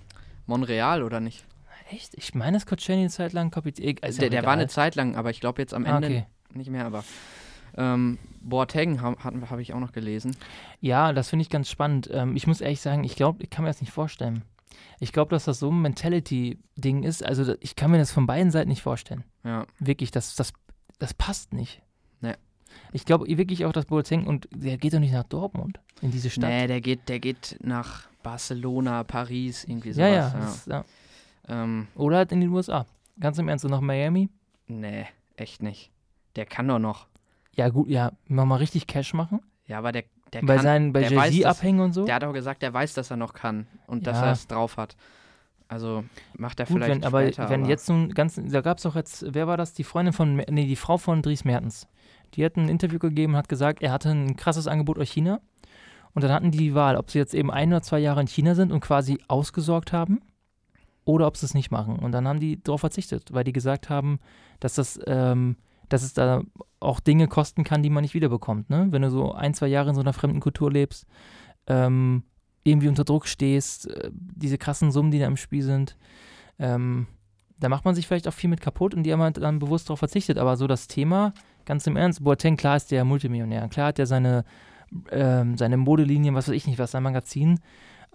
Monreal 0.48 1.04
oder 1.04 1.20
nicht? 1.20 1.46
Echt? 1.92 2.14
Ich 2.16 2.36
meine, 2.36 2.60
Scott 2.60 2.80
Cheney 2.80 3.02
eine 3.02 3.10
Zeit 3.10 3.34
lang 3.34 3.52
Kapitän. 3.52 3.98
Ist 3.98 4.20
der 4.20 4.28
auch 4.28 4.32
der 4.32 4.44
war 4.44 4.54
eine 4.54 4.68
Zeit 4.68 4.96
lang, 4.96 5.16
aber 5.16 5.30
ich 5.30 5.40
glaube 5.40 5.62
jetzt 5.62 5.74
am 5.74 5.86
Ah, 5.86 5.96
Ende 5.98 6.08
okay. 6.08 6.26
nicht 6.54 6.70
mehr. 6.70 6.86
Aber 6.86 7.04
ähm, 7.76 8.18
Boateng 8.42 9.02
habe 9.02 9.24
hab 9.24 9.60
ich 9.60 9.74
auch 9.74 9.80
noch 9.80 9.92
gelesen. 9.92 10.36
Ja, 10.82 11.14
das 11.14 11.30
finde 11.30 11.44
ich 11.44 11.50
ganz 11.50 11.70
spannend. 11.70 12.10
Ähm, 12.12 12.36
ich 12.36 12.48
muss 12.48 12.62
ehrlich 12.62 12.82
sagen, 12.82 13.04
ich 13.04 13.16
glaube, 13.16 13.44
ich 13.44 13.50
kann 13.50 13.64
mir 13.64 13.70
das 13.70 13.82
nicht 13.82 13.92
vorstellen. 13.92 14.44
Ich 15.00 15.12
glaube, 15.14 15.30
dass 15.32 15.46
das 15.46 15.60
so 15.60 15.72
ein 15.72 15.82
Mentality-Ding 15.82 17.04
ist. 17.04 17.24
Also, 17.24 17.56
ich 17.60 17.76
kann 17.76 17.92
mir 17.92 18.00
das 18.00 18.12
von 18.12 18.26
beiden 18.28 18.52
Seiten 18.52 18.70
nicht 18.70 18.82
vorstellen. 18.82 19.24
Ja, 19.44 19.66
Wirklich, 19.80 20.12
das, 20.12 20.36
das, 20.36 20.54
das 21.00 21.14
passt 21.14 21.54
nicht. 21.54 21.82
Nee. 22.22 22.34
Ich 22.94 23.06
glaube 23.06 23.28
wirklich 23.28 23.66
auch, 23.66 23.72
dass 23.74 23.86
Boateng, 23.86 24.26
und 24.26 24.48
der 24.52 24.78
geht 24.78 24.94
doch 24.94 25.00
nicht 25.00 25.14
nach 25.14 25.24
Dortmund, 25.24 25.80
in 26.02 26.12
diese 26.12 26.30
Stadt. 26.30 26.50
nee, 26.50 26.68
der 26.68 26.82
geht, 26.82 27.10
der 27.10 27.20
geht 27.20 27.58
nach 27.62 28.08
Barcelona, 28.24 29.04
Paris, 29.04 29.64
irgendwie 29.64 29.92
sowas. 29.94 30.10
ja, 30.10 30.16
ja. 30.16 30.28
ja. 30.30 30.40
Das, 30.40 30.66
ja. 30.66 30.86
Ähm, 31.48 31.88
Oder 31.96 32.18
halt 32.18 32.32
in 32.32 32.42
den 32.42 32.50
USA. 32.50 32.86
Ganz 33.20 33.38
im 33.38 33.48
Ernst, 33.48 33.64
so 33.64 33.68
nach 33.70 33.82
Miami. 33.82 34.30
nee, 34.68 35.06
echt 35.36 35.62
nicht. 35.64 35.92
Der 36.36 36.46
kann 36.46 36.68
doch 36.68 36.80
noch. 36.80 37.08
Ja, 37.56 37.70
gut, 37.70 37.88
ja, 37.90 38.12
mal, 38.28 38.46
mal 38.46 38.58
richtig 38.58 38.86
Cash 38.88 39.14
machen. 39.14 39.40
Ja, 39.66 39.80
aber 39.80 39.92
der, 39.92 40.04
der 40.34 40.42
bei 40.42 40.56
kann. 40.56 40.64
seinen, 40.64 40.94
bei 40.94 41.02
Jay-Z 41.10 41.46
abhängen 41.46 41.80
und 41.80 41.94
so. 41.94 42.06
Der 42.06 42.16
hat 42.16 42.24
auch 42.24 42.34
gesagt, 42.34 42.62
der 42.62 42.74
weiß, 42.74 42.94
dass 42.94 43.10
er 43.10 43.18
noch 43.18 43.34
kann 43.34 43.66
und 43.88 44.06
dass 44.06 44.18
Ja. 44.18 44.26
er 44.28 44.32
es 44.34 44.48
drauf 44.48 44.78
hat. 44.78 44.96
Also 45.68 46.04
macht 46.38 46.60
er 46.60 46.66
Gut, 46.68 46.78
vielleicht 46.78 46.92
wenn, 47.02 47.04
aber 47.04 47.22
später. 47.24 47.50
wenn 47.50 47.62
aber 47.62 47.70
jetzt 47.70 47.90
nun 47.90 48.14
ganz, 48.14 48.40
da 48.42 48.62
gab 48.62 48.78
es 48.78 48.84
doch 48.84 48.96
jetzt, 48.96 49.26
wer 49.34 49.48
war 49.48 49.58
das? 49.58 49.74
Die 49.74 49.84
Freundin 49.84 50.14
von, 50.14 50.38
nee, 50.38 50.66
die 50.66 50.76
Frau 50.76 50.98
von 50.98 51.22
Dries 51.22 51.44
Mertens. 51.44 51.88
Die 52.36 52.46
hat 52.46 52.56
ein 52.56 52.70
Interview 52.70 53.00
gegeben 53.00 53.34
und 53.34 53.38
hat 53.38 53.50
gesagt, 53.50 53.82
er 53.82 53.92
hatte 53.92 54.10
ein 54.10 54.36
krasses 54.36 54.68
Angebot 54.68 55.00
aus 55.00 55.10
China. 55.10 55.40
Und 56.14 56.24
dann 56.24 56.32
hatten 56.32 56.52
die 56.52 56.58
die 56.58 56.76
Wahl, 56.76 56.96
ob 56.96 57.12
sie 57.12 57.20
jetzt 57.20 57.34
eben 57.34 57.52
ein 57.52 57.70
oder 57.70 57.82
zwei 57.82 58.00
Jahre 58.00 58.22
in 58.22 58.28
China 58.28 58.56
sind 58.56 58.72
und 58.72 58.80
quasi 58.80 59.20
ausgesorgt 59.28 59.92
haben 59.92 60.22
oder 61.08 61.26
ob 61.26 61.38
sie 61.38 61.46
es 61.46 61.54
nicht 61.54 61.72
machen. 61.72 61.98
Und 61.98 62.12
dann 62.12 62.28
haben 62.28 62.42
die 62.42 62.62
darauf 62.62 62.82
verzichtet, 62.82 63.32
weil 63.32 63.46
die 63.46 63.54
gesagt 63.54 63.90
haben, 63.90 64.20
dass 64.60 64.76
das, 64.76 65.00
ähm, 65.08 65.56
dass 65.88 66.04
es 66.04 66.14
da 66.14 66.42
auch 66.82 67.00
Dinge 67.00 67.30
kosten 67.30 67.64
kann, 67.64 67.82
die 67.82 67.90
man 67.90 68.02
nicht 68.02 68.14
wiederbekommt. 68.14 68.70
Ne? 68.70 68.88
Wenn 68.92 69.04
du 69.04 69.10
so 69.10 69.32
ein, 69.32 69.54
zwei 69.54 69.68
Jahre 69.68 69.90
in 69.90 69.96
so 69.96 70.02
einer 70.02 70.12
fremden 70.12 70.42
Kultur 70.42 70.70
lebst, 70.70 71.08
ähm, 71.68 72.24
irgendwie 72.64 72.90
unter 72.90 73.06
Druck 73.06 73.26
stehst, 73.26 73.90
äh, 73.90 74.12
diese 74.12 74.58
krassen 74.58 74.92
Summen, 74.92 75.12
die 75.12 75.20
da 75.20 75.28
im 75.28 75.38
Spiel 75.38 75.64
sind, 75.64 75.98
ähm, 76.60 77.08
da 77.58 77.70
macht 77.70 77.86
man 77.86 77.96
sich 77.96 78.06
vielleicht 78.06 78.28
auch 78.28 78.34
viel 78.34 78.50
mit 78.50 78.60
kaputt 78.60 78.94
und 78.94 79.04
die 79.04 79.14
haben 79.14 79.22
halt 79.22 79.38
dann 79.38 79.60
bewusst 79.60 79.88
darauf 79.88 80.00
verzichtet. 80.00 80.38
Aber 80.38 80.58
so 80.58 80.68
das 80.68 80.88
Thema, 80.88 81.34
ganz 81.64 81.88
im 81.88 81.96
Ernst, 81.96 82.22
Boateng, 82.22 82.58
klar 82.58 82.76
ist 82.76 82.92
der 82.92 83.06
Multimillionär, 83.06 83.70
klar 83.70 83.88
hat 83.88 83.98
der 83.98 84.08
seine, 84.08 84.44
ähm, 85.10 85.58
seine 85.58 85.78
Modelinien, 85.78 86.36
was 86.36 86.50
weiß 86.50 86.56
ich 86.56 86.68
nicht, 86.68 86.80
was 86.80 86.92
sein 86.92 87.04
Magazin. 87.04 87.62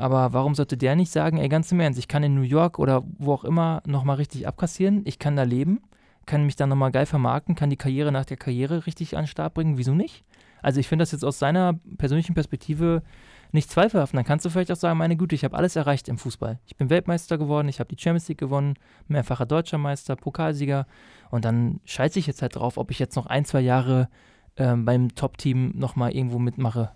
Aber 0.02 0.32
warum 0.32 0.56
sollte 0.56 0.76
der 0.76 0.96
nicht 0.96 1.12
sagen, 1.12 1.36
ey, 1.36 1.48
ganz 1.48 1.70
im 1.70 1.78
Ernst, 1.78 1.96
ich 1.96 2.08
kann 2.08 2.24
in 2.24 2.34
New 2.34 2.42
York 2.42 2.80
oder 2.80 3.04
wo 3.18 3.34
auch 3.34 3.44
immer 3.44 3.84
nochmal 3.86 4.16
richtig 4.16 4.48
abkassieren, 4.48 5.02
ich 5.04 5.20
kann 5.20 5.36
da 5.36 5.44
leben, 5.44 5.80
kann 6.26 6.44
mich 6.44 6.56
dann 6.56 6.70
nochmal 6.70 6.90
geil 6.90 7.06
vermarkten, 7.06 7.54
kann 7.54 7.70
die 7.70 7.76
Karriere 7.76 8.10
nach 8.10 8.24
der 8.24 8.36
Karriere 8.36 8.86
richtig 8.86 9.16
an 9.16 9.22
den 9.22 9.28
Start 9.28 9.54
bringen, 9.54 9.78
wieso 9.78 9.94
nicht? 9.94 10.24
Also 10.60 10.80
ich 10.80 10.88
finde 10.88 11.04
das 11.04 11.12
jetzt 11.12 11.24
aus 11.24 11.38
seiner 11.38 11.78
persönlichen 11.98 12.34
Perspektive 12.34 13.04
nicht 13.52 13.70
zweifelhaft. 13.70 14.12
Dann 14.12 14.24
kannst 14.24 14.44
du 14.44 14.50
vielleicht 14.50 14.72
auch 14.72 14.76
sagen, 14.76 14.98
meine 14.98 15.16
Güte, 15.16 15.36
ich 15.36 15.44
habe 15.44 15.56
alles 15.56 15.76
erreicht 15.76 16.08
im 16.08 16.18
Fußball. 16.18 16.58
Ich 16.66 16.76
bin 16.76 16.90
Weltmeister 16.90 17.38
geworden, 17.38 17.68
ich 17.68 17.78
habe 17.78 17.94
die 17.94 18.02
Champions 18.02 18.26
League 18.26 18.38
gewonnen, 18.38 18.74
mehrfacher 19.06 19.46
deutscher 19.46 19.78
Meister, 19.78 20.16
Pokalsieger. 20.16 20.88
Und 21.30 21.44
dann 21.44 21.78
scheiße 21.84 22.18
ich 22.18 22.26
jetzt 22.26 22.42
halt 22.42 22.56
drauf, 22.56 22.76
ob 22.76 22.90
ich 22.90 22.98
jetzt 22.98 23.14
noch 23.14 23.26
ein, 23.26 23.44
zwei 23.44 23.60
Jahre 23.60 24.08
ähm, 24.56 24.84
beim 24.84 25.14
Top-Team 25.14 25.74
nochmal 25.76 26.10
irgendwo 26.10 26.40
mitmache. 26.40 26.90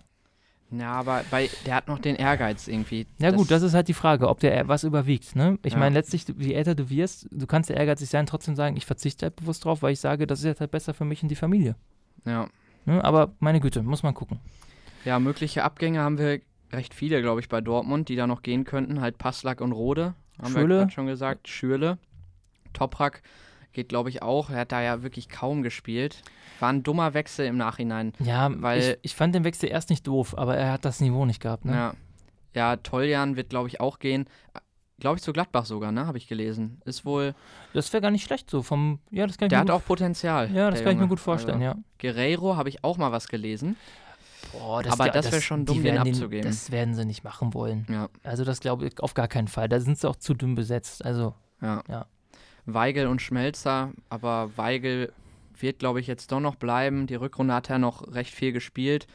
Ja, 0.71 0.93
aber 0.93 1.25
bei, 1.31 1.49
der 1.65 1.77
hat 1.77 1.87
noch 1.89 2.01
den 2.01 2.17
Ehrgeiz 2.17 2.67
irgendwie. 2.67 3.07
Ja 3.19 3.31
gut, 3.31 3.51
das 3.53 3.63
ist 3.63 3.73
halt 3.75 3.87
die 3.87 3.95
Frage, 3.95 4.29
ob 4.29 4.41
der 4.41 4.67
was 4.67 4.83
überwiegt. 4.83 5.37
Ne? 5.37 5.59
Ich 5.65 5.75
Ja. 5.75 5.79
meine, 5.79 5.95
letztlich, 5.95 6.25
je 6.39 6.55
älter 6.55 6.75
du 6.75 6.91
wirst, 6.91 7.29
du 7.31 7.47
kannst 7.47 7.71
ja 7.71 7.77
ehrgeizig 7.77 8.09
sein, 8.09 8.27
trotzdem 8.27 8.57
sagen, 8.57 8.77
ich 8.77 8.85
verzichte 8.85 9.27
halt 9.27 9.37
bewusst 9.37 9.65
drauf, 9.65 9.83
weil 9.83 9.93
ich 9.93 10.01
sage, 10.01 10.27
das 10.27 10.41
ist 10.41 10.45
jetzt 10.45 10.61
halt 10.61 10.73
besser 10.73 10.93
für 10.93 11.05
mich 11.05 11.23
und 11.23 11.29
die 11.29 11.37
Familie. 11.37 11.77
Ja. 12.25 12.49
Ne? 12.85 13.03
Aber 13.05 13.33
meine 13.39 13.61
Güte, 13.61 13.83
muss 13.85 14.03
man 14.03 14.15
gucken. 14.15 14.41
ja, 15.05 15.19
mögliche 15.21 15.63
Abgänge 15.63 16.01
haben 16.01 16.19
wir 16.19 16.41
recht 16.73 16.95
viele, 16.95 17.23
glaube 17.23 17.41
ich, 17.41 17.49
bei 17.49 17.61
Dortmund, 17.61 18.09
die 18.09 18.17
da 18.17 18.27
noch 18.27 18.43
gehen 18.43 18.65
könnten. 18.65 19.01
Halt 19.01 19.19
Passlack 19.19 19.61
und 19.61 19.71
Rode, 19.71 20.15
haben 20.43 20.53
wir 20.53 20.61
Schürrle. 20.63 20.77
gerade 20.79 20.91
schon 20.91 21.07
gesagt. 21.07 21.47
Schürle. 21.47 21.99
Toprak 22.73 23.23
geht, 23.77 23.89
glaube 23.89 24.09
ich, 24.09 24.23
auch. 24.23 24.51
Er 24.51 24.59
hat 24.61 24.73
da 24.73 24.83
ja 24.83 25.03
wirklich 25.05 25.29
kaum 25.29 25.63
gespielt. 25.63 26.23
War 26.59 26.71
ein 26.71 26.83
dummer 26.83 27.15
Wechsel 27.15 27.47
im 27.47 27.57
Nachhinein. 27.57 28.13
Ja, 28.19 28.51
Weil- 28.61 28.81
ich, 28.81 28.99
ich 29.03 29.15
fand 29.15 29.35
den 29.35 29.45
Wechsel 29.45 29.69
erst 29.71 29.91
nicht 29.91 30.07
doof, 30.07 30.37
aber 30.37 30.57
er 30.57 30.73
hat 30.73 30.85
das 30.85 31.01
Niveau 31.01 31.25
nicht 31.27 31.41
gehabt. 31.41 31.65
Ne? 31.65 31.73
Ja. 31.75 31.95
Ja, 32.55 32.77
Toljan 32.77 33.37
wird, 33.37 33.51
glaube 33.51 33.69
ich, 33.69 33.81
auch 33.81 33.99
gehen. 33.99 34.25
Glaube 34.99 35.17
ich 35.19 35.23
zu 35.23 35.35
Gladbach 35.35 35.67
sogar, 35.67 35.93
ne? 35.93 36.07
Habe 36.07 36.17
ich 36.17 36.27
gelesen. 36.27 36.81
Ist 36.87 37.05
wohl. 37.05 37.35
Das 37.75 37.93
wäre 37.93 38.01
gar 38.01 38.11
nicht 38.11 38.25
schlecht 38.25 38.49
so 38.49 38.63
vom, 38.63 38.99
ja, 39.11 39.27
das 39.27 39.37
kann 39.37 39.47
ich 39.47 39.51
Der 39.51 39.59
mir 39.59 39.65
hat 39.65 39.71
auch 39.71 39.85
Potenzial. 39.85 40.51
ja, 40.51 40.71
das 40.71 40.81
kann 40.81 40.93
ich 40.93 40.95
mir 40.97 41.03
Junge. 41.03 41.09
gut 41.11 41.21
vorstellen, 41.21 41.63
Also, 41.63 41.79
ja. 41.79 41.85
Guerreiro 42.01 42.57
habe 42.57 42.71
ich 42.71 42.83
auch 42.83 42.97
mal 42.97 43.13
was 43.13 43.29
gelesen. 43.29 43.77
Boah, 44.53 44.83
Aber 44.89 45.11
das 45.11 45.31
wär 45.33 45.43
schon 45.43 45.67
dumm, 45.67 45.83
den 45.83 45.99
abzugeben. 45.99 46.49
das 46.51 46.71
werden 46.71 46.95
sie 46.95 47.05
nicht 47.05 47.25
machen 47.25 47.53
wollen. 47.53 47.87
Ja, 47.91 48.09
Also 48.23 48.45
das 48.45 48.61
glaube 48.61 48.87
ich 48.87 48.99
auf 49.01 49.13
gar 49.13 49.29
keinen 49.29 49.49
Fall. 49.49 49.69
Da 49.69 49.81
sind 49.81 49.99
sie 49.99 50.09
auch 50.09 50.17
zu 50.17 50.33
dünn 50.33 50.55
besetzt. 50.55 51.05
Also 51.05 51.35
ja. 51.61 51.83
Ja. 51.91 52.07
Weigel 52.67 53.07
und 53.07 53.23
Schmelzer, 53.23 53.93
aber 54.09 54.51
Weigel 54.57 55.13
wird, 55.59 55.79
glaube 55.79 56.01
ich, 56.01 56.07
jetzt 56.07 56.33
doch 56.33 56.41
noch 56.41 56.57
bleiben. 56.57 57.07
Die 57.07 57.15
Rückrunde 57.15 57.55
hat 57.55 57.71
er 57.71 57.79
noch 57.79 58.13
recht 58.15 58.35
viel 58.35 58.53
gespielt. 58.53 59.07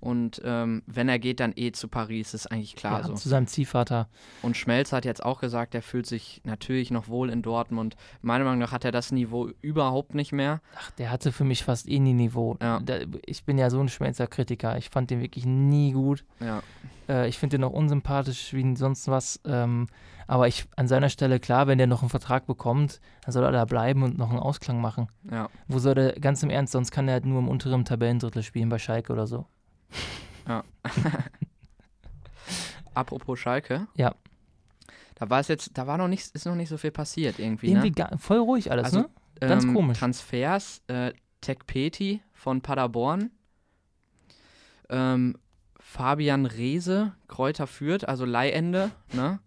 Und 0.00 0.40
ähm, 0.44 0.82
wenn 0.86 1.08
er 1.08 1.18
geht, 1.18 1.40
dann 1.40 1.52
eh 1.56 1.72
zu 1.72 1.88
Paris, 1.88 2.34
ist 2.34 2.46
eigentlich 2.50 2.76
klar 2.76 3.00
ja, 3.00 3.06
so. 3.06 3.14
zu 3.14 3.28
seinem 3.28 3.46
Ziehvater. 3.46 4.08
Und 4.42 4.56
Schmelzer 4.56 4.98
hat 4.98 5.04
jetzt 5.04 5.24
auch 5.24 5.40
gesagt, 5.40 5.74
er 5.74 5.82
fühlt 5.82 6.06
sich 6.06 6.42
natürlich 6.44 6.90
noch 6.90 7.08
wohl 7.08 7.30
in 7.30 7.42
Dortmund. 7.42 7.96
Meiner 8.22 8.44
Meinung 8.44 8.60
nach 8.60 8.72
hat 8.72 8.84
er 8.84 8.92
das 8.92 9.12
Niveau 9.12 9.50
überhaupt 9.62 10.14
nicht 10.14 10.32
mehr. 10.32 10.60
Ach, 10.78 10.90
der 10.92 11.10
hatte 11.10 11.32
für 11.32 11.44
mich 11.44 11.64
fast 11.64 11.88
eh 11.88 11.98
nie 11.98 12.12
Niveau. 12.14 12.56
Ja. 12.60 12.80
Da, 12.80 12.98
ich 13.24 13.44
bin 13.44 13.58
ja 13.58 13.70
so 13.70 13.80
ein 13.80 13.88
Schmelzer-Kritiker. 13.88 14.76
Ich 14.76 14.90
fand 14.90 15.10
den 15.10 15.20
wirklich 15.20 15.46
nie 15.46 15.92
gut. 15.92 16.24
Ja, 16.40 16.62
Äh, 17.08 17.28
ich 17.28 17.38
finde 17.38 17.56
den 17.56 17.64
auch 17.64 17.72
unsympathisch 17.72 18.52
wie 18.52 18.76
sonst 18.76 19.08
was. 19.08 19.40
Ähm, 19.44 19.86
aber 20.26 20.48
ich 20.48 20.66
an 20.76 20.88
seiner 20.88 21.08
Stelle, 21.08 21.38
klar, 21.38 21.68
wenn 21.68 21.78
der 21.78 21.86
noch 21.86 22.02
einen 22.02 22.10
Vertrag 22.10 22.46
bekommt, 22.46 23.00
dann 23.24 23.32
soll 23.32 23.44
er 23.44 23.52
da 23.52 23.64
bleiben 23.64 24.02
und 24.02 24.18
noch 24.18 24.30
einen 24.30 24.40
Ausklang 24.40 24.80
machen. 24.80 25.08
ja. 25.30 25.48
Wo 25.68 25.78
soll 25.78 25.94
der, 25.94 26.12
ganz 26.18 26.42
im 26.42 26.50
Ernst, 26.50 26.72
sonst 26.72 26.90
kann 26.90 27.06
er 27.06 27.14
halt 27.14 27.26
nur 27.26 27.38
im 27.38 27.48
unteren 27.48 27.84
Tabellendrittel 27.84 28.42
spielen 28.42 28.68
bei 28.68 28.78
Schalke 28.78 29.12
oder 29.12 29.26
so. 29.28 29.46
Apropos 32.94 33.38
Schalke. 33.38 33.86
Ja. 33.94 34.14
Da 35.16 35.30
war 35.30 35.40
es 35.40 35.48
jetzt, 35.48 35.76
da 35.76 35.86
war 35.86 35.98
noch 35.98 36.08
nicht, 36.08 36.34
ist 36.34 36.46
noch 36.46 36.54
nicht 36.54 36.68
so 36.68 36.76
viel 36.76 36.90
passiert 36.90 37.38
irgendwie. 37.38 37.68
Irgendwie 37.68 37.88
ne? 37.88 37.94
gar, 37.94 38.18
voll 38.18 38.38
ruhig 38.38 38.70
alles, 38.70 38.86
Also, 38.86 39.00
ne? 39.00 39.10
ganz 39.40 39.64
ähm, 39.64 39.74
komisch. 39.74 39.98
Transfers, 39.98 40.82
äh, 40.88 41.12
Tech 41.40 41.58
Peti 41.66 42.22
von 42.32 42.60
Paderborn, 42.60 43.30
ähm, 44.88 45.36
Fabian 45.80 46.46
Reese, 46.46 47.14
Kräuter 47.28 47.66
Fürth, 47.66 48.04
also 48.04 48.24
Leihende, 48.24 48.90
ne? 49.12 49.40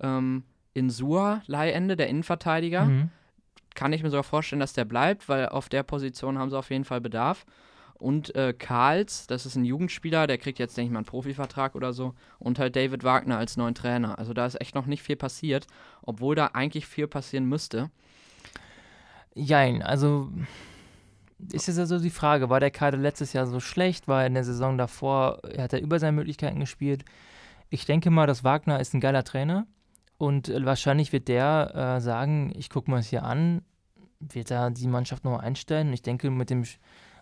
Ähm, 0.00 0.44
Insua, 0.74 1.42
Leihende, 1.46 1.96
der 1.96 2.08
Innenverteidiger. 2.08 2.84
Mhm. 2.84 3.10
Kann 3.74 3.92
ich 3.92 4.02
mir 4.02 4.10
sogar 4.10 4.24
vorstellen, 4.24 4.60
dass 4.60 4.74
der 4.74 4.84
bleibt, 4.84 5.28
weil 5.28 5.48
auf 5.48 5.68
der 5.68 5.82
Position 5.82 6.38
haben 6.38 6.50
sie 6.50 6.58
auf 6.58 6.70
jeden 6.70 6.84
Fall 6.84 7.00
Bedarf. 7.00 7.46
Und 7.98 8.34
äh, 8.34 8.52
Karls, 8.52 9.26
das 9.26 9.46
ist 9.46 9.56
ein 9.56 9.64
Jugendspieler, 9.64 10.26
der 10.26 10.36
kriegt 10.36 10.58
jetzt, 10.58 10.76
denke 10.76 10.88
ich 10.88 10.92
mal, 10.92 10.98
einen 10.98 11.06
Profivertrag 11.06 11.74
oder 11.74 11.92
so. 11.92 12.14
Und 12.38 12.58
halt 12.58 12.76
David 12.76 13.04
Wagner 13.04 13.38
als 13.38 13.56
neuen 13.56 13.74
Trainer. 13.74 14.18
Also 14.18 14.34
da 14.34 14.44
ist 14.44 14.60
echt 14.60 14.74
noch 14.74 14.86
nicht 14.86 15.02
viel 15.02 15.16
passiert, 15.16 15.66
obwohl 16.02 16.34
da 16.34 16.48
eigentlich 16.48 16.86
viel 16.86 17.06
passieren 17.06 17.46
müsste. 17.46 17.90
Jein, 19.34 19.82
also 19.82 20.30
ist 21.52 21.68
jetzt 21.68 21.78
also 21.78 21.98
die 21.98 22.10
Frage, 22.10 22.48
war 22.48 22.60
der 22.60 22.70
Kader 22.70 22.98
letztes 22.98 23.32
Jahr 23.32 23.46
so 23.46 23.60
schlecht? 23.60 24.08
War 24.08 24.22
er 24.22 24.26
in 24.26 24.34
der 24.34 24.44
Saison 24.44 24.78
davor, 24.78 25.40
hat 25.58 25.72
er 25.72 25.80
über 25.80 25.98
seine 25.98 26.12
Möglichkeiten 26.12 26.60
gespielt? 26.60 27.04
Ich 27.68 27.84
denke 27.84 28.10
mal, 28.10 28.26
dass 28.26 28.44
Wagner 28.44 28.80
ist 28.80 28.94
ein 28.94 29.00
geiler 29.00 29.24
Trainer 29.24 29.66
und 30.18 30.48
äh, 30.48 30.64
wahrscheinlich 30.64 31.12
wird 31.12 31.28
der 31.28 31.96
äh, 31.96 32.00
sagen, 32.00 32.52
ich 32.56 32.70
gucke 32.70 32.90
mir 32.90 32.98
das 32.98 33.08
hier 33.08 33.24
an, 33.24 33.62
wird 34.20 34.50
er 34.50 34.70
die 34.70 34.86
Mannschaft 34.86 35.24
nochmal 35.24 35.42
einstellen 35.42 35.92
ich 35.92 36.02
denke, 36.02 36.30
mit 36.30 36.48
dem, 36.48 36.64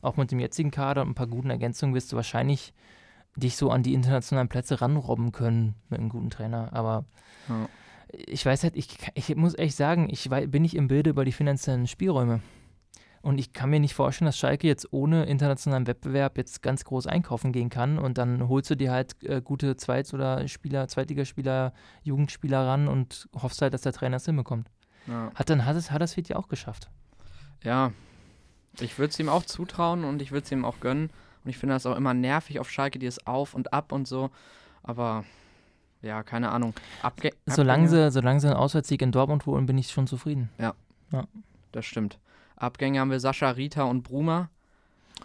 auch 0.05 0.17
mit 0.17 0.31
dem 0.31 0.39
jetzigen 0.41 0.71
Kader 0.71 1.03
und 1.03 1.09
ein 1.11 1.15
paar 1.15 1.27
guten 1.27 1.51
Ergänzungen 1.51 1.95
wirst 1.95 2.13
du 2.13 2.17
wahrscheinlich 2.17 2.73
dich 3.37 3.57
so 3.57 3.71
an 3.71 3.83
die 3.83 3.95
internationalen 3.95 4.49
Plätze 4.49 4.81
ranrobben 4.81 5.33
können 5.33 5.75
mit 5.89 5.99
einem 6.01 6.09
guten 6.09 6.31
Trainer, 6.31 6.73
aber 6.73 7.05
Ja. 7.49 7.69
ich 8.13 8.47
weiß 8.47 8.63
halt, 8.63 8.77
ich, 8.77 8.97
ich 9.15 9.35
muss 9.35 9.59
echt 9.59 9.77
sagen, 9.77 10.09
ich 10.11 10.29
bin 10.31 10.63
nicht 10.63 10.77
im 10.77 10.87
Bilde 10.89 11.11
über 11.11 11.25
die 11.25 11.33
finanziellen 11.33 11.87
Spielräume. 11.87 12.41
Und 13.23 13.39
ich 13.39 13.55
kann 13.55 13.71
mir 13.71 13.81
nicht 13.81 13.95
vorstellen, 13.95 14.27
dass 14.27 14.37
Schalke 14.37 14.67
jetzt 14.67 14.93
ohne 14.93 15.25
internationalen 15.25 15.87
Wettbewerb 15.87 16.37
jetzt 16.37 16.61
ganz 16.63 16.85
groß 16.85 17.07
einkaufen 17.07 17.53
gehen 17.53 17.71
kann 17.71 17.99
und 17.99 18.19
dann 18.19 18.49
holst 18.49 18.69
du 18.71 18.77
dir 18.77 18.93
halt 18.93 19.17
äh, 19.25 19.41
gute 19.41 19.79
Zweit- 19.79 20.13
oder 20.13 20.47
Spieler, 20.47 20.89
Zweitligaspieler, 20.89 21.73
Jugendspieler 22.03 22.67
ran 22.67 22.87
und 22.87 23.27
hoffst 23.35 23.63
halt, 23.63 23.73
dass 23.73 23.81
der 23.81 23.95
Trainer 23.95 24.19
es 24.19 24.27
hinbekommt. 24.27 24.69
Ja. 25.07 25.31
Hat 25.35 25.49
dann 25.49 25.65
hat 25.65 25.75
es 25.75 25.91
Huddersfield 25.91 26.29
ja 26.29 26.37
auch 26.37 26.49
geschafft. 26.49 26.91
Ja, 27.63 27.93
ich 28.81 28.99
würde 28.99 29.11
es 29.11 29.19
ihm 29.19 29.29
auch 29.29 29.45
zutrauen 29.45 30.05
und 30.05 30.21
ich 30.23 30.33
würde 30.33 30.45
es 30.45 30.53
ihm 30.53 30.65
auch 30.65 30.81
gönnen. 30.81 31.11
Und 31.45 31.51
ich 31.51 31.59
finde 31.59 31.75
das 31.75 31.85
auch 31.87 31.97
immer 31.97 32.15
nervig 32.15 32.59
auf 32.61 32.71
Schalke, 32.71 32.99
die 32.99 33.07
ist 33.07 33.27
auf 33.27 33.55
und 33.55 33.73
ab 33.73 33.93
und 33.93 34.09
so. 34.09 34.31
Aber 34.83 35.25
ja, 36.03 36.23
keine 36.23 36.51
Ahnung. 36.51 36.75
Abge 37.03 37.31
Solange 37.47 37.85
Abgänge- 37.87 37.89
sie, 37.89 38.11
solange 38.11 38.41
sie 38.41 38.47
einen 38.49 38.57
Auswärtssieg 38.57 39.03
in 39.03 39.13
Dortmund 39.13 39.47
holen, 39.47 39.67
bin 39.67 39.79
ich 39.79 39.91
schon 39.91 40.07
zufrieden. 40.07 40.49
Das 41.73 41.85
stimmt. 41.87 42.19
Abgänge 42.57 43.01
haben 43.01 43.11
wir 43.11 43.21
Sascha, 43.21 43.51
Rita 43.51 43.85
und 43.85 44.03
Bruma. 44.03 44.49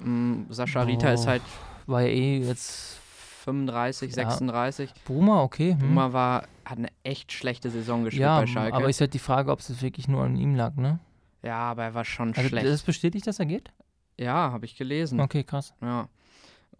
Mm, 0.01 0.43
Sascha 0.49 0.81
Rita 0.83 1.11
ist 1.11 1.27
halt 1.27 1.41
War 1.85 2.01
ja 2.01 2.07
eh 2.09 2.39
jetzt 2.39 2.99
35, 3.43 4.09
Ja. 4.15 4.29
36. 4.29 4.93
Bruma, 5.05 5.41
okay. 5.41 5.71
Hm. 5.71 5.79
Bruma 5.79 6.13
war, 6.13 6.43
hat 6.65 6.77
eine 6.77 6.89
echt 7.03 7.31
schlechte 7.31 7.69
Saison 7.69 8.03
gespielt 8.03 8.21
ja, 8.21 8.39
bei 8.41 8.47
Schalke. 8.47 8.75
aber 8.75 8.89
ist 8.89 9.01
halt 9.01 9.13
die 9.13 9.19
Frage, 9.19 9.51
ob 9.51 9.59
es 9.59 9.81
wirklich 9.81 10.07
nur 10.07 10.23
an 10.23 10.35
ihm 10.35 10.55
lag, 10.55 10.75
ne? 10.75 10.99
Ja, 11.43 11.57
aber 11.57 11.83
er 11.83 11.93
war 11.93 12.05
schon 12.05 12.33
Also 12.35 12.49
schlecht. 12.49 12.67
das 12.67 12.83
bestätigt, 12.83 13.27
dass 13.27 13.39
er 13.39 13.45
geht? 13.45 13.71
ja, 14.17 14.51
habe 14.51 14.65
ich 14.65 14.75
gelesen. 14.75 15.19
Okay, 15.21 15.43
krass. 15.43 15.73
Ja. 15.81 16.09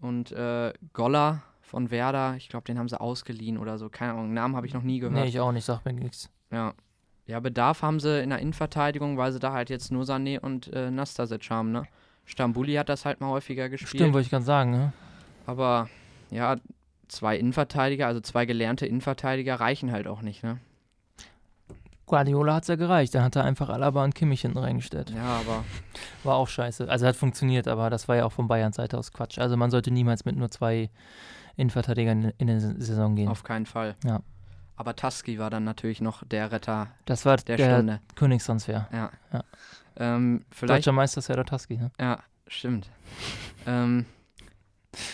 Und 0.02 0.32
äh, 0.34 0.74
Goller 0.94 1.42
von 1.62 1.90
Werder, 1.92 2.36
ich 2.36 2.50
glaube, 2.50 2.66
den 2.66 2.78
haben 2.78 2.90
sie 2.90 3.00
ausgeliehen 3.00 3.58
oder 3.58 3.78
so. 3.78 3.90
Keine 3.90 4.14
Ahnung, 4.14 4.34
Namen 4.34 4.56
habe 4.56 4.68
ich 4.68 4.74
noch 4.74 4.84
nie 4.84 5.00
gehört. 5.00 5.16
Nee, 5.16 5.30
ich 5.30 5.40
auch 5.40 5.52
nicht, 5.54 5.64
sag 5.66 5.86
mir 5.86 5.94
nichts. 5.94 6.30
Ja. 6.52 6.74
Ja, 7.28 7.40
Bedarf 7.40 7.82
haben 7.84 8.00
sie 8.00 8.22
in 8.24 8.30
der 8.32 8.40
Innenverteidigung, 8.40 9.18
weil 9.18 9.32
sie 9.32 9.40
da 9.40 9.54
halt 9.54 9.70
jetzt 9.70 9.92
nur 9.92 10.04
Sané 10.04 10.40
und 10.40 10.68
äh, 10.74 10.90
Nastasic 10.92 11.50
haben, 11.50 11.72
ne? 11.72 11.84
Stambuli 12.26 12.74
hat 12.74 12.90
das 12.90 13.06
halt 13.06 13.22
mal 13.22 13.30
häufiger 13.30 13.70
gespielt. 13.70 13.90
Stimmt, 14.02 14.14
wollte 14.14 14.26
ich 14.26 14.30
gerade 14.32 14.46
sagen, 14.46 14.72
ne? 14.72 14.94
Aber 15.46 15.90
ja, 16.32 16.58
zwei 17.08 17.38
Innenverteidiger, 17.38 18.08
also 18.08 18.20
zwei 18.20 18.46
gelernte 18.46 18.86
Innenverteidiger 18.86 19.56
reichen 19.60 19.92
halt 19.92 20.08
auch 20.08 20.22
nicht, 20.22 20.44
ne? 20.44 20.60
Guardiola 22.10 22.56
hat's 22.56 22.68
ja 22.68 22.76
gereicht. 22.76 23.16
Dann 23.16 23.24
hat 23.24 23.36
er 23.36 23.46
einfach 23.46 23.70
Alaba 23.70 24.04
und 24.04 24.16
Kimmich 24.16 24.42
hinten 24.42 24.58
reingestellt. 24.58 25.12
Ja, 25.12 25.40
aber 25.40 25.64
War 26.24 26.36
auch 26.36 26.48
scheiße. 26.48 26.90
Also 26.90 27.08
hat 27.08 27.16
funktioniert, 27.16 27.68
aber 27.68 27.90
das 27.90 28.08
war 28.08 28.18
ja 28.18 28.26
auch 28.26 28.32
von 28.32 28.48
Bayern 28.48 28.74
Seite 28.74 28.98
aus 28.98 29.14
Quatsch. 29.14 29.40
Also 29.40 29.56
man 29.56 29.72
sollte 29.72 29.92
niemals 29.92 30.26
mit 30.26 30.36
nur 30.36 30.50
zwei 30.50 30.90
Innenverteidigern 31.56 32.34
in 32.38 32.50
eine 32.50 32.60
Saison 32.60 33.16
gehen. 33.16 33.30
auf 33.30 33.44
keinen 33.44 33.66
Fall. 33.66 33.96
Ja. 34.04 34.22
Aber 34.76 34.96
Taski 34.96 35.40
war 35.40 35.50
dann 35.50 35.66
natürlich 35.66 36.02
noch 36.02 36.24
der 36.26 36.52
Retter 36.52 36.88
Das 37.06 37.26
war 37.26 37.38
der, 37.38 37.58
der, 37.58 37.76
Stunde. 37.76 38.00
Königstransfer. 38.16 38.88
Ja. 38.92 39.12
Ja. 39.34 39.44
Ähm, 39.98 40.46
Deutscher 40.62 40.94
Meister 40.94 41.22
Serdar 41.22 41.46
Taski, 41.46 41.78
ne? 41.78 41.92
Ja, 42.00 42.20
stimmt. 42.48 42.90
ähm, 43.68 44.06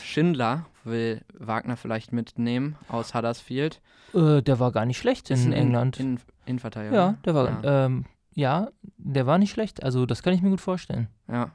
Schindler 0.03 0.67
will 0.84 1.21
Wagner 1.34 1.77
vielleicht 1.77 2.13
mitnehmen 2.13 2.77
aus 2.88 3.13
Huddersfield. 3.13 3.81
Äh, 4.13 4.41
der 4.41 4.60
war 4.60 4.71
gar 4.71 4.86
nicht 4.86 4.97
schlecht 4.99 5.29
Ist 5.31 5.43
in 5.43 5.51
ein 5.51 5.60
England. 5.60 5.99
In, 5.99 6.19
Innenverteidiger. 6.45 6.95
ja, 6.95 7.12
ne? 7.12 7.17
der 7.25 7.36
war, 7.36 7.63
Ja. 7.63 7.86
ähm, 7.86 8.05
ja, 8.34 8.69
der 8.97 9.25
war 9.25 9.38
nicht 9.38 9.51
schlecht. 9.51 9.84
Also 9.84 10.05
das 10.05 10.21
kann 10.23 10.34
ich 10.34 10.41
mir 10.41 10.49
gut 10.49 10.62
vorstellen. 10.62 11.08
ja. 11.27 11.51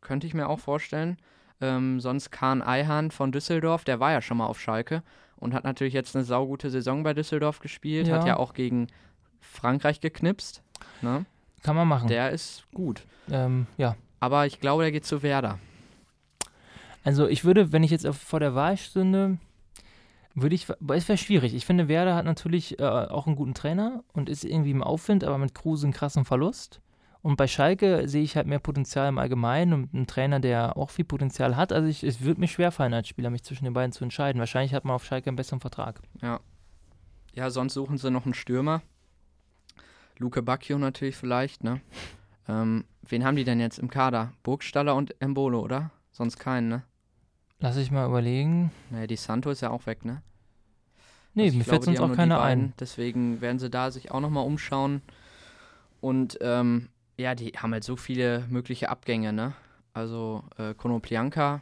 Könnte 0.00 0.26
ich 0.26 0.32
mir 0.32 0.48
auch 0.48 0.58
vorstellen. 0.60 1.18
Ähm, 1.60 2.00
sonst 2.00 2.30
Kahn 2.30 2.62
Eihan 2.62 3.10
von 3.10 3.32
Düsseldorf, 3.32 3.84
der 3.84 4.00
war 4.00 4.12
ja 4.12 4.22
schon 4.22 4.38
mal 4.38 4.46
auf 4.46 4.58
Schalke 4.58 5.02
und 5.36 5.52
hat 5.52 5.62
natürlich 5.64 5.92
jetzt 5.92 6.16
eine 6.16 6.24
saugute 6.24 6.70
Saison 6.70 7.02
bei 7.02 7.12
Düsseldorf 7.12 7.58
gespielt. 7.58 8.10
Hat 8.10 8.22
Ja. 8.22 8.28
ja 8.28 8.36
auch 8.38 8.54
gegen 8.54 8.86
Frankreich 9.40 10.00
geknipst. 10.00 10.62
Ne? 11.02 11.26
Kann 11.62 11.76
man 11.76 11.86
machen. 11.86 12.08
Der 12.08 12.30
ist 12.30 12.64
gut. 12.72 13.04
ähm, 13.30 13.66
ja. 13.76 13.94
Aber 14.20 14.46
ich 14.46 14.58
glaube, 14.60 14.84
der 14.84 14.92
geht 14.92 15.04
zu 15.04 15.22
Werder. 15.22 15.58
Also 17.04 17.26
ich 17.26 17.44
würde, 17.44 17.72
wenn 17.72 17.82
ich 17.82 17.90
jetzt 17.90 18.06
vor 18.08 18.40
der 18.40 18.54
Wahl 18.54 18.76
stünde, 18.78 19.36
würde 20.34 20.54
ich, 20.54 20.68
es 20.68 21.08
wäre 21.08 21.18
schwierig. 21.18 21.54
Ich 21.54 21.66
finde, 21.66 21.88
Werder 21.88 22.14
hat 22.14 22.24
natürlich 22.24 22.78
äh, 22.78 22.84
auch 22.84 23.26
einen 23.26 23.36
guten 23.36 23.54
Trainer 23.54 24.04
und 24.12 24.28
ist 24.28 24.44
irgendwie 24.44 24.70
im 24.70 24.82
Aufwind, 24.82 25.24
aber 25.24 25.38
mit 25.38 25.54
Kruse 25.54 25.86
einen 25.86 25.92
krassen 25.92 26.24
Verlust. 26.24 26.80
Und 27.22 27.36
bei 27.36 27.46
Schalke 27.46 28.08
sehe 28.08 28.22
ich 28.22 28.36
halt 28.36 28.46
mehr 28.46 28.60
Potenzial 28.60 29.08
im 29.08 29.18
Allgemeinen 29.18 29.74
und 29.74 29.94
einen 29.94 30.06
Trainer, 30.06 30.40
der 30.40 30.76
auch 30.76 30.88
viel 30.90 31.04
Potenzial 31.04 31.56
hat. 31.56 31.72
Also 31.72 31.86
ich, 31.86 32.02
es 32.02 32.22
würde 32.22 32.40
mir 32.40 32.48
schwerfallen 32.48 32.94
als 32.94 33.08
Spieler, 33.08 33.28
mich 33.28 33.42
zwischen 33.42 33.64
den 33.64 33.74
beiden 33.74 33.92
zu 33.92 34.04
entscheiden. 34.04 34.38
Wahrscheinlich 34.38 34.72
hat 34.72 34.84
man 34.84 34.94
auf 34.94 35.04
Schalke 35.04 35.28
einen 35.28 35.36
besseren 35.36 35.60
Vertrag. 35.60 36.00
Ja, 37.34 37.50
sonst 37.50 37.74
suchen 37.74 37.98
sie 37.98 38.10
noch 38.10 38.24
einen 38.24 38.34
Stürmer. 38.34 38.82
Luke 40.16 40.42
Bacchio 40.42 40.78
natürlich 40.78 41.16
vielleicht, 41.16 41.62
ne? 41.62 41.80
Ähm, 42.48 42.84
wen 43.02 43.24
haben 43.24 43.36
die 43.36 43.44
denn 43.44 43.60
jetzt 43.60 43.78
im 43.78 43.90
Kader? 43.90 44.32
Burgstaller 44.42 44.94
und 44.94 45.20
Embolo, 45.20 45.60
oder? 45.60 45.90
Sonst 46.10 46.38
keinen, 46.38 46.68
ne? 46.68 46.82
Lass 47.60 47.76
ich 47.76 47.90
mal 47.90 48.06
überlegen. 48.06 48.72
Naja, 48.90 49.06
die 49.06 49.16
Santo 49.16 49.50
ist 49.50 49.60
ja 49.60 49.70
auch 49.70 49.86
weg, 49.86 50.04
ne? 50.04 50.22
Nee, 51.34 51.44
Also 51.44 51.58
mir 51.58 51.64
fällt 51.64 51.84
sonst 51.84 52.00
auch 52.00 52.14
keiner 52.14 52.40
ein. 52.40 52.72
Deswegen 52.80 53.40
werden 53.40 53.58
sie 53.58 53.70
da 53.70 53.90
sich 53.90 54.10
auch 54.10 54.20
nochmal 54.20 54.44
umschauen. 54.46 55.02
Und 56.00 56.38
ähm, 56.40 56.88
ja, 57.16 57.34
die 57.34 57.50
haben 57.50 57.72
halt 57.72 57.84
so 57.84 57.96
viele 57.96 58.46
mögliche 58.48 58.88
Abgänge, 58.88 59.32
ne? 59.32 59.52
Also 59.92 60.42
äh, 60.56 60.74
Konoplyanka, 60.74 61.60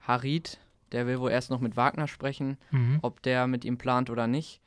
Harid, 0.00 0.58
der 0.92 1.06
will 1.06 1.20
wohl 1.20 1.30
erst 1.30 1.50
noch 1.50 1.60
mit 1.60 1.76
Wagner 1.76 2.06
sprechen. 2.06 2.58
Mhm. 2.70 2.98
ob 3.02 3.22
der 3.22 3.46
mit 3.46 3.64
ihm 3.64 3.78
plant 3.78 4.10
oder 4.10 4.26
nicht. 4.26 4.60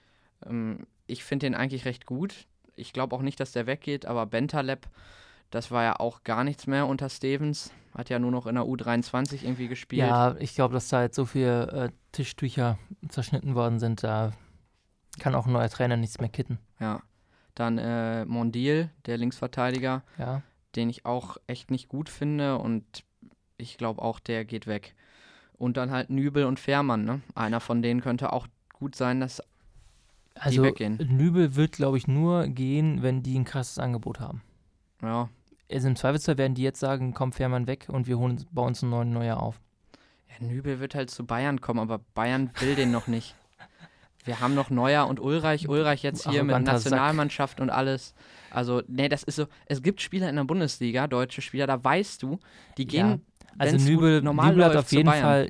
Ähm, 0.45 0.87
ich 1.05 1.23
finde 1.23 1.45
den 1.45 1.55
eigentlich 1.55 1.85
recht 1.85 2.05
gut. 2.05 2.47
Ich 2.75 2.91
glaube 2.93 3.15
auch 3.15 3.21
nicht, 3.21 3.39
dass 3.39 3.51
der 3.51 3.67
weggeht, 3.67 4.05
aber 4.05 4.25
Bentaleb, 4.25 4.87
das 5.53 5.71
war 5.71 5.83
ja 5.83 5.99
auch 5.99 6.23
gar 6.23 6.43
nichts 6.43 6.67
mehr 6.67 6.87
unter 6.87 7.09
Stevens. 7.09 7.71
Hat 7.95 8.09
ja 8.09 8.17
nur 8.17 8.31
noch 8.31 8.47
in 8.47 8.55
der 8.55 8.63
U23 8.63 9.43
irgendwie 9.43 9.67
gespielt. 9.67 10.01
Ja, 10.07 10.35
ich 10.39 10.55
glaube, 10.55 10.73
dass 10.73 10.87
da 10.89 11.03
jetzt 11.03 11.15
so 11.15 11.25
viele 11.25 11.67
äh, 11.71 11.89
Tischtücher 12.11 12.79
zerschnitten 13.09 13.53
worden 13.53 13.79
sind, 13.79 14.03
da 14.03 14.33
kann 15.19 15.35
auch 15.35 15.45
ein 15.45 15.53
neuer 15.53 15.69
Trainer 15.69 15.95
nichts 15.95 16.19
mehr 16.19 16.29
kitten. 16.29 16.57
Ja. 16.79 17.01
Dann 17.53 17.77
äh, 17.77 18.25
Mondil, 18.25 18.89
der 19.05 19.17
Linksverteidiger, 19.17 20.01
Ja. 20.17 20.41
den 20.75 20.89
ich 20.89 21.05
auch 21.05 21.37
echt 21.45 21.69
nicht 21.69 21.87
gut 21.87 22.09
finde 22.09 22.57
und 22.57 22.83
ich 23.57 23.77
glaube 23.77 24.01
auch, 24.01 24.19
der 24.19 24.43
geht 24.45 24.65
weg. 24.65 24.95
Und 25.53 25.77
dann 25.77 25.91
halt 25.91 26.09
Nübel 26.09 26.45
und 26.45 26.59
Fährmann, 26.59 27.05
ne? 27.05 27.21
Einer 27.35 27.59
von 27.59 27.83
denen 27.83 28.01
könnte 28.01 28.33
auch 28.33 28.47
gut 28.73 28.95
sein, 28.95 29.19
dass 29.19 29.39
Also 30.33 30.63
weggehen. 30.63 30.97
Nübel 30.97 31.55
wird, 31.55 31.73
glaube 31.73 31.97
ich, 31.97 32.07
nur 32.07 32.47
gehen, 32.47 33.03
wenn 33.03 33.21
die 33.21 33.37
ein 33.37 33.45
krasses 33.45 33.77
Angebot 33.77 34.19
haben. 34.19 34.41
ja, 35.03 35.29
Also 35.71 35.87
im 35.87 35.95
Zweifelsfall 35.95 36.37
werden 36.37 36.55
die 36.55 36.63
jetzt 36.63 36.79
sagen, 36.79 37.13
komm 37.13 37.31
Fährmann 37.31 37.67
weg 37.67 37.87
und 37.87 38.07
wir 38.07 38.17
holen, 38.17 38.45
bauen 38.51 38.69
uns 38.69 38.83
einen 38.83 38.91
neuen 38.91 39.11
Neuer 39.11 39.37
auf. 39.37 39.59
Ja, 40.29 40.45
Nübel 40.45 40.79
wird 40.79 40.95
halt 40.95 41.09
zu 41.09 41.25
Bayern 41.25 41.61
kommen, 41.61 41.79
aber 41.79 41.99
Bayern 42.13 42.51
will 42.59 42.75
den 42.75 42.91
noch 42.91 43.07
nicht. 43.07 43.35
Wir 44.25 44.39
haben 44.39 44.55
noch 44.55 44.69
Neuer 44.69 45.07
und 45.07 45.19
Ulreich. 45.19 45.67
Ulreich 45.67 46.01
jetzt 46.03 46.23
hier 46.23 46.43
mit 46.43 46.53
Arroganter 46.53 46.79
Sack. 46.79 46.91
Nationalmannschaft 46.91 47.59
und 47.59 47.69
alles. 47.69 48.13
Also, 48.51 48.81
nee, 48.87 49.09
das 49.09 49.23
ist 49.23 49.35
so. 49.35 49.47
Es 49.65 49.81
gibt 49.81 50.01
Spieler 50.01 50.29
in 50.29 50.35
der 50.35 50.45
Bundesliga, 50.45 51.07
deutsche 51.07 51.41
Spieler, 51.41 51.67
da 51.67 51.83
weißt 51.83 52.23
du, 52.23 52.39
die 52.77 52.85
gehen. 52.85 53.25
Also 53.57 53.77
Nübel, 53.77 54.21
normal 54.21 54.49
Nübel 54.51 54.65
hat 54.65 54.75
auf 54.75 54.91
jeden. 54.91 55.09
Fall, 55.09 55.49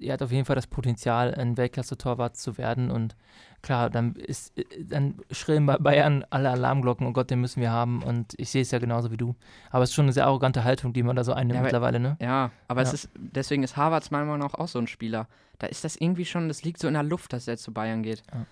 er 0.00 0.12
hat 0.14 0.22
auf 0.22 0.32
jeden 0.32 0.44
Fall 0.44 0.56
das 0.56 0.66
Potenzial, 0.66 1.34
ein 1.34 1.56
Weltklasse-Torwart 1.56 2.36
zu 2.36 2.58
werden 2.58 2.90
und 2.90 3.14
klar, 3.62 3.90
dann 3.90 4.14
ist, 4.14 4.52
dann 4.88 5.16
schrillen 5.30 5.66
bei 5.66 5.76
Bayern 5.76 6.24
alle 6.30 6.50
Alarmglocken, 6.50 7.06
oh 7.06 7.12
Gott, 7.12 7.30
den 7.30 7.40
müssen 7.40 7.60
wir 7.60 7.70
haben 7.70 8.02
und 8.02 8.34
ich 8.38 8.50
sehe 8.50 8.62
es 8.62 8.70
ja 8.70 8.78
genauso 8.78 9.10
wie 9.10 9.16
du. 9.16 9.34
Aber 9.70 9.84
es 9.84 9.90
ist 9.90 9.94
schon 9.94 10.06
eine 10.06 10.12
sehr 10.12 10.26
arrogante 10.26 10.64
Haltung, 10.64 10.92
die 10.92 11.02
man 11.02 11.14
da 11.14 11.24
so 11.24 11.32
einnimmt 11.32 11.56
Ja, 11.56 11.62
mittlerweile, 11.62 12.00
ne? 12.00 12.16
Ja, 12.20 12.50
aber 12.68 12.82
es 12.82 12.88
Ja. 12.88 12.94
ist, 12.94 13.10
deswegen 13.14 13.62
ist 13.62 13.76
Harvards 13.76 14.10
meiner 14.10 14.24
Meinung 14.24 14.40
nach 14.40 14.54
auch 14.54 14.68
so 14.68 14.78
ein 14.78 14.86
Spieler. 14.88 15.28
Da 15.58 15.68
ist 15.68 15.84
das 15.84 15.96
irgendwie 15.96 16.24
schon, 16.24 16.48
das 16.48 16.64
liegt 16.64 16.80
so 16.80 16.88
in 16.88 16.94
der 16.94 17.04
Luft, 17.04 17.32
dass 17.32 17.46
er 17.46 17.56
zu 17.56 17.72
Bayern 17.72 18.02
geht. 18.02 18.22
Ja. 18.32 18.46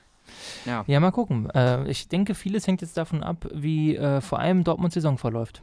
Ja. 0.64 0.84
Ja, 0.86 1.00
mal 1.00 1.10
gucken. 1.10 1.50
Äh, 1.50 1.88
ich 1.90 2.06
denke, 2.08 2.34
vieles 2.36 2.66
hängt 2.68 2.82
jetzt 2.82 2.96
davon 2.96 3.24
ab, 3.24 3.48
wie 3.52 3.96
äh, 3.96 4.20
vor 4.20 4.38
allem 4.38 4.62
Dortmunds 4.62 4.94
Saison 4.94 5.18
verläuft. 5.18 5.62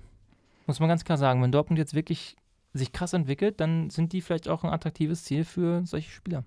Muss 0.66 0.82
man 0.82 0.90
ganz 0.90 1.06
klar 1.06 1.18
sagen. 1.18 1.42
Wenn 1.42 1.54
Dortmund 1.54 1.80
jetzt 1.80 1.94
wirklich 1.94 2.36
sich 2.78 2.92
krass 2.92 3.14
entwickelt, 3.14 3.60
dann 3.60 3.90
sind 3.90 4.14
die 4.14 4.22
vielleicht 4.22 4.48
auch 4.48 4.64
ein 4.64 4.70
attraktives 4.72 5.24
Ziel 5.24 5.44
für 5.46 5.86
solche 5.86 6.12
Spieler. 6.12 6.44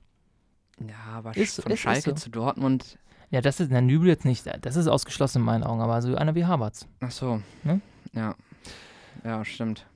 Ja, 0.80 0.94
aber 1.16 1.36
Ist- 1.36 1.62
von 1.62 1.70
ist- 1.72 1.76
ist 1.78 1.80
Schalke 1.82 2.10
so. 2.10 2.16
zu 2.16 2.30
Dortmund. 2.30 2.98
Ja, 3.30 3.40
das 3.40 3.60
ist, 3.60 3.70
na, 3.70 3.80
Nübel 3.80 4.08
jetzt 4.08 4.24
nicht, 4.24 4.44
das 4.62 4.76
ist 4.76 4.88
ausgeschlossen 4.88 5.38
in 5.38 5.44
meinen 5.44 5.62
Augen, 5.62 5.80
aber 5.80 6.00
so 6.02 6.16
einer 6.16 6.34
wie 6.34 6.44
Havertz. 6.46 6.86
Ach 7.00 7.10
so. 7.10 7.40
Ne? 7.62 7.80
Ja. 8.12 8.34
Ja, 9.24 9.44
stimmt. 9.44 9.86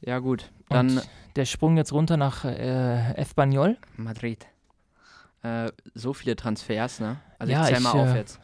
Ja, 0.00 0.18
gut. 0.18 0.50
Dann 0.68 0.98
Und 0.98 1.08
der 1.36 1.44
Sprung 1.44 1.76
jetzt 1.76 1.92
runter 1.92 2.16
nach 2.16 2.44
äh, 2.44 3.14
Espanyol. 3.14 3.78
Madrid. 3.96 4.46
Äh, 5.42 5.70
so 5.94 6.12
viele 6.12 6.36
Transfers, 6.36 7.00
ne? 7.00 7.16
Also 7.38 7.52
Ja, 7.52 7.62
ich 7.62 7.68
zähl 7.68 7.76
ich, 7.78 7.82
mal 7.84 7.90
auf 7.92 8.08
äh, 8.08 8.16
jetzt. 8.18 8.40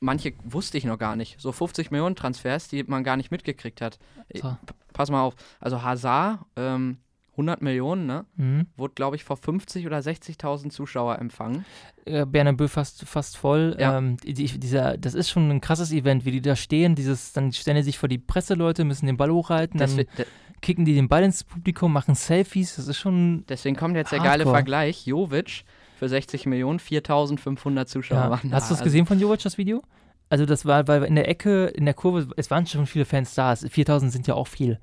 Manche 0.00 0.32
wusste 0.44 0.78
ich 0.78 0.84
noch 0.84 0.98
gar 0.98 1.16
nicht. 1.16 1.40
So 1.40 1.52
50 1.52 1.90
Millionen 1.90 2.16
Transfers, 2.16 2.68
die 2.68 2.84
man 2.84 3.04
gar 3.04 3.16
nicht 3.16 3.30
mitgekriegt 3.30 3.80
hat. 3.80 3.98
So. 4.34 4.56
Pass 4.92 5.10
mal 5.10 5.22
auf. 5.22 5.34
Also 5.60 5.82
Hazard, 5.82 6.40
ähm, 6.56 6.98
100 7.32 7.62
Millionen, 7.62 8.06
ne? 8.06 8.24
Mhm. 8.36 8.66
Wurde, 8.76 8.94
glaube 8.94 9.14
ich, 9.14 9.22
vor 9.22 9.36
50 9.36 9.86
oder 9.86 9.98
60.000 9.98 10.70
Zuschauer 10.70 11.18
empfangen. 11.20 11.64
Äh, 12.04 12.26
Bernabeu 12.26 12.66
fast, 12.66 13.04
fast 13.04 13.36
voll. 13.36 13.76
Ja. 13.78 13.96
Ähm, 13.98 14.16
die, 14.18 14.34
die- 14.34 14.58
dieser, 14.58 14.96
das 14.98 15.14
ist 15.14 15.30
schon 15.30 15.48
ein 15.50 15.60
krasses 15.60 15.92
Event, 15.92 16.24
wie 16.24 16.32
die 16.32 16.40
da 16.42 16.56
stehen. 16.56 16.96
Dieses, 16.96 17.32
dann 17.32 17.52
stellen 17.52 17.76
die 17.76 17.82
sich 17.84 17.96
vor 17.98 18.08
die 18.08 18.18
Presseleute, 18.18 18.84
müssen 18.84 19.06
den 19.06 19.16
Ball 19.16 19.30
hochhalten, 19.30 19.78
dann 19.78 19.88
Deswe 19.88 20.04
de 20.16 20.26
kicken 20.60 20.84
die 20.84 20.94
den 20.96 21.06
Ball 21.08 21.22
ins 21.22 21.44
Publikum, 21.44 21.92
machen 21.92 22.16
Selfies. 22.16 22.74
Das 22.74 22.88
ist 22.88 22.98
schon 22.98 23.44
deswegen 23.48 23.76
kommt 23.76 23.94
jetzt 23.94 24.10
der 24.10 24.18
geile 24.18 24.30
Hardcore. 24.44 24.56
Vergleich. 24.56 25.06
Jovic 25.06 25.62
für 25.98 26.08
60 26.08 26.46
Millionen, 26.46 26.78
4.500 26.78 27.86
Zuschauer 27.86 28.18
Ja. 28.18 28.30
waren 28.30 28.50
da. 28.50 28.56
Hast 28.56 28.70
du 28.70 28.74
es 28.74 28.82
gesehen 28.82 29.06
von 29.06 29.18
Jovic, 29.18 29.42
das 29.42 29.58
Video? 29.58 29.82
Also 30.30 30.44
das 30.46 30.64
war, 30.66 30.86
weil 30.88 31.04
in 31.04 31.14
der 31.14 31.28
Ecke, 31.28 31.66
in 31.66 31.84
der 31.86 31.94
Kurve, 31.94 32.28
es 32.36 32.50
waren 32.50 32.66
schon 32.66 32.86
viele 32.86 33.04
Fans 33.04 33.34
da. 33.34 33.52
Es- 33.52 33.66
4000 33.68 34.12
sind 34.12 34.26
ja 34.26 34.34
auch 34.34 34.46
viel. 34.46 34.78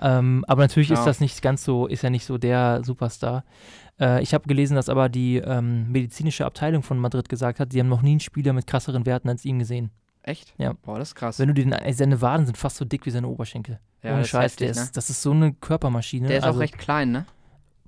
Ähm, 0.00 0.44
aber 0.48 0.62
natürlich 0.62 0.88
Ja. 0.90 0.96
ist 0.98 1.04
das 1.06 1.20
nicht 1.20 1.40
ganz 1.42 1.64
so, 1.64 1.86
ist 1.86 2.02
ja 2.02 2.10
nicht 2.10 2.24
so 2.26 2.36
der 2.38 2.82
Superstar. 2.84 3.44
Äh, 4.00 4.22
ich 4.22 4.34
habe 4.34 4.46
gelesen, 4.48 4.74
dass 4.74 4.88
aber 4.88 5.08
die 5.08 5.36
ähm, 5.36 5.90
medizinische 5.90 6.44
Abteilung 6.44 6.82
von 6.82 6.98
Madrid 6.98 7.28
gesagt 7.28 7.60
hat, 7.60 7.72
die 7.72 7.80
haben 7.80 7.88
noch 7.88 8.02
nie 8.02 8.12
einen 8.12 8.20
Spieler 8.20 8.52
mit 8.52 8.66
krasseren 8.66 9.06
Werten 9.06 9.28
als 9.28 9.44
ihn 9.44 9.58
gesehen. 9.58 9.90
Echt? 10.24 10.54
Ja. 10.58 10.74
Boah, 10.82 10.98
das 10.98 11.08
ist 11.10 11.14
krass. 11.14 11.38
Wenn 11.38 11.48
du 11.48 11.54
den, 11.54 11.72
ey, 11.72 11.92
seine 11.92 12.20
Waden 12.20 12.46
sind 12.46 12.56
fast 12.58 12.76
so 12.76 12.84
dick 12.84 13.06
wie 13.06 13.10
seine 13.10 13.28
Oberschenkel. 13.28 13.80
ja, 14.02 14.14
Ohne 14.14 14.24
Scheiß, 14.24 14.52
heftig, 14.52 14.68
der 14.68 14.76
ne? 14.76 14.82
ist, 14.82 14.96
das 14.96 15.10
ist 15.10 15.22
so 15.22 15.30
eine 15.32 15.52
Körpermaschine. 15.54 16.28
Der 16.28 16.38
ist 16.38 16.44
also, 16.44 16.58
auch 16.58 16.62
recht 16.62 16.78
klein, 16.78 17.10
ne? 17.12 17.26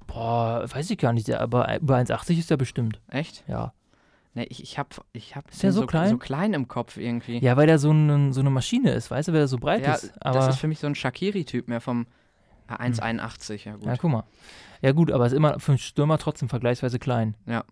Boah, 0.06 0.64
weiß 0.68 0.90
ich 0.90 0.98
gar 0.98 1.12
nicht, 1.12 1.28
der, 1.28 1.40
aber 1.40 1.76
über 1.80 1.96
1,80 1.96 2.38
ist 2.38 2.50
er 2.50 2.56
bestimmt. 2.56 3.00
Echt? 3.08 3.44
Ja. 3.48 3.72
Ne, 4.34 4.44
ich, 4.46 4.62
ich 4.62 4.78
hab, 4.78 5.04
ich 5.12 5.36
hab 5.36 5.48
Ist 5.50 5.62
der 5.62 5.70
den 5.70 5.74
so 5.74 5.86
klein? 5.86 6.10
so 6.10 6.18
klein 6.18 6.54
im 6.54 6.66
Kopf 6.66 6.96
irgendwie. 6.96 7.38
Ja, 7.38 7.56
weil 7.56 7.66
der 7.68 7.78
so, 7.78 7.92
ein, 7.92 8.32
so 8.32 8.40
eine 8.40 8.50
Maschine 8.50 8.90
ist, 8.90 9.10
weißt 9.10 9.28
du, 9.28 9.32
weil 9.32 9.40
er 9.40 9.48
so 9.48 9.58
breit 9.58 9.84
Ja, 9.84 9.94
ist. 9.94 10.12
Aber, 10.20 10.40
das 10.40 10.54
ist 10.54 10.60
für 10.60 10.66
mich 10.66 10.80
so 10.80 10.88
ein 10.88 10.94
Shakiri-Typ 10.96 11.68
mehr 11.68 11.80
vom 11.80 12.06
ah, 12.66 12.76
1,81, 12.76 13.64
ja 13.66 13.76
gut. 13.76 13.86
ja, 13.86 13.96
guck 13.96 14.10
mal. 14.10 14.24
Ja, 14.82 14.92
gut, 14.92 15.12
aber 15.12 15.26
ist 15.26 15.32
immer 15.32 15.60
für 15.60 15.72
einen 15.72 15.78
Stürmer 15.78 16.18
trotzdem 16.18 16.48
vergleichsweise 16.48 16.98
klein. 16.98 17.36
Ja. 17.46 17.64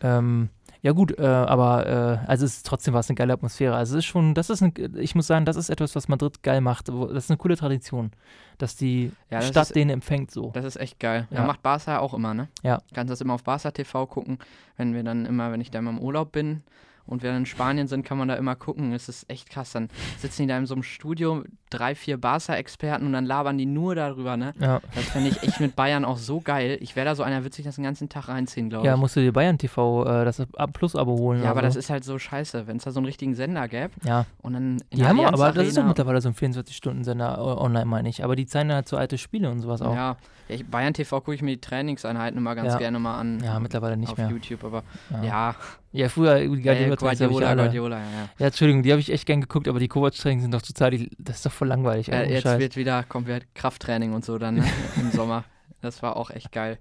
Ähm, 0.00 0.48
ja, 0.86 0.92
gut, 0.92 1.18
äh, 1.18 1.24
aber 1.26 1.86
äh, 2.24 2.28
also 2.28 2.44
es 2.44 2.58
ist 2.58 2.66
trotzdem 2.66 2.94
was 2.94 3.08
eine 3.10 3.16
geile 3.16 3.32
Atmosphäre. 3.32 3.74
Also 3.74 3.94
es 3.98 4.04
ist 4.04 4.04
schon, 4.04 4.34
das 4.34 4.50
ist, 4.50 4.62
ein, 4.62 4.72
ich 4.96 5.16
muss 5.16 5.26
sagen, 5.26 5.44
das 5.44 5.56
ist 5.56 5.68
etwas, 5.68 5.96
was 5.96 6.06
Madrid 6.06 6.44
geil 6.44 6.60
macht. 6.60 6.88
Das 6.88 7.24
ist 7.24 7.30
eine 7.30 7.38
coole 7.38 7.56
Tradition, 7.56 8.12
dass 8.58 8.76
die 8.76 9.10
Ja, 9.28 9.38
das 9.40 9.48
Stadt 9.48 9.66
ist- 9.66 9.74
den 9.74 9.90
empfängt 9.90 10.30
so. 10.30 10.50
Das 10.54 10.64
ist 10.64 10.76
echt 10.76 11.00
geil. 11.00 11.26
Ja. 11.32 11.40
Ja. 11.40 11.46
macht 11.46 11.60
Barca 11.62 11.98
auch 11.98 12.14
immer, 12.14 12.34
ne? 12.34 12.46
Ja. 12.62 12.78
Kannst 12.94 13.10
das 13.10 13.20
immer 13.20 13.34
auf 13.34 13.42
Barca 13.42 13.72
TV 13.72 14.06
gucken, 14.06 14.38
wenn 14.76 14.94
wir 14.94 15.02
dann 15.02 15.26
immer, 15.26 15.50
wenn 15.50 15.60
ich 15.60 15.72
da 15.72 15.80
immer 15.80 15.90
im 15.90 15.98
Urlaub 15.98 16.30
bin 16.30 16.62
und 17.04 17.22
wir 17.24 17.30
dann 17.30 17.40
in 17.40 17.46
Spanien 17.46 17.88
sind, 17.88 18.04
kann 18.04 18.16
man 18.18 18.28
da 18.28 18.34
immer 18.34 18.54
gucken. 18.54 18.92
Es 18.92 19.08
ist 19.08 19.28
echt 19.28 19.50
krass. 19.50 19.72
Dann 19.72 19.88
sitzen 20.18 20.42
die 20.42 20.48
da 20.48 20.56
in 20.56 20.66
so 20.66 20.74
einem 20.74 20.84
Studio, 20.84 21.42
drei, 21.70 21.94
vier 21.94 22.16
Barca-Experten 22.16 23.06
und 23.06 23.12
dann 23.12 23.24
labern 23.26 23.58
die 23.58 23.66
nur 23.66 23.94
darüber, 23.94 24.36
ne? 24.36 24.54
Ja, 24.60 24.80
Das 24.94 25.04
fände 25.06 25.30
ich 25.30 25.42
echt 25.42 25.60
mit 25.60 25.74
Bayern 25.76 26.04
auch 26.04 26.16
so 26.16 26.40
geil. 26.40 26.78
Ich 26.80 26.94
wäre 26.96 27.06
da 27.06 27.14
so 27.14 27.22
einer, 27.22 27.42
würde 27.42 27.54
sich 27.54 27.64
das 27.64 27.74
den 27.74 27.84
ganzen 27.84 28.08
Tag 28.08 28.28
reinziehen, 28.28 28.70
glaube 28.70 28.86
ja 28.86 28.94
ich. 28.94 29.00
musst 29.00 29.16
du 29.16 29.20
dir 29.20 29.32
Bayern 29.32 29.58
TV 29.58 30.04
äh, 30.04 30.24
das 30.24 30.40
Ab- 30.40 30.72
Plus-Abo 30.72 31.16
holen. 31.18 31.42
Ja, 31.42 31.50
aber 31.50 31.58
oder 31.58 31.66
das 31.68 31.74
so. 31.74 31.80
ist 31.80 31.90
halt 31.90 32.04
so 32.04 32.18
scheiße, 32.18 32.66
wenn 32.66 32.76
es 32.76 32.84
da 32.84 32.90
so 32.92 33.00
einen 33.00 33.06
richtigen 33.06 33.34
Sender 33.34 33.66
gäbe 33.68 33.90
Ja, 34.04 34.26
und 34.42 34.52
dann 34.52 34.78
in 34.90 35.02
auch, 35.04 35.08
Allianz 35.08 35.32
aber 35.40 35.52
das 35.52 35.68
ist 35.68 35.76
doch 35.76 35.84
mittlerweile 35.84 36.20
so 36.20 36.28
ein 36.28 36.34
24-Stunden-Sender 36.34 37.36
äh, 37.38 37.40
online, 37.40 37.84
meine 37.86 38.08
ich. 38.08 38.22
Aber 38.24 38.36
die 38.36 38.46
zeigen 38.46 38.72
halt 38.72 38.88
so 38.88 38.96
alte 38.96 39.18
Spiele 39.18 39.50
und 39.50 39.60
sowas 39.60 39.82
auch. 39.82 39.90
Ja, 39.94 39.96
Ja, 39.96 40.16
ja 40.48 40.54
ich, 40.56 40.66
Bayern 40.66 40.94
TV 40.94 41.20
gucke 41.20 41.34
ich 41.34 41.42
mir 41.42 41.56
die 41.56 41.60
Trainingseinheiten 41.60 42.38
immer 42.38 42.54
ganz 42.54 42.72
Ja. 42.74 42.78
gerne 42.78 42.98
mal 42.98 43.18
an. 43.18 43.42
mittlerweile 43.60 43.96
nicht 43.96 44.12
auf 44.12 44.18
mehr. 44.18 44.28
YouTube, 44.28 44.62
aber 44.64 44.82
Ja, 45.10 45.24
ja, 45.24 45.54
ja 45.92 46.08
früher, 46.08 46.36
die 46.38 46.44
ja, 46.44 46.48
Guardiola-Trainings 46.94 47.20
ich 47.20 47.28
Guardiola, 47.28 47.96
ja, 47.98 48.04
ja. 48.04 48.28
Ja, 48.38 48.46
Entschuldigung, 48.46 48.82
die 48.82 48.92
habe 48.92 49.00
ich 49.00 49.10
echt 49.12 49.26
gern 49.26 49.40
geguckt, 49.40 49.66
aber 49.68 49.78
die 49.80 49.88
Kovac-Trainings 49.88 50.42
sind 50.42 50.54
doch 50.54 50.62
total, 50.62 50.90
die, 50.92 51.10
das 51.18 51.36
ist 51.36 51.46
doch 51.46 51.52
voll 51.56 51.68
langweilig. 51.68 52.08
Äh, 52.10 52.30
jetzt 52.32 52.42
Scheiß. 52.42 52.58
wird 52.60 52.76
wieder, 52.76 53.02
kommt 53.02 53.26
wieder 53.26 53.40
Krafttraining 53.54 54.12
und 54.12 54.24
so 54.24 54.38
dann 54.38 54.56
ne, 54.56 54.64
im 54.96 55.10
Sommer. 55.10 55.44
Das 55.82 56.02
war 56.02 56.16
auch 56.16 56.30
echt 56.30 56.52
geil. 56.52 56.78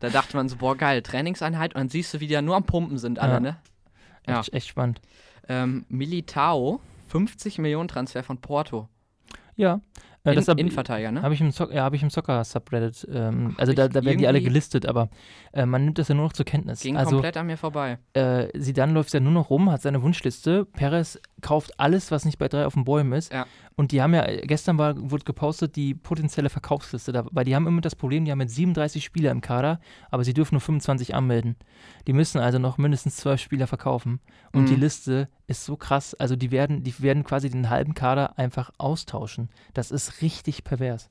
Da 0.00 0.10
dachte 0.10 0.36
man 0.36 0.48
so, 0.48 0.56
boah, 0.56 0.76
geil, 0.76 1.00
Trainingseinheit 1.02 1.74
und 1.74 1.80
dann 1.80 1.88
siehst 1.88 2.12
du, 2.12 2.20
wie 2.20 2.26
die 2.26 2.34
ja 2.34 2.42
nur 2.42 2.56
am 2.56 2.64
Pumpen 2.64 2.98
sind 2.98 3.18
alle, 3.18 3.34
Ja. 3.34 3.40
ne? 3.40 3.56
ja. 4.26 4.40
echt, 4.40 4.52
echt 4.52 4.66
spannend. 4.68 5.00
Ähm, 5.48 5.86
Militao, 5.88 6.80
50 7.08 7.58
Millionen 7.58 7.88
Transfer 7.88 8.22
von 8.22 8.38
Porto. 8.38 8.88
Ja, 9.56 9.80
äh, 10.24 10.30
In, 10.30 10.36
das 10.36 10.48
habe 10.48 10.60
Innenverteidiger, 10.60 11.12
ne? 11.12 11.22
hab 11.22 11.32
ich 11.32 11.40
im, 11.40 11.52
Zock, 11.52 11.72
ja, 11.72 11.84
hab 11.84 11.94
ich 11.94 12.02
im 12.02 12.10
Soccer-Subreddit. 12.10 13.06
Ähm, 13.12 13.54
also 13.58 13.72
da, 13.72 13.88
da 13.88 14.04
werden 14.04 14.18
die 14.18 14.26
alle 14.26 14.40
gelistet, 14.40 14.86
aber 14.86 15.08
äh, 15.52 15.66
man 15.66 15.84
nimmt 15.84 15.98
das 15.98 16.08
ja 16.08 16.14
nur 16.14 16.24
noch 16.24 16.32
zur 16.32 16.46
Kenntnis. 16.46 16.80
Ging 16.80 16.96
also 16.96 17.16
komplett 17.16 17.36
an 17.36 17.46
mir 17.46 17.56
vorbei. 17.56 17.98
äh, 18.14 18.48
Zidane 18.58 18.92
läuft 18.92 19.12
ja 19.12 19.20
nur 19.20 19.32
noch 19.32 19.50
rum, 19.50 19.70
hat 19.70 19.82
seine 19.82 20.02
Wunschliste. 20.02 20.64
Perez 20.64 21.18
kauft 21.42 21.78
alles, 21.78 22.10
was 22.10 22.24
nicht 22.24 22.38
bei 22.38 22.48
drei 22.48 22.66
auf 22.66 22.74
den 22.74 22.84
Bäumen 22.84 23.12
ist. 23.12 23.32
Ja. 23.32 23.46
Und 23.76 23.92
die 23.92 24.02
haben 24.02 24.12
ja, 24.14 24.24
gestern 24.42 24.76
war, 24.78 24.94
wurde 25.10 25.24
gepostet, 25.24 25.76
die 25.76 25.94
potenzielle 25.94 26.50
Verkaufsliste. 26.50 27.12
Da, 27.12 27.24
weil 27.30 27.44
die 27.44 27.54
haben 27.54 27.66
immer 27.66 27.80
das 27.80 27.96
Problem, 27.96 28.24
die 28.24 28.30
haben 28.30 28.40
jetzt 28.40 28.54
37 28.54 29.02
Spieler 29.04 29.30
im 29.30 29.40
Kader, 29.40 29.80
aber 30.10 30.24
sie 30.24 30.34
dürfen 30.34 30.54
nur 30.54 30.60
25 30.60 31.14
anmelden. 31.14 31.56
Die 32.06 32.12
müssen 32.12 32.38
also 32.38 32.58
noch 32.58 32.76
mindestens 32.78 33.16
12 33.16 33.40
Spieler 33.40 33.66
verkaufen. 33.66 34.20
Und 34.52 34.62
Mhm. 34.62 34.66
die 34.66 34.76
Liste 34.76 35.28
ist 35.46 35.64
so 35.64 35.76
krass. 35.76 36.14
Also 36.14 36.36
die 36.36 36.50
werden, 36.50 36.82
die 36.82 37.00
werden 37.00 37.24
quasi 37.24 37.48
den 37.50 37.70
halben 37.70 37.94
Kader 37.94 38.38
einfach 38.38 38.70
austauschen. 38.78 39.48
Das 39.74 39.90
ist 39.90 40.20
richtig 40.22 40.64
pervers. 40.64 41.08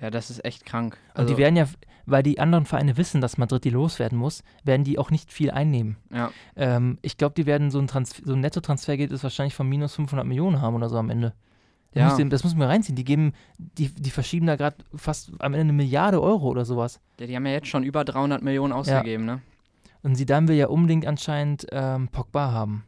Ja, 0.00 0.10
das 0.10 0.30
ist 0.30 0.44
echt 0.44 0.64
krank. 0.66 0.98
Und 1.14 1.20
Also, 1.20 1.34
die 1.34 1.38
werden 1.40 1.54
ja, 1.56 1.66
weil 2.06 2.24
die 2.24 2.40
anderen 2.40 2.64
Vereine 2.66 2.96
wissen, 2.96 3.20
dass 3.20 3.38
Madrid 3.38 3.62
die 3.64 3.70
loswerden 3.70 4.18
muss, 4.18 4.42
werden 4.64 4.82
die 4.82 4.98
auch 4.98 5.10
nicht 5.12 5.32
viel 5.32 5.50
einnehmen. 5.52 5.96
ja, 6.12 6.30
Ähm, 6.56 6.98
ich 7.02 7.16
glaube, 7.16 7.34
die 7.36 7.46
werden 7.46 7.70
so 7.70 7.78
ein, 7.78 7.86
Transf 7.86 8.20
so 8.24 8.32
ein 8.32 8.40
Nettotransfergeld 8.40 9.12
ist 9.12 9.22
wahrscheinlich 9.22 9.54
von 9.54 9.68
minus 9.68 9.94
500 9.94 10.26
Millionen 10.26 10.60
haben 10.60 10.74
oder 10.74 10.88
so 10.88 10.96
am 10.98 11.10
Ende. 11.10 11.34
Das, 11.92 12.00
Ja. 12.00 12.08
muss, 12.10 12.18
ich- 12.18 12.28
das 12.28 12.44
muss 12.44 12.54
man 12.54 12.68
reinziehen. 12.68 12.96
Die 12.96 13.04
geben, 13.04 13.32
die, 13.58 13.88
die 13.88 14.10
verschieben 14.10 14.46
da 14.46 14.56
gerade 14.56 14.76
fast 14.94 15.30
am 15.38 15.52
Ende 15.54 15.60
eine 15.60 15.72
Milliarde 15.72 16.20
Euro 16.22 16.48
oder 16.48 16.64
sowas. 16.64 17.00
ja, 17.20 17.26
die 17.26 17.36
haben 17.36 17.46
ja 17.46 17.52
jetzt 17.52 17.68
schon 17.68 17.82
über 17.84 18.04
300 18.04 18.42
Millionen 18.42 18.72
ausgegeben, 18.72 19.24
ne? 19.24 19.40
Und 20.02 20.16
Zidane 20.16 20.48
will 20.48 20.56
ja 20.56 20.66
unbedingt 20.66 21.06
anscheinend 21.06 21.66
ähm, 21.70 22.08
Pogba 22.08 22.50
haben. 22.50 22.84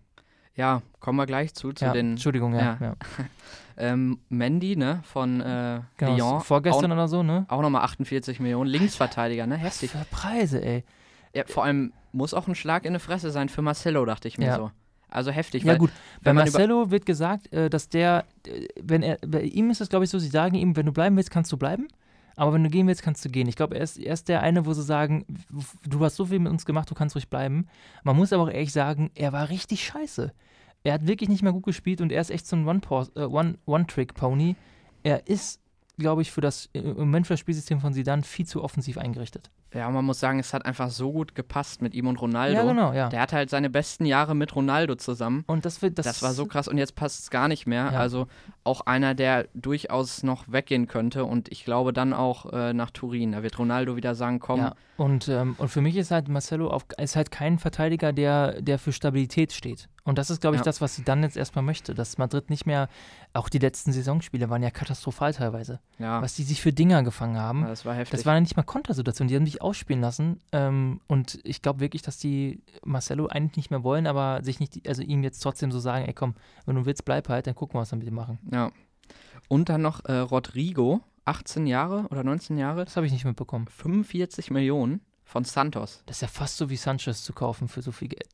Ja, 0.56 0.82
kommen 1.00 1.16
wir 1.18 1.26
gleich 1.26 1.52
zu, 1.54 1.72
zu 1.72 1.84
ja, 1.84 1.92
den 1.92 2.12
Entschuldigung, 2.12 2.54
ja. 2.54 2.60
ja. 2.60 2.78
ja. 2.80 2.94
ähm, 3.76 4.18
Mendy, 4.28 4.76
ne, 4.76 5.00
von 5.04 5.40
äh, 5.40 5.80
Genau, 5.96 6.16
Lyon. 6.16 6.40
vorgestern 6.40 6.90
oder 6.92 7.06
so, 7.08 7.22
ne? 7.22 7.44
Auch, 7.48 7.58
auch 7.58 7.62
nochmal 7.62 7.82
48 7.82 8.40
Millionen. 8.40 8.68
Linksverteidiger, 8.70 9.46
ne? 9.46 9.56
Was 9.56 9.80
Heftig. 9.82 9.90
für 9.92 10.04
Preise, 10.10 10.64
ey. 10.64 10.84
Ja, 11.34 11.44
vor 11.46 11.64
allem 11.64 11.92
muss 12.12 12.34
auch 12.34 12.46
ein 12.48 12.54
Schlag 12.54 12.84
in 12.84 12.92
die 12.94 12.98
Fresse 13.00 13.30
sein 13.30 13.48
für 13.48 13.62
Marcelo, 13.62 14.04
dachte 14.04 14.28
ich 14.28 14.38
mir 14.38 14.46
Ja. 14.46 14.56
so. 14.56 14.70
Also 15.14 15.30
heftig, 15.30 15.62
Ja 15.64 15.76
gut, 15.76 15.90
bei 16.22 16.32
Marcelo 16.34 16.90
wird 16.90 17.06
gesagt, 17.06 17.52
äh, 17.52 17.70
dass 17.70 17.88
der, 17.88 18.24
äh, 18.46 18.66
wenn 18.82 19.02
er, 19.02 19.18
bei 19.26 19.42
ihm 19.42 19.70
ist 19.70 19.80
es 19.80 19.88
glaube 19.88 20.04
ich 20.04 20.10
so, 20.10 20.18
sie 20.18 20.28
sagen 20.28 20.54
ihm, 20.56 20.76
wenn 20.76 20.86
du 20.86 20.92
bleiben 20.92 21.16
willst, 21.16 21.30
kannst 21.30 21.50
du 21.52 21.56
bleiben, 21.56 21.88
aber 22.36 22.52
wenn 22.52 22.64
du 22.64 22.70
gehen 22.70 22.86
willst, 22.88 23.02
kannst 23.02 23.24
du 23.24 23.28
gehen. 23.28 23.46
Ich 23.48 23.54
glaube, 23.56 23.76
er 23.76 23.82
ist, 23.82 23.96
er 23.96 24.12
ist 24.12 24.28
der 24.28 24.42
eine, 24.42 24.66
wo 24.66 24.72
sie 24.72 24.82
sagen, 24.82 25.24
du 25.88 26.04
hast 26.04 26.16
so 26.16 26.26
viel 26.26 26.40
mit 26.40 26.50
uns 26.50 26.66
gemacht, 26.66 26.90
du 26.90 26.94
kannst 26.94 27.14
ruhig 27.14 27.28
bleiben. 27.28 27.68
Man 28.02 28.16
muss 28.16 28.32
aber 28.32 28.42
auch 28.42 28.50
ehrlich 28.50 28.72
sagen, 28.72 29.10
er 29.14 29.32
war 29.32 29.48
richtig 29.50 29.84
scheiße. 29.84 30.32
Er 30.82 30.92
hat 30.94 31.06
wirklich 31.06 31.28
nicht 31.30 31.42
mehr 31.42 31.52
gut 31.52 31.64
gespielt 31.64 32.00
und 32.00 32.10
er 32.10 32.20
ist 32.20 32.30
echt 32.30 32.46
so 32.46 32.56
ein 32.56 32.66
äh, 32.66 33.20
One- 33.20 33.58
One-Trick-Pony. 33.66 34.56
er 35.04 35.28
ist, 35.28 35.60
glaube 35.96 36.22
ich, 36.22 36.32
für 36.32 36.40
das, 36.40 36.68
im 36.72 36.96
Moment 36.96 37.26
für 37.28 37.34
das 37.34 37.40
Spielsystem 37.40 37.80
von 37.80 37.92
Sidan 37.92 38.24
viel 38.24 38.46
zu 38.46 38.64
offensiv 38.64 38.98
eingerichtet. 38.98 39.50
Ja, 39.74 39.90
man 39.90 40.04
muss 40.04 40.20
sagen, 40.20 40.38
es 40.38 40.54
hat 40.54 40.64
einfach 40.64 40.90
so 40.90 41.12
gut 41.12 41.34
gepasst 41.34 41.82
mit 41.82 41.94
ihm 41.94 42.06
und 42.06 42.20
Ronaldo. 42.20 42.56
Ja, 42.56 42.62
genau, 42.64 42.92
ja. 42.92 43.08
Der 43.08 43.20
hatte 43.20 43.36
halt 43.36 43.50
seine 43.50 43.68
besten 43.70 44.06
Jahre 44.06 44.34
mit 44.34 44.54
Ronaldo 44.54 44.94
zusammen. 44.94 45.44
Und 45.46 45.64
das 45.64 45.80
das, 45.80 45.92
Das, 45.94 46.22
war 46.22 46.32
so 46.32 46.46
krass 46.46 46.68
und 46.68 46.78
jetzt 46.78 46.94
passt 46.94 47.24
es 47.24 47.30
gar 47.30 47.48
nicht 47.48 47.66
mehr. 47.66 47.90
Ja. 47.92 47.98
Also 47.98 48.26
auch 48.62 48.82
einer, 48.82 49.14
der 49.14 49.46
durchaus 49.54 50.22
noch 50.22 50.44
weggehen 50.46 50.86
könnte 50.86 51.24
und 51.24 51.50
ich 51.50 51.64
glaube 51.64 51.92
dann 51.92 52.12
auch 52.12 52.52
äh, 52.52 52.72
nach 52.72 52.90
Turin. 52.90 53.32
Da 53.32 53.42
wird 53.42 53.58
Ronaldo 53.58 53.96
wieder 53.96 54.14
sagen, 54.14 54.38
komm, 54.40 54.60
Ja, 54.60 54.74
und, 54.96 55.28
ähm, 55.28 55.56
und 55.58 55.68
für 55.68 55.80
mich 55.80 55.96
ist 55.96 56.10
halt 56.12 56.28
Marcelo 56.28 56.68
auf, 56.70 56.86
ist 56.98 57.16
halt 57.16 57.30
kein 57.32 57.58
Verteidiger, 57.58 58.12
der, 58.12 58.62
der 58.62 58.78
für 58.78 58.92
Stabilität 58.92 59.52
steht. 59.52 59.88
Und 60.04 60.18
das 60.18 60.30
ist, 60.30 60.40
glaube 60.40 60.56
ich, 60.56 60.60
Ja. 60.60 60.64
das, 60.64 60.80
was 60.80 60.94
sie 60.94 61.02
dann 61.02 61.22
jetzt 61.22 61.36
erstmal 61.36 61.64
möchte. 61.64 61.94
Dass 61.94 62.18
Madrid 62.18 62.48
nicht 62.50 62.66
mehr, 62.66 62.88
auch 63.32 63.48
die 63.48 63.58
letzten 63.58 63.92
Saisonspiele 63.92 64.50
waren 64.50 64.62
ja 64.62 64.70
katastrophal 64.70 65.32
teilweise. 65.34 65.80
ja, 65.98 66.20
Was 66.22 66.34
die 66.34 66.42
sich 66.44 66.60
für 66.60 66.72
Dinger 66.72 67.02
gefangen 67.02 67.38
haben. 67.38 67.62
ja, 67.62 67.68
das 67.68 67.84
war 67.84 67.94
heftig. 67.94 68.18
Das 68.18 68.26
waren 68.26 68.36
ja 68.36 68.40
nicht 68.42 68.56
mal 68.56 68.62
Kontersituationen, 68.62 69.28
die 69.30 69.36
haben 69.36 69.46
sich 69.46 69.62
ausspielen 69.64 70.00
lassen. 70.02 70.40
Ähm, 70.52 71.00
und 71.08 71.40
ich 71.44 71.62
glaube 71.62 71.80
wirklich, 71.80 72.02
dass 72.02 72.18
die 72.18 72.62
Marcelo 72.84 73.26
eigentlich 73.26 73.56
nicht 73.56 73.70
mehr 73.70 73.82
wollen, 73.82 74.06
aber 74.06 74.42
sich 74.44 74.60
nicht, 74.60 74.86
also 74.88 75.02
ihm 75.02 75.22
jetzt 75.24 75.40
trotzdem 75.40 75.72
so 75.72 75.78
sagen, 75.80 76.04
ey 76.06 76.12
komm, 76.12 76.34
wenn 76.66 76.76
du 76.76 76.86
willst, 76.86 77.04
bleib 77.04 77.28
halt, 77.28 77.46
dann 77.46 77.54
gucken 77.54 77.74
wir, 77.74 77.80
was 77.80 77.90
wir 77.92 77.96
mit 77.98 78.06
dir 78.06 78.12
machen. 78.12 78.38
ja. 78.52 78.70
Und 79.48 79.68
dann 79.68 79.82
noch 79.82 80.04
äh, 80.06 80.12
Rodrigo, 80.18 81.02
18 81.26 81.66
Jahre 81.66 82.06
oder 82.10 82.24
19 82.24 82.56
Jahre, 82.56 82.84
Das 82.86 82.96
habe 82.96 83.06
ich 83.06 83.12
nicht 83.12 83.26
mitbekommen. 83.26 83.66
45 83.68 84.50
Millionen 84.50 85.00
von 85.24 85.44
Santos. 85.44 86.02
Das 86.06 86.16
ist 86.16 86.20
ja 86.22 86.28
fast 86.28 86.56
so 86.56 86.70
wie 86.70 86.76
Sanchez 86.76 87.22
zu 87.22 87.32
kaufen 87.34 87.68
für 87.68 87.82
so 87.82 87.92
viel 87.92 88.08
Geld. 88.08 88.28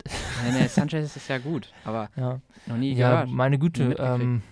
Nee, 0.44 0.52
nee, 0.60 0.66
Sanchez 0.68 1.16
ist 1.16 1.28
ja 1.28 1.38
gut, 1.38 1.72
aber 1.84 2.10
Ja. 2.16 2.40
noch 2.66 2.76
nie 2.76 2.92
Ja, 2.94 3.10
gehört. 3.24 3.30
meine 3.30 3.58
Güte. 3.58 3.96
Ähm, 3.98 4.42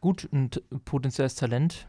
gut, 0.00 0.28
ein 0.32 0.50
t- 0.50 0.60
potenzielles 0.84 1.34
Talent. 1.34 1.88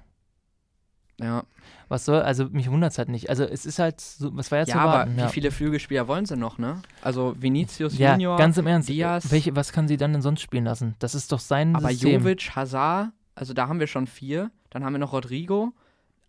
Ja, 1.20 1.44
Was 1.88 2.06
soll, 2.06 2.22
also 2.22 2.46
mich 2.46 2.70
wundert 2.70 2.92
es 2.92 2.98
halt 3.00 3.10
nicht. 3.10 3.30
Also 3.30 3.44
es 3.44 3.66
ist 3.66 3.80
halt, 3.80 4.00
so, 4.00 4.36
was 4.38 4.52
war 4.52 4.60
jetzt 4.60 4.68
ja 4.68 4.76
zu 4.76 4.80
aber 4.80 4.92
erwarten? 4.92 5.16
wie 5.16 5.22
ja. 5.22 5.28
viele 5.30 5.52
Flügelspieler 5.52 6.08
wollen 6.08 6.26
sie 6.26 6.38
noch, 6.38 6.60
ne? 6.60 6.82
Also 7.02 7.36
Vinicius 7.40 7.98
ja, 7.98 8.12
Junior, 8.12 8.38
ganz 8.38 8.58
im 8.58 8.68
Ernst. 8.68 8.90
Diaz. 8.90 9.32
Welche, 9.32 9.56
was 9.56 9.72
kann 9.72 9.88
sie 9.88 9.98
dann 9.98 10.14
denn 10.14 10.22
sonst 10.22 10.42
spielen 10.42 10.66
lassen? 10.66 10.96
Das 11.00 11.16
ist 11.16 11.32
doch 11.32 11.40
sein 11.40 11.76
aber 11.76 11.90
System. 11.90 12.22
Jovic, 12.22 12.56
Hazard, 12.56 13.12
also 13.34 13.54
da 13.54 13.68
haben 13.68 13.80
wir 13.80 13.88
schon 13.88 14.06
vier. 14.06 14.52
Dann 14.70 14.84
haben 14.84 14.94
wir 14.94 15.00
noch 15.00 15.14
Rodrigo. 15.14 15.74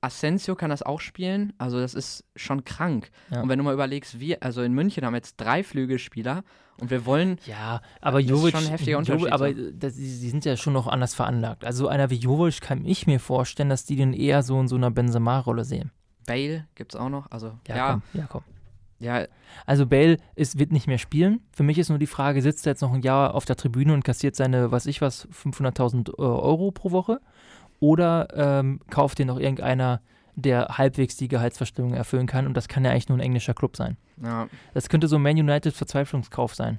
Asensio 0.00 0.54
kann 0.54 0.70
das 0.70 0.82
auch 0.82 1.00
spielen. 1.00 1.52
Also 1.58 1.80
das 1.80 1.94
ist 1.94 2.24
schon 2.36 2.64
krank. 2.64 3.10
Ja. 3.30 3.42
Und 3.42 3.48
wenn 3.48 3.58
du 3.58 3.64
mal 3.64 3.74
überlegst, 3.74 4.20
wir, 4.20 4.42
also 4.42 4.62
in 4.62 4.72
München 4.72 5.04
haben 5.04 5.12
wir 5.12 5.18
jetzt 5.18 5.36
drei 5.36 5.62
Flügelspieler 5.64 6.44
und 6.80 6.90
wir 6.90 7.04
wollen, 7.04 7.38
Ja, 7.46 7.80
aber 8.00 8.18
Das 8.18 8.26
ist 8.26 8.30
Jovic, 8.30 8.56
schon 8.56 8.64
ein 8.64 8.70
heftiger 8.70 8.98
Jovic 9.00 9.12
Unterschied, 9.14 9.32
aber 9.32 9.52
das, 9.72 9.94
die, 9.94 10.02
die 10.02 10.30
sind 10.30 10.44
ja 10.44 10.56
schon 10.56 10.72
noch 10.72 10.86
anders 10.86 11.14
veranlagt. 11.14 11.64
Also 11.64 11.84
so 11.84 11.88
einer 11.88 12.10
wie 12.10 12.16
Jovic 12.16 12.60
kann 12.60 12.84
ich 12.84 13.06
mir 13.06 13.18
vorstellen, 13.18 13.68
dass 13.68 13.84
die 13.84 13.96
den 13.96 14.12
eher 14.12 14.42
so 14.42 14.60
in 14.60 14.68
so 14.68 14.76
einer 14.76 14.90
Benzema-Rolle 14.90 15.64
sehen. 15.64 15.90
Bale 16.26 16.66
gibt 16.74 16.94
es 16.94 17.00
auch 17.00 17.08
noch. 17.08 17.30
Also 17.30 17.58
Ja, 17.66 17.76
ja, 17.76 17.90
komm. 17.92 18.02
Ja, 18.12 18.26
komm. 18.30 18.42
ja, 19.00 19.26
Also 19.66 19.86
Bale 19.86 20.18
ist, 20.36 20.58
wird 20.58 20.70
nicht 20.72 20.86
mehr 20.86 20.98
spielen. 20.98 21.40
Für 21.52 21.62
mich 21.64 21.78
ist 21.78 21.88
nur 21.88 21.98
die 21.98 22.06
Frage, 22.06 22.42
sitzt 22.42 22.66
er 22.66 22.72
jetzt 22.72 22.82
noch 22.82 22.92
ein 22.92 23.02
Jahr 23.02 23.34
auf 23.34 23.46
der 23.46 23.56
Tribüne 23.56 23.92
und 23.94 24.04
kassiert 24.04 24.36
seine, 24.36 24.70
was 24.70 24.86
ich 24.86 25.00
was, 25.00 25.26
500.000 25.30 26.10
äh, 26.10 26.22
Euro 26.22 26.70
pro 26.70 26.90
Woche? 26.92 27.20
Oder 27.80 28.28
ähm, 28.34 28.80
kauft 28.90 29.18
den 29.18 29.28
noch 29.28 29.38
irgendeiner, 29.38 30.00
der 30.34 30.78
halbwegs 30.78 31.16
die 31.16 31.28
Gehaltsverstellung 31.28 31.94
erfüllen 31.94 32.26
kann. 32.26 32.46
Und 32.46 32.54
das 32.54 32.68
kann 32.68 32.84
ja 32.84 32.90
eigentlich 32.90 33.08
nur 33.08 33.18
ein 33.18 33.22
englischer 33.22 33.54
Club 33.54 33.76
sein. 33.76 33.96
Ja. 34.22 34.48
Das 34.74 34.88
könnte 34.88 35.08
so 35.08 35.18
Man 35.18 35.36
United 35.38 35.74
Verzweiflungskauf 35.74 36.54
sein. 36.54 36.78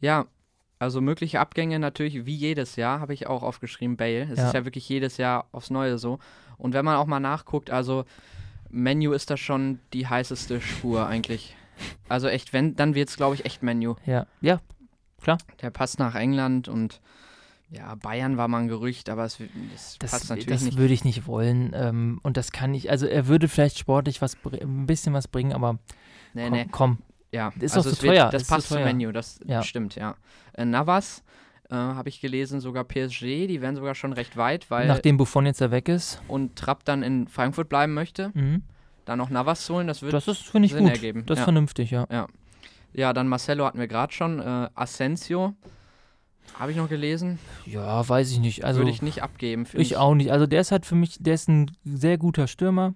Ja, 0.00 0.26
also 0.78 1.00
mögliche 1.00 1.40
Abgänge 1.40 1.78
natürlich 1.78 2.24
wie 2.26 2.34
jedes 2.34 2.76
Jahr, 2.76 3.00
habe 3.00 3.12
ich 3.12 3.26
auch 3.26 3.42
aufgeschrieben, 3.42 3.96
Bale. 3.96 4.22
Es 4.30 4.38
Ja. 4.38 4.46
ist 4.46 4.54
ja 4.54 4.64
wirklich 4.64 4.88
jedes 4.88 5.18
Jahr 5.18 5.46
aufs 5.52 5.70
Neue 5.70 5.98
so. 5.98 6.18
Und 6.56 6.72
wenn 6.74 6.84
man 6.84 6.96
auch 6.96 7.06
mal 7.06 7.20
nachguckt, 7.20 7.70
also 7.70 8.04
Menu 8.70 9.12
ist 9.12 9.30
da 9.30 9.36
schon 9.36 9.80
die 9.92 10.06
heißeste 10.06 10.60
Spur 10.60 11.06
eigentlich. 11.06 11.56
Also 12.08 12.28
echt, 12.28 12.52
wenn, 12.52 12.76
dann 12.76 12.94
wird 12.94 13.08
es, 13.08 13.16
glaube 13.16 13.34
ich, 13.34 13.44
echt 13.44 13.62
Menu. 13.62 13.94
Ja, 14.06 14.26
ja, 14.40 14.60
Der 15.62 15.70
passt 15.70 15.98
nach 15.98 16.14
England 16.14 16.68
und 16.68 17.00
ja, 17.70 17.94
Bayern 17.94 18.36
war 18.36 18.48
mal 18.48 18.58
ein 18.62 18.68
Gerücht, 18.68 19.08
aber 19.08 19.24
es, 19.24 19.38
es 19.74 19.96
das, 19.98 20.10
passt 20.10 20.28
natürlich 20.30 20.46
das 20.48 20.62
nicht. 20.62 20.78
würde 20.78 20.92
ich 20.92 21.04
nicht 21.04 21.26
wollen. 21.26 21.70
Ähm, 21.74 22.18
und 22.22 22.36
das 22.36 22.50
kann 22.52 22.74
ich, 22.74 22.90
also 22.90 23.06
er 23.06 23.26
würde 23.28 23.46
vielleicht 23.48 23.78
sportlich 23.78 24.20
was, 24.22 24.36
ein 24.60 24.86
bisschen 24.86 25.12
was 25.14 25.28
bringen, 25.28 25.52
aber 25.52 25.78
Nee, 26.34 26.44
komm, 26.48 26.52
nee, 26.52 26.66
komm. 26.70 26.98
ja. 27.32 27.52
Ist 27.60 27.76
also 27.76 27.90
doch 27.90 27.96
zu 27.98 28.06
teuer, 28.06 28.28
das 28.30 28.42
ist 28.42 28.48
zu 28.48 28.54
passt 28.54 28.68
zum. 28.68 28.82
Menu, 28.82 29.12
das 29.12 29.40
Ja. 29.46 29.62
stimmt, 29.62 29.94
ja. 29.96 30.16
Äh, 30.54 30.64
Navas 30.64 31.22
äh, 31.70 31.74
habe 31.74 32.08
ich 32.08 32.20
gelesen, 32.20 32.60
sogar 32.60 32.82
PSG, 32.84 33.46
die 33.46 33.60
wären 33.60 33.76
sogar 33.76 33.94
schon 33.94 34.12
recht 34.12 34.36
weit, 34.36 34.70
weil 34.70 34.88
Nachdem 34.88 35.16
Buffon 35.16 35.46
jetzt 35.46 35.60
ja 35.60 35.70
weg 35.70 35.88
ist. 35.88 36.20
und 36.28 36.56
Trapp 36.56 36.84
dann 36.84 37.02
in 37.04 37.28
Frankfurt 37.28 37.68
bleiben 37.68 37.94
möchte, 37.94 38.30
Mhm. 38.34 38.62
dann 39.04 39.18
noch 39.18 39.30
Navas 39.30 39.68
holen, 39.70 39.86
das 39.86 40.02
wird 40.02 40.12
Das 40.12 40.26
ist, 40.26 40.42
finde 40.48 40.66
ich 40.66 40.72
Sinn 40.72 40.84
gut. 40.84 40.92
ergeben. 40.92 41.24
Das 41.26 41.36
ist 41.36 41.40
ja. 41.40 41.44
vernünftig, 41.44 41.90
ja. 41.92 42.06
ja, 42.92 43.12
dann 43.12 43.28
Marcelo 43.28 43.64
hatten 43.64 43.78
wir 43.78 43.86
gerade 43.86 44.12
schon, 44.12 44.40
äh, 44.40 44.68
Asensio 44.74 45.54
habe 46.58 46.72
ich 46.72 46.76
noch 46.76 46.88
gelesen, 46.88 47.38
Ja, 47.66 48.06
weiß 48.06 48.30
ich 48.30 48.38
nicht. 48.38 48.64
Also 48.64 48.80
würde 48.80 48.90
ich 48.90 49.02
nicht 49.02 49.22
abgeben. 49.22 49.66
find 49.66 49.82
Ich 49.82 49.96
auch 49.96 50.14
nicht. 50.14 50.30
Also 50.32 50.46
der 50.46 50.60
ist 50.60 50.72
halt 50.72 50.86
für 50.86 50.94
mich, 50.94 51.16
der 51.20 51.34
ist 51.34 51.48
ein 51.48 51.70
sehr 51.84 52.18
guter 52.18 52.46
Stürmer. 52.46 52.94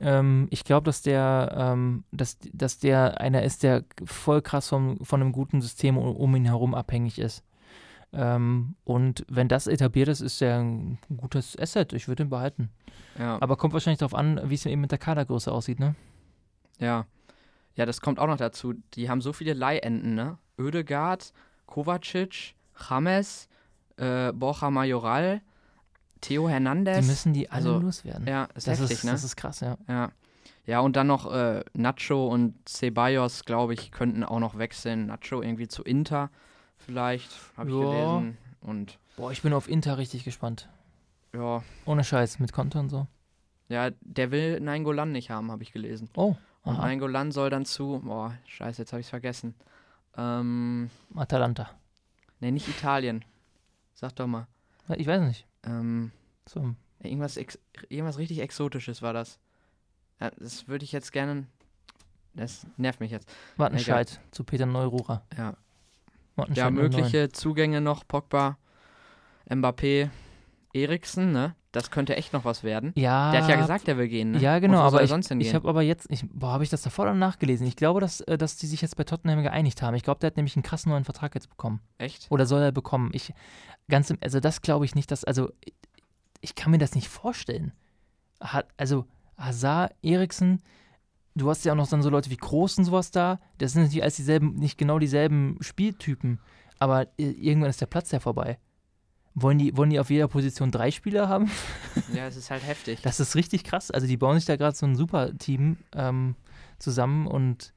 Ähm, 0.00 0.46
ich 0.50 0.64
glaube, 0.64 0.84
dass 0.84 1.02
der, 1.02 1.54
ähm, 1.56 2.04
dass, 2.12 2.38
dass 2.52 2.78
der 2.78 3.20
einer 3.20 3.42
ist, 3.42 3.62
der 3.62 3.84
voll 4.04 4.42
krass 4.42 4.68
vom, 4.68 4.98
von 5.04 5.20
einem 5.20 5.32
guten 5.32 5.60
System 5.60 5.96
um, 5.96 6.14
um 6.16 6.36
ihn 6.36 6.44
herum 6.44 6.74
abhängig 6.74 7.18
ist. 7.18 7.44
Ähm, 8.12 8.74
und 8.84 9.24
wenn 9.28 9.48
das 9.48 9.66
etabliert 9.66 10.08
ist, 10.08 10.20
ist 10.20 10.40
er 10.40 10.60
ein 10.60 10.98
gutes 11.16 11.58
Asset. 11.58 11.92
Ich 11.92 12.08
würde 12.08 12.22
ihn 12.24 12.30
behalten. 12.30 12.70
Ja, 13.18 13.36
Aber 13.40 13.56
kommt 13.56 13.74
wahrscheinlich 13.74 13.98
darauf 13.98 14.14
an, 14.14 14.40
wie 14.44 14.54
es 14.54 14.64
eben 14.66 14.80
mit 14.80 14.92
der 14.92 14.98
Kadergröße 14.98 15.52
aussieht, 15.52 15.80
ne? 15.80 15.94
ja. 16.78 17.06
Ja, 17.74 17.86
das 17.86 18.00
kommt 18.00 18.18
auch 18.18 18.26
noch 18.26 18.38
dazu. 18.38 18.74
Die 18.94 19.08
haben 19.08 19.20
so 19.20 19.32
viele 19.32 19.54
Leihenden, 19.54 20.16
ne? 20.16 20.36
Ödegaard, 20.58 21.32
Kovacic, 21.66 22.56
James, 22.88 23.48
äh, 23.96 24.32
Borja 24.32 24.70
Majoral, 24.70 25.40
Theo 26.20 26.46
Die 26.46 26.52
Hernandez. 26.52 27.06
müssen 27.06 27.32
die 27.32 27.48
alle 27.50 27.56
also, 27.70 27.78
loswerden. 27.78 28.26
Ja, 28.26 28.44
ist 28.54 28.66
das, 28.66 28.80
heftig, 28.80 28.98
ist, 28.98 29.04
ne? 29.04 29.12
das 29.12 29.24
ist 29.24 29.36
krass, 29.36 29.60
ja. 29.60 29.76
Ja. 29.88 30.10
Ja, 30.66 30.80
und 30.80 30.96
dann 30.96 31.06
noch 31.06 31.32
äh, 31.32 31.64
Nacho 31.72 32.28
und 32.28 32.68
Ceballos, 32.68 33.44
glaube 33.44 33.72
ich, 33.74 33.90
könnten 33.90 34.22
auch 34.22 34.38
noch 34.40 34.58
wechseln. 34.58 35.06
Nacho 35.06 35.40
irgendwie 35.42 35.66
zu 35.68 35.82
Inter 35.82 36.30
vielleicht, 36.76 37.30
habe 37.56 37.70
ich 37.70 37.76
Ja. 37.76 37.82
gelesen. 37.84 38.38
Und 38.60 38.98
Boah, 39.16 39.32
ich 39.32 39.40
bin 39.42 39.52
auf 39.54 39.68
Inter 39.68 39.96
richtig 39.96 40.24
gespannt. 40.24 40.68
ja, 41.32 41.62
Ohne 41.86 42.04
Scheiß, 42.04 42.38
mit 42.38 42.52
Konto 42.52 42.78
und 42.80 42.88
so. 42.90 43.06
ja, 43.68 43.90
der 44.00 44.30
will 44.30 44.60
Nainggolan 44.60 45.10
nicht 45.12 45.30
haben, 45.30 45.50
habe 45.50 45.62
ich 45.62 45.72
gelesen. 45.72 46.10
Oh, 46.16 46.36
Und 46.64 46.74
aha. 46.74 46.82
Nainggolan 46.82 47.32
soll 47.32 47.48
dann 47.50 47.64
zu, 47.64 48.00
boah, 48.04 48.34
scheiße, 48.46 48.82
jetzt 48.82 48.92
habe 48.92 49.00
ich 49.00 49.06
es 49.06 49.10
vergessen. 49.10 49.54
Ähm, 50.16 50.90
Atalanta. 51.14 51.70
Ne, 52.40 52.52
nicht 52.52 52.68
Italien. 52.68 53.24
Sag 53.94 54.14
doch 54.16 54.26
mal. 54.26 54.46
Ich 54.96 55.06
weiß 55.06 55.20
nicht. 55.22 55.46
Ähm, 55.64 56.12
So, 56.46 56.74
irgendwas, 57.02 57.36
ex 57.36 57.58
irgendwas 57.88 58.18
richtig 58.18 58.38
Exotisches 58.40 59.02
war 59.02 59.12
das. 59.12 59.38
Ja, 60.20 60.30
das 60.38 60.66
würde 60.68 60.84
ich 60.84 60.92
jetzt 60.92 61.12
gerne. 61.12 61.46
Das 62.34 62.66
nervt 62.76 63.00
mich 63.00 63.10
jetzt. 63.10 63.28
Wattenscheid 63.56 64.20
zu 64.30 64.44
Peter 64.44 64.66
Neururer. 64.66 65.24
Ja, 65.36 65.56
Ja, 66.54 66.70
09. 66.70 66.74
mögliche 66.74 67.30
Zugänge 67.30 67.80
noch, 67.80 68.06
Pogba, 68.06 68.56
Mbappé, 69.50 70.10
Eriksen, 70.72 71.32
ne? 71.32 71.54
Das 71.72 71.90
könnte 71.90 72.16
echt 72.16 72.32
noch 72.32 72.44
was 72.44 72.62
werden. 72.64 72.92
Ja, 72.96 73.30
Der 73.30 73.42
hat 73.42 73.50
ja 73.50 73.56
gesagt, 73.56 73.88
er 73.88 73.98
will 73.98 74.08
gehen, 74.08 74.32
ne? 74.32 74.38
Ja, 74.38 74.58
genau, 74.58 74.78
aber 74.80 75.02
er 75.02 75.18
ich, 75.18 75.30
ich 75.30 75.54
habe 75.54 75.68
aber 75.68 75.82
jetzt, 75.82 76.06
ich, 76.10 76.24
boah, 76.30 76.52
habe 76.52 76.64
ich 76.64 76.70
das 76.70 76.82
davor 76.82 77.04
dann 77.06 77.18
nachgelesen. 77.18 77.66
Ich 77.66 77.76
glaube, 77.76 78.00
dass, 78.00 78.20
äh, 78.22 78.38
dass 78.38 78.56
die 78.56 78.66
sich 78.66 78.80
jetzt 78.80 78.96
bei 78.96 79.04
Tottenham 79.04 79.42
geeinigt 79.42 79.82
haben. 79.82 79.94
Ich 79.94 80.02
glaube, 80.02 80.20
der 80.20 80.28
hat 80.28 80.36
nämlich 80.36 80.56
einen 80.56 80.62
krassen 80.62 80.90
neuen 80.90 81.04
Vertrag 81.04 81.34
jetzt 81.34 81.50
bekommen. 81.50 81.80
echt? 81.98 82.26
Oder 82.30 82.46
soll 82.46 82.62
er 82.62 82.72
bekommen? 82.72 83.10
Ich, 83.12 83.32
ganz 83.88 84.08
im, 84.10 84.18
also 84.22 84.40
das 84.40 84.62
glaube 84.62 84.86
ich 84.86 84.94
nicht, 84.94 85.10
dass, 85.10 85.24
also 85.24 85.50
ich, 85.64 85.74
ich 86.40 86.54
kann 86.54 86.70
mir 86.70 86.78
das 86.78 86.94
nicht 86.94 87.08
vorstellen. 87.08 87.72
Hat, 88.40 88.68
also 88.76 89.04
Hazard, 89.36 89.94
Eriksen, 90.02 90.62
du 91.34 91.50
hast 91.50 91.64
ja 91.64 91.72
auch 91.72 91.76
noch 91.76 91.88
dann 91.88 92.02
so 92.02 92.10
Leute 92.10 92.30
wie 92.30 92.36
Groß 92.36 92.78
und 92.78 92.84
sowas 92.84 93.10
da. 93.10 93.40
Das 93.58 93.72
sind 93.72 93.82
nicht 93.92 94.02
als 94.02 94.16
dieselben, 94.16 94.54
nicht 94.54 94.78
genau 94.78 94.98
dieselben 94.98 95.58
Spieltypen, 95.60 96.40
aber 96.78 97.02
äh, 97.18 97.30
irgendwann 97.30 97.70
ist 97.70 97.80
der 97.80 97.86
Platz 97.86 98.10
ja 98.10 98.20
vorbei. 98.20 98.58
Wollen 99.34 99.58
die, 99.58 99.76
wollen 99.76 99.90
die 99.90 100.00
auf 100.00 100.10
jeder 100.10 100.26
Position 100.28 100.70
drei 100.70 100.90
Spieler 100.90 101.28
haben? 101.28 101.50
Ja, 102.14 102.26
es 102.26 102.36
ist 102.36 102.50
halt 102.50 102.66
heftig. 102.66 103.00
Das 103.02 103.20
ist 103.20 103.34
richtig 103.36 103.64
krass. 103.64 103.90
Also 103.90 104.06
die 104.06 104.16
bauen 104.16 104.36
sich 104.36 104.46
da 104.46 104.56
gerade 104.56 104.74
so 104.74 104.86
ein 104.86 104.96
super 104.96 105.36
Team 105.36 105.76
ähm, 105.94 106.34
zusammen 106.78 107.26
und 107.26 107.72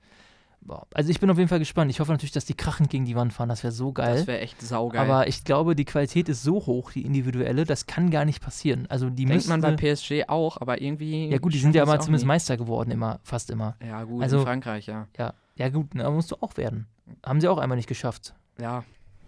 boah, 0.61 0.87
also 0.93 1.09
ich 1.09 1.19
bin 1.19 1.29
auf 1.29 1.37
jeden 1.37 1.49
Fall 1.49 1.59
gespannt. 1.59 1.91
Ich 1.91 1.99
hoffe 1.99 2.11
natürlich, 2.11 2.31
dass 2.31 2.45
die 2.45 2.53
krachend 2.53 2.89
gegen 2.89 3.03
die 3.05 3.15
Wand 3.15 3.33
fahren. 3.33 3.49
Das 3.49 3.63
wäre 3.63 3.73
so 3.73 3.91
geil. 3.91 4.15
Das 4.17 4.27
wäre 4.27 4.39
echt 4.39 4.61
saugeil. 4.61 5.01
Aber 5.01 5.27
ich 5.27 5.43
glaube, 5.43 5.75
die 5.75 5.85
Qualität 5.85 6.29
ist 6.29 6.43
so 6.43 6.65
hoch, 6.65 6.91
die 6.91 7.03
individuelle, 7.05 7.65
das 7.65 7.87
kann 7.87 8.09
gar 8.09 8.25
nicht 8.25 8.41
passieren. 8.41 8.85
Also 8.89 9.09
die 9.09 9.25
Denkt 9.25 9.47
man 9.49 9.59
bei 9.61 9.75
PSG 9.75 10.29
auch, 10.29 10.57
aber 10.61 10.81
irgendwie. 10.81 11.29
Ja 11.29 11.37
gut, 11.39 11.53
die 11.53 11.59
sind 11.59 11.75
ja 11.75 11.85
mal 11.85 11.99
zumindest 11.99 12.23
nie. 12.25 12.27
Meister 12.29 12.57
geworden, 12.57 12.91
immer, 12.91 13.19
fast 13.23 13.49
immer. 13.49 13.75
Ja, 13.85 14.03
gut, 14.03 14.23
Also- 14.23 14.37
in 14.39 14.43
Frankreich, 14.43 14.85
ja. 14.87 15.07
Ja, 15.17 15.33
ja 15.55 15.69
gut, 15.69 15.93
ne, 15.95 16.05
aber 16.05 16.15
musst 16.15 16.31
du 16.31 16.35
auch 16.41 16.55
werden. 16.57 16.87
Haben 17.25 17.41
sie 17.41 17.47
auch 17.49 17.57
einmal 17.57 17.75
nicht 17.75 17.89
geschafft. 17.89 18.33
Ja, 18.59 18.83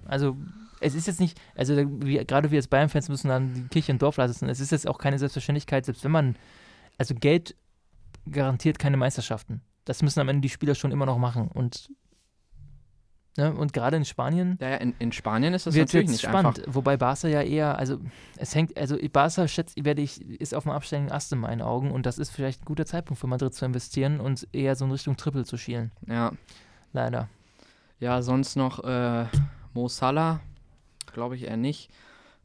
Also 0.07 0.37
es 0.83 0.95
ist 0.95 1.07
jetzt 1.07 1.19
nicht, 1.19 1.39
also 1.55 1.75
wir, 1.75 2.25
gerade 2.25 2.51
wir 2.51 2.57
als 2.57 2.67
Bayern-Fans 2.67 3.09
müssen 3.09 3.29
dann 3.29 3.53
die 3.53 3.67
Kirche 3.69 3.91
im 3.91 3.99
Dorf 3.99 4.17
lassen. 4.17 4.49
Es 4.49 4.59
ist 4.59 4.71
jetzt 4.71 4.87
auch 4.87 4.97
keine 4.97 5.17
Selbstverständlichkeit, 5.17 5.85
selbst 5.85 6.03
wenn 6.03 6.11
man, 6.11 6.35
also 6.97 7.15
Geld 7.15 7.55
garantiert 8.29 8.79
keine 8.79 8.97
Meisterschaften. 8.97 9.61
Das 9.85 10.01
müssen 10.01 10.19
am 10.19 10.29
Ende 10.29 10.41
die 10.41 10.49
Spieler 10.49 10.75
schon 10.75 10.91
immer 10.91 11.05
noch 11.05 11.17
machen. 11.17 11.47
Und, 11.47 11.89
ne, 13.37 13.53
und 13.53 13.73
gerade 13.73 13.97
in 13.97 14.05
Spanien 14.05 14.57
ja, 14.61 14.71
ja 14.71 14.75
in, 14.77 14.93
in 14.99 15.11
Spanien 15.11 15.53
ist 15.53 15.65
das 15.67 15.75
natürlich 15.75 16.09
nicht 16.09 16.21
spannend. 16.21 16.59
einfach. 16.59 16.75
Wobei 16.75 16.97
Barca 16.97 17.27
ja 17.27 17.41
eher, 17.41 17.77
also 17.77 17.99
es 18.37 18.55
hängt, 18.55 18.77
also 18.77 18.97
Barca 19.11 19.47
schätzt, 19.47 19.83
werde 19.83 20.01
ich, 20.01 20.21
ist 20.21 20.53
auf 20.53 20.63
dem 20.63 20.71
absteigenden 20.71 21.13
Ast 21.13 21.31
in 21.33 21.39
meinen 21.39 21.61
Augen 21.61 21.91
und 21.91 22.05
das 22.05 22.17
ist 22.17 22.29
vielleicht 22.29 22.61
ein 22.61 22.65
guter 22.65 22.85
Zeitpunkt 22.85 23.19
für 23.19 23.27
Madrid 23.27 23.53
zu 23.53 23.65
investieren 23.65 24.19
und 24.19 24.47
eher 24.53 24.75
so 24.75 24.85
in 24.85 24.91
Richtung 24.91 25.17
Triple 25.17 25.45
zu 25.45 25.57
schielen. 25.57 25.91
Ja. 26.07 26.31
Leider. 26.93 27.27
Ja, 27.99 28.21
sonst 28.21 28.55
noch 28.55 28.83
äh, 28.83 29.25
Mo 29.73 29.87
Salah, 29.87 30.39
glaube 31.13 31.35
ich 31.35 31.43
eher 31.43 31.57
nicht. 31.57 31.89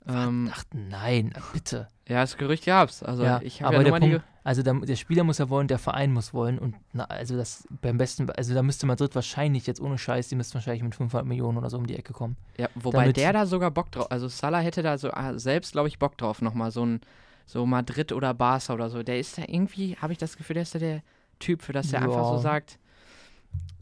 Ähm, 0.07 0.51
Ach 0.55 0.65
nein, 0.73 1.35
bitte. 1.53 1.89
ja, 2.09 2.21
das 2.23 2.37
Gerücht 2.39 2.65
gab's. 2.65 3.03
Also 3.03 3.25
Ja, 3.25 3.41
ich 3.43 3.63
habe 3.63 3.77
ja 3.77 3.83
der. 3.85 3.91
Punkt, 3.99 4.23
also 4.45 4.63
der, 4.63 4.73
der 4.75 4.97
Spieler 4.97 5.25
muss 5.25 5.37
ja 5.37 5.51
wollen, 5.51 5.69
der 5.69 5.79
Verein 5.79 6.11
muss 6.13 6.33
wollen 6.33 6.59
und 6.59 6.75
na, 6.95 7.05
also 7.05 7.37
das 7.37 7.69
beim 7.83 7.99
besten, 7.99 8.31
also 8.31 8.55
da 8.55 8.63
müsste 8.63 8.87
Madrid 8.87 9.15
wahrscheinlich 9.15 9.67
jetzt 9.67 9.79
ohne 9.81 9.99
Scheiß, 9.99 10.29
die 10.29 10.37
müssten 10.37 10.55
wahrscheinlich 10.55 10.83
mit 10.83 10.95
500 10.95 11.27
Millionen 11.27 11.59
oder 11.59 11.69
so 11.69 11.77
um 11.77 11.87
die 11.87 11.97
Ecke 11.97 12.15
kommen. 12.15 12.37
Ja, 12.57 12.69
wobei 12.75 13.01
damit- 13.03 13.19
der 13.19 13.35
da 13.35 13.45
sogar 13.45 13.71
Bock 13.71 13.91
drauf, 13.93 14.11
also 14.11 14.29
Salah 14.29 14.61
hätte 14.61 14.83
da 14.83 14.97
so 14.97 15.11
ah, 15.11 15.39
selbst, 15.39 15.73
glaube 15.73 15.89
ich, 15.89 15.99
Bock 15.99 16.17
drauf, 16.17 16.41
nochmal 16.41 16.71
so 16.71 16.87
ein, 16.87 17.03
so 17.45 17.67
Madrid 17.67 18.13
oder 18.13 18.33
Barca 18.33 18.73
oder 18.73 18.89
so. 18.89 19.03
Der 19.03 19.19
ist 19.19 19.37
da 19.37 19.43
irgendwie, 19.47 19.97
habe 19.97 20.13
ich 20.15 20.19
das 20.19 20.39
Gefühl, 20.39 20.55
der 20.55 20.63
ist 20.63 20.75
da 20.75 20.79
der 20.79 21.03
Typ, 21.41 21.61
für 21.61 21.75
das 21.75 21.89
der 21.91 22.01
einfach 22.03 22.25
so 22.25 22.35
Ja. 22.37 22.39
sagt, 22.39 22.79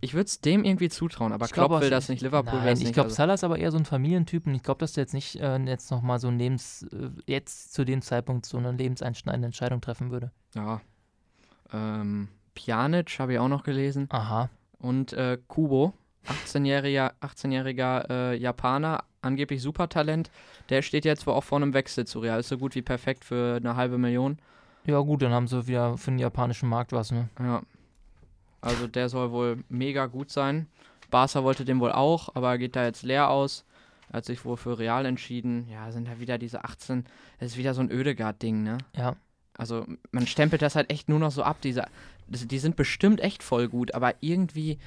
ich 0.01 0.15
würde 0.15 0.27
es 0.27 0.41
dem 0.41 0.65
irgendwie 0.65 0.89
zutrauen, 0.89 1.33
aber 1.33 1.47
Ich 1.47 1.53
glaub 1.53 1.69
Klopp 1.69 1.81
will 1.81 1.89
auch- 1.89 1.91
das 1.91 2.09
nicht, 2.09 2.23
Liverpool 2.23 2.53
will 2.53 2.59
Nein, 2.61 2.69
das 2.71 2.79
ich 2.81 2.85
nicht. 2.87 2.95
glaube, 2.95 3.07
also, 3.07 3.17
Salah 3.17 3.35
ist 3.35 3.45
aber 3.45 3.59
eher 3.59 3.71
so 3.73 3.79
ein 3.79 3.85
Familientyp 3.85 4.47
und 4.47 4.55
ich 4.55 4.63
glaube, 4.63 4.79
dass 4.81 4.93
der 4.93 5.03
jetzt 5.03 5.15
nicht 5.15 5.37
äh, 5.41 5.57
jetzt 5.65 5.91
nochmal 5.91 6.19
so 6.19 6.29
ein 6.29 6.39
Lebens, 6.39 6.83
äh, 6.93 7.11
jetzt 7.27 7.73
zu 7.75 7.85
dem 7.85 8.03
Zeitpunkt 8.03 8.47
so 8.47 8.59
eine 8.59 8.73
lebenseinschneidende 8.73 9.47
Entscheidung 9.47 9.81
treffen 9.81 10.11
würde. 10.11 10.31
ja. 10.55 10.81
Ähm, 11.73 12.29
Pjanic 12.55 13.19
habe 13.19 13.33
ich 13.35 13.39
auch 13.39 13.49
noch 13.49 13.65
gelesen 13.65 14.07
Aha. 14.11 14.49
und 14.79 15.13
äh, 15.13 15.37
Kubo, 15.49 15.93
18-jähriger 16.27 17.13
18 17.21 17.53
äh, 17.53 18.35
Japaner, 18.37 19.05
angeblich 19.21 19.61
Supertalent, 19.63 20.31
der 20.69 20.83
steht 20.83 21.05
jetzt 21.05 21.27
wohl 21.27 21.35
auch 21.35 21.45
vor 21.45 21.57
einem 21.59 21.75
Wechsel 21.75 22.07
zu 22.07 22.21
Real, 22.21 22.41
ist 22.41 22.49
so 22.49 22.57
gut 22.59 22.75
wie 22.77 22.83
perfekt 22.83 23.25
für 23.25 23.57
eine 23.57 23.77
halbe 23.77 23.99
Million. 23.99 24.39
Ja 24.87 25.01
gut, 25.01 25.23
dann 25.23 25.33
haben 25.33 25.49
sie 25.49 25.67
wieder 25.67 25.99
für 25.99 26.13
den 26.13 26.19
japanischen 26.21 26.69
Markt 26.69 26.93
was, 26.93 27.11
ne? 27.11 27.29
Ja. 27.41 27.63
Also 28.67 28.87
der 28.87 29.09
soll 29.09 29.31
wohl 29.31 29.65
mega 29.69 30.07
gut 30.07 30.31
sein. 30.31 30.67
Barca 31.11 31.45
wollte 31.45 31.65
den 31.65 31.81
wohl 31.81 31.93
auch, 31.93 32.35
aber 32.35 32.59
geht 32.59 32.77
da 32.77 32.85
jetzt 32.85 33.03
leer 33.03 33.31
aus. 33.31 33.65
Er 34.11 34.19
hat 34.19 34.25
sich 34.25 34.45
wohl 34.45 34.57
für 34.57 34.79
Real 34.79 35.07
entschieden. 35.07 35.69
Ja, 35.69 35.91
sind 35.93 36.09
da 36.09 36.19
wieder 36.21 36.39
diese 36.39 36.65
18. 36.65 37.05
Das 37.39 37.53
ist 37.53 37.57
wieder 37.57 37.75
so 37.75 37.81
ein 37.81 37.91
Ödegard-Ding, 37.91 38.63
ne? 38.63 38.79
Ja. 38.97 39.17
Also 39.57 39.87
man 40.11 40.27
stempelt 40.27 40.63
das 40.63 40.77
halt 40.77 40.91
echt 40.91 41.09
nur 41.09 41.19
noch 41.19 41.31
so 41.31 41.43
ab. 41.43 41.61
Diese, 41.63 41.87
die 42.29 42.59
sind 42.59 42.77
bestimmt 42.77 43.21
echt 43.21 43.43
voll 43.43 43.69
gut, 43.69 43.95
aber 43.95 44.15
irgendwie, 44.21 44.79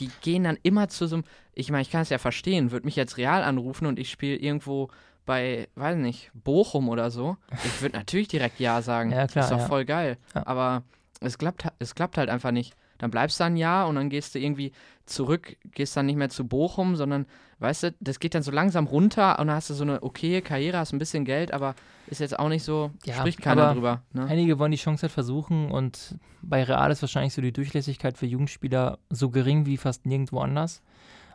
die 0.00 0.10
gehen 0.22 0.44
dann 0.44 0.58
immer 0.62 0.88
zu 0.88 1.06
so 1.06 1.16
einem. 1.16 1.24
Ich 1.54 1.70
meine, 1.70 1.82
ich 1.82 1.90
kann 1.90 2.02
es 2.02 2.08
ja 2.08 2.18
verstehen, 2.18 2.72
würde 2.72 2.86
mich 2.86 2.96
jetzt 2.96 3.16
Real 3.16 3.42
anrufen 3.42 3.86
und 3.86 3.98
ich 3.98 4.10
spiele 4.10 4.36
irgendwo 4.36 4.88
bei, 5.24 5.68
weiß 5.76 5.96
nicht, 5.98 6.30
Bochum 6.34 6.88
oder 6.88 7.10
so, 7.10 7.36
ich 7.64 7.80
würde 7.82 7.96
natürlich 7.96 8.28
direkt 8.28 8.58
Ja 8.58 8.82
sagen. 8.82 9.12
Ja, 9.12 9.26
klar, 9.26 9.44
Ist 9.44 9.52
doch 9.52 9.58
ja. 9.58 9.66
voll 9.66 9.84
geil. 9.84 10.18
Ja. 10.34 10.46
Aber 10.46 10.82
es 11.20 11.38
klappt, 11.38 11.66
es 11.78 11.94
klappt 11.94 12.16
halt 12.18 12.28
einfach 12.28 12.50
nicht. 12.50 12.74
Dann 13.02 13.10
bleibst 13.10 13.40
du 13.40 13.44
ein 13.44 13.56
Jahr 13.56 13.88
und 13.88 13.96
dann 13.96 14.10
gehst 14.10 14.32
du 14.36 14.38
irgendwie 14.38 14.70
zurück, 15.06 15.56
gehst 15.72 15.96
dann 15.96 16.06
nicht 16.06 16.14
mehr 16.14 16.28
zu 16.28 16.46
Bochum, 16.46 16.94
sondern, 16.94 17.26
weißt 17.58 17.82
du, 17.82 17.94
das 17.98 18.20
geht 18.20 18.36
dann 18.36 18.44
so 18.44 18.52
langsam 18.52 18.86
runter 18.86 19.40
und 19.40 19.48
dann 19.48 19.56
hast 19.56 19.70
du 19.70 19.74
so 19.74 19.82
eine 19.82 20.04
okaye 20.04 20.40
Karriere, 20.40 20.78
hast 20.78 20.92
ein 20.92 21.00
bisschen 21.00 21.24
Geld, 21.24 21.52
aber 21.52 21.74
ist 22.06 22.20
jetzt 22.20 22.38
auch 22.38 22.48
nicht 22.48 22.62
so, 22.62 22.92
Ja, 23.04 23.14
spricht 23.16 23.42
keiner 23.42 23.74
drüber. 23.74 24.02
Ne? 24.12 24.26
Einige 24.26 24.60
wollen 24.60 24.70
die 24.70 24.76
Chance 24.78 25.02
halt 25.02 25.10
versuchen 25.12 25.72
und 25.72 26.14
bei 26.42 26.62
Real 26.62 26.92
ist 26.92 27.02
wahrscheinlich 27.02 27.34
so 27.34 27.42
die 27.42 27.52
Durchlässigkeit 27.52 28.16
für 28.16 28.26
Jugendspieler 28.26 29.00
so 29.10 29.30
gering 29.30 29.66
wie 29.66 29.78
fast 29.78 30.06
nirgendwo 30.06 30.38
anders. 30.38 30.80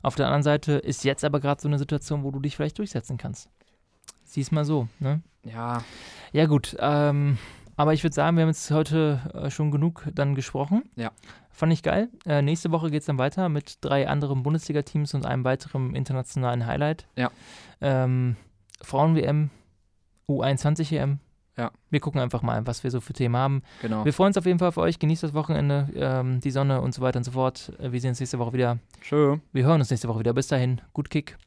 Auf 0.01 0.15
der 0.15 0.27
anderen 0.27 0.43
Seite 0.43 0.73
ist 0.73 1.03
jetzt 1.03 1.25
aber 1.25 1.41
gerade 1.41 1.61
so 1.61 1.67
eine 1.67 1.79
Situation, 1.79 2.23
wo 2.23 2.31
du 2.31 2.39
dich 2.39 2.55
vielleicht 2.55 2.77
durchsetzen 2.77 3.17
kannst. 3.17 3.49
Sieh's 4.23 4.51
mal 4.51 4.63
so, 4.63 4.87
ne? 4.99 5.21
Ja, 5.43 5.83
Ja, 6.31 6.45
gut. 6.45 6.77
Ähm, 6.79 7.37
aber 7.77 7.93
ich 7.93 8.03
würde 8.03 8.13
sagen, 8.13 8.35
wir 8.35 8.41
haben 8.41 8.49
jetzt 8.49 8.69
heute 8.71 9.21
äh, 9.33 9.49
schon 9.49 9.71
genug 9.71 10.03
dann 10.13 10.35
gesprochen. 10.35 10.83
Ja. 10.95 11.11
Fand 11.51 11.71
ich 11.71 11.83
geil. 11.83 12.09
Äh, 12.25 12.41
nächste 12.41 12.71
Woche 12.71 12.91
geht 12.91 13.01
es 13.01 13.05
dann 13.05 13.17
weiter 13.17 13.49
mit 13.49 13.77
drei 13.81 14.07
anderen 14.07 14.43
Bundesliga-Teams 14.43 15.13
und 15.13 15.25
einem 15.25 15.43
weiteren 15.43 15.95
internationalen 15.95 16.65
Highlight. 16.65 17.07
Ja. 17.15 17.31
Ähm, 17.79 18.35
Frauen-WM, 18.81 19.49
U21-EM. 20.27 21.19
Ja. 21.57 21.71
Wir 21.89 21.99
gucken 21.99 22.21
einfach 22.21 22.43
mal, 22.43 22.67
was 22.67 22.83
wir 22.83 22.91
so 22.91 23.01
für 23.01 23.13
Themen 23.13 23.35
haben. 23.35 23.63
genau. 23.81 24.05
Wir 24.05 24.13
freuen 24.13 24.27
uns 24.27 24.37
auf 24.37 24.45
jeden 24.45 24.59
Fall 24.59 24.67
auf 24.67 24.77
euch. 24.77 24.99
Genießt 24.99 25.23
das 25.23 25.33
Wochenende, 25.33 25.87
ähm, 25.95 26.39
die 26.39 26.51
Sonne 26.51 26.81
und 26.81 26.93
so 26.93 27.01
weiter 27.01 27.17
und 27.17 27.23
so 27.23 27.31
fort. 27.31 27.71
Äh, 27.79 27.91
wir 27.91 28.01
sehen 28.01 28.09
uns 28.09 28.19
nächste 28.19 28.37
Woche 28.39 28.53
wieder. 28.53 28.77
Schön. 29.01 29.41
Wir 29.53 29.65
hören 29.65 29.79
uns 29.79 29.89
nächste 29.89 30.07
Woche 30.07 30.19
wieder. 30.19 30.33
Bis 30.33 30.47
dahin. 30.47 30.81
Gut 30.93 31.09
Kick. 31.09 31.37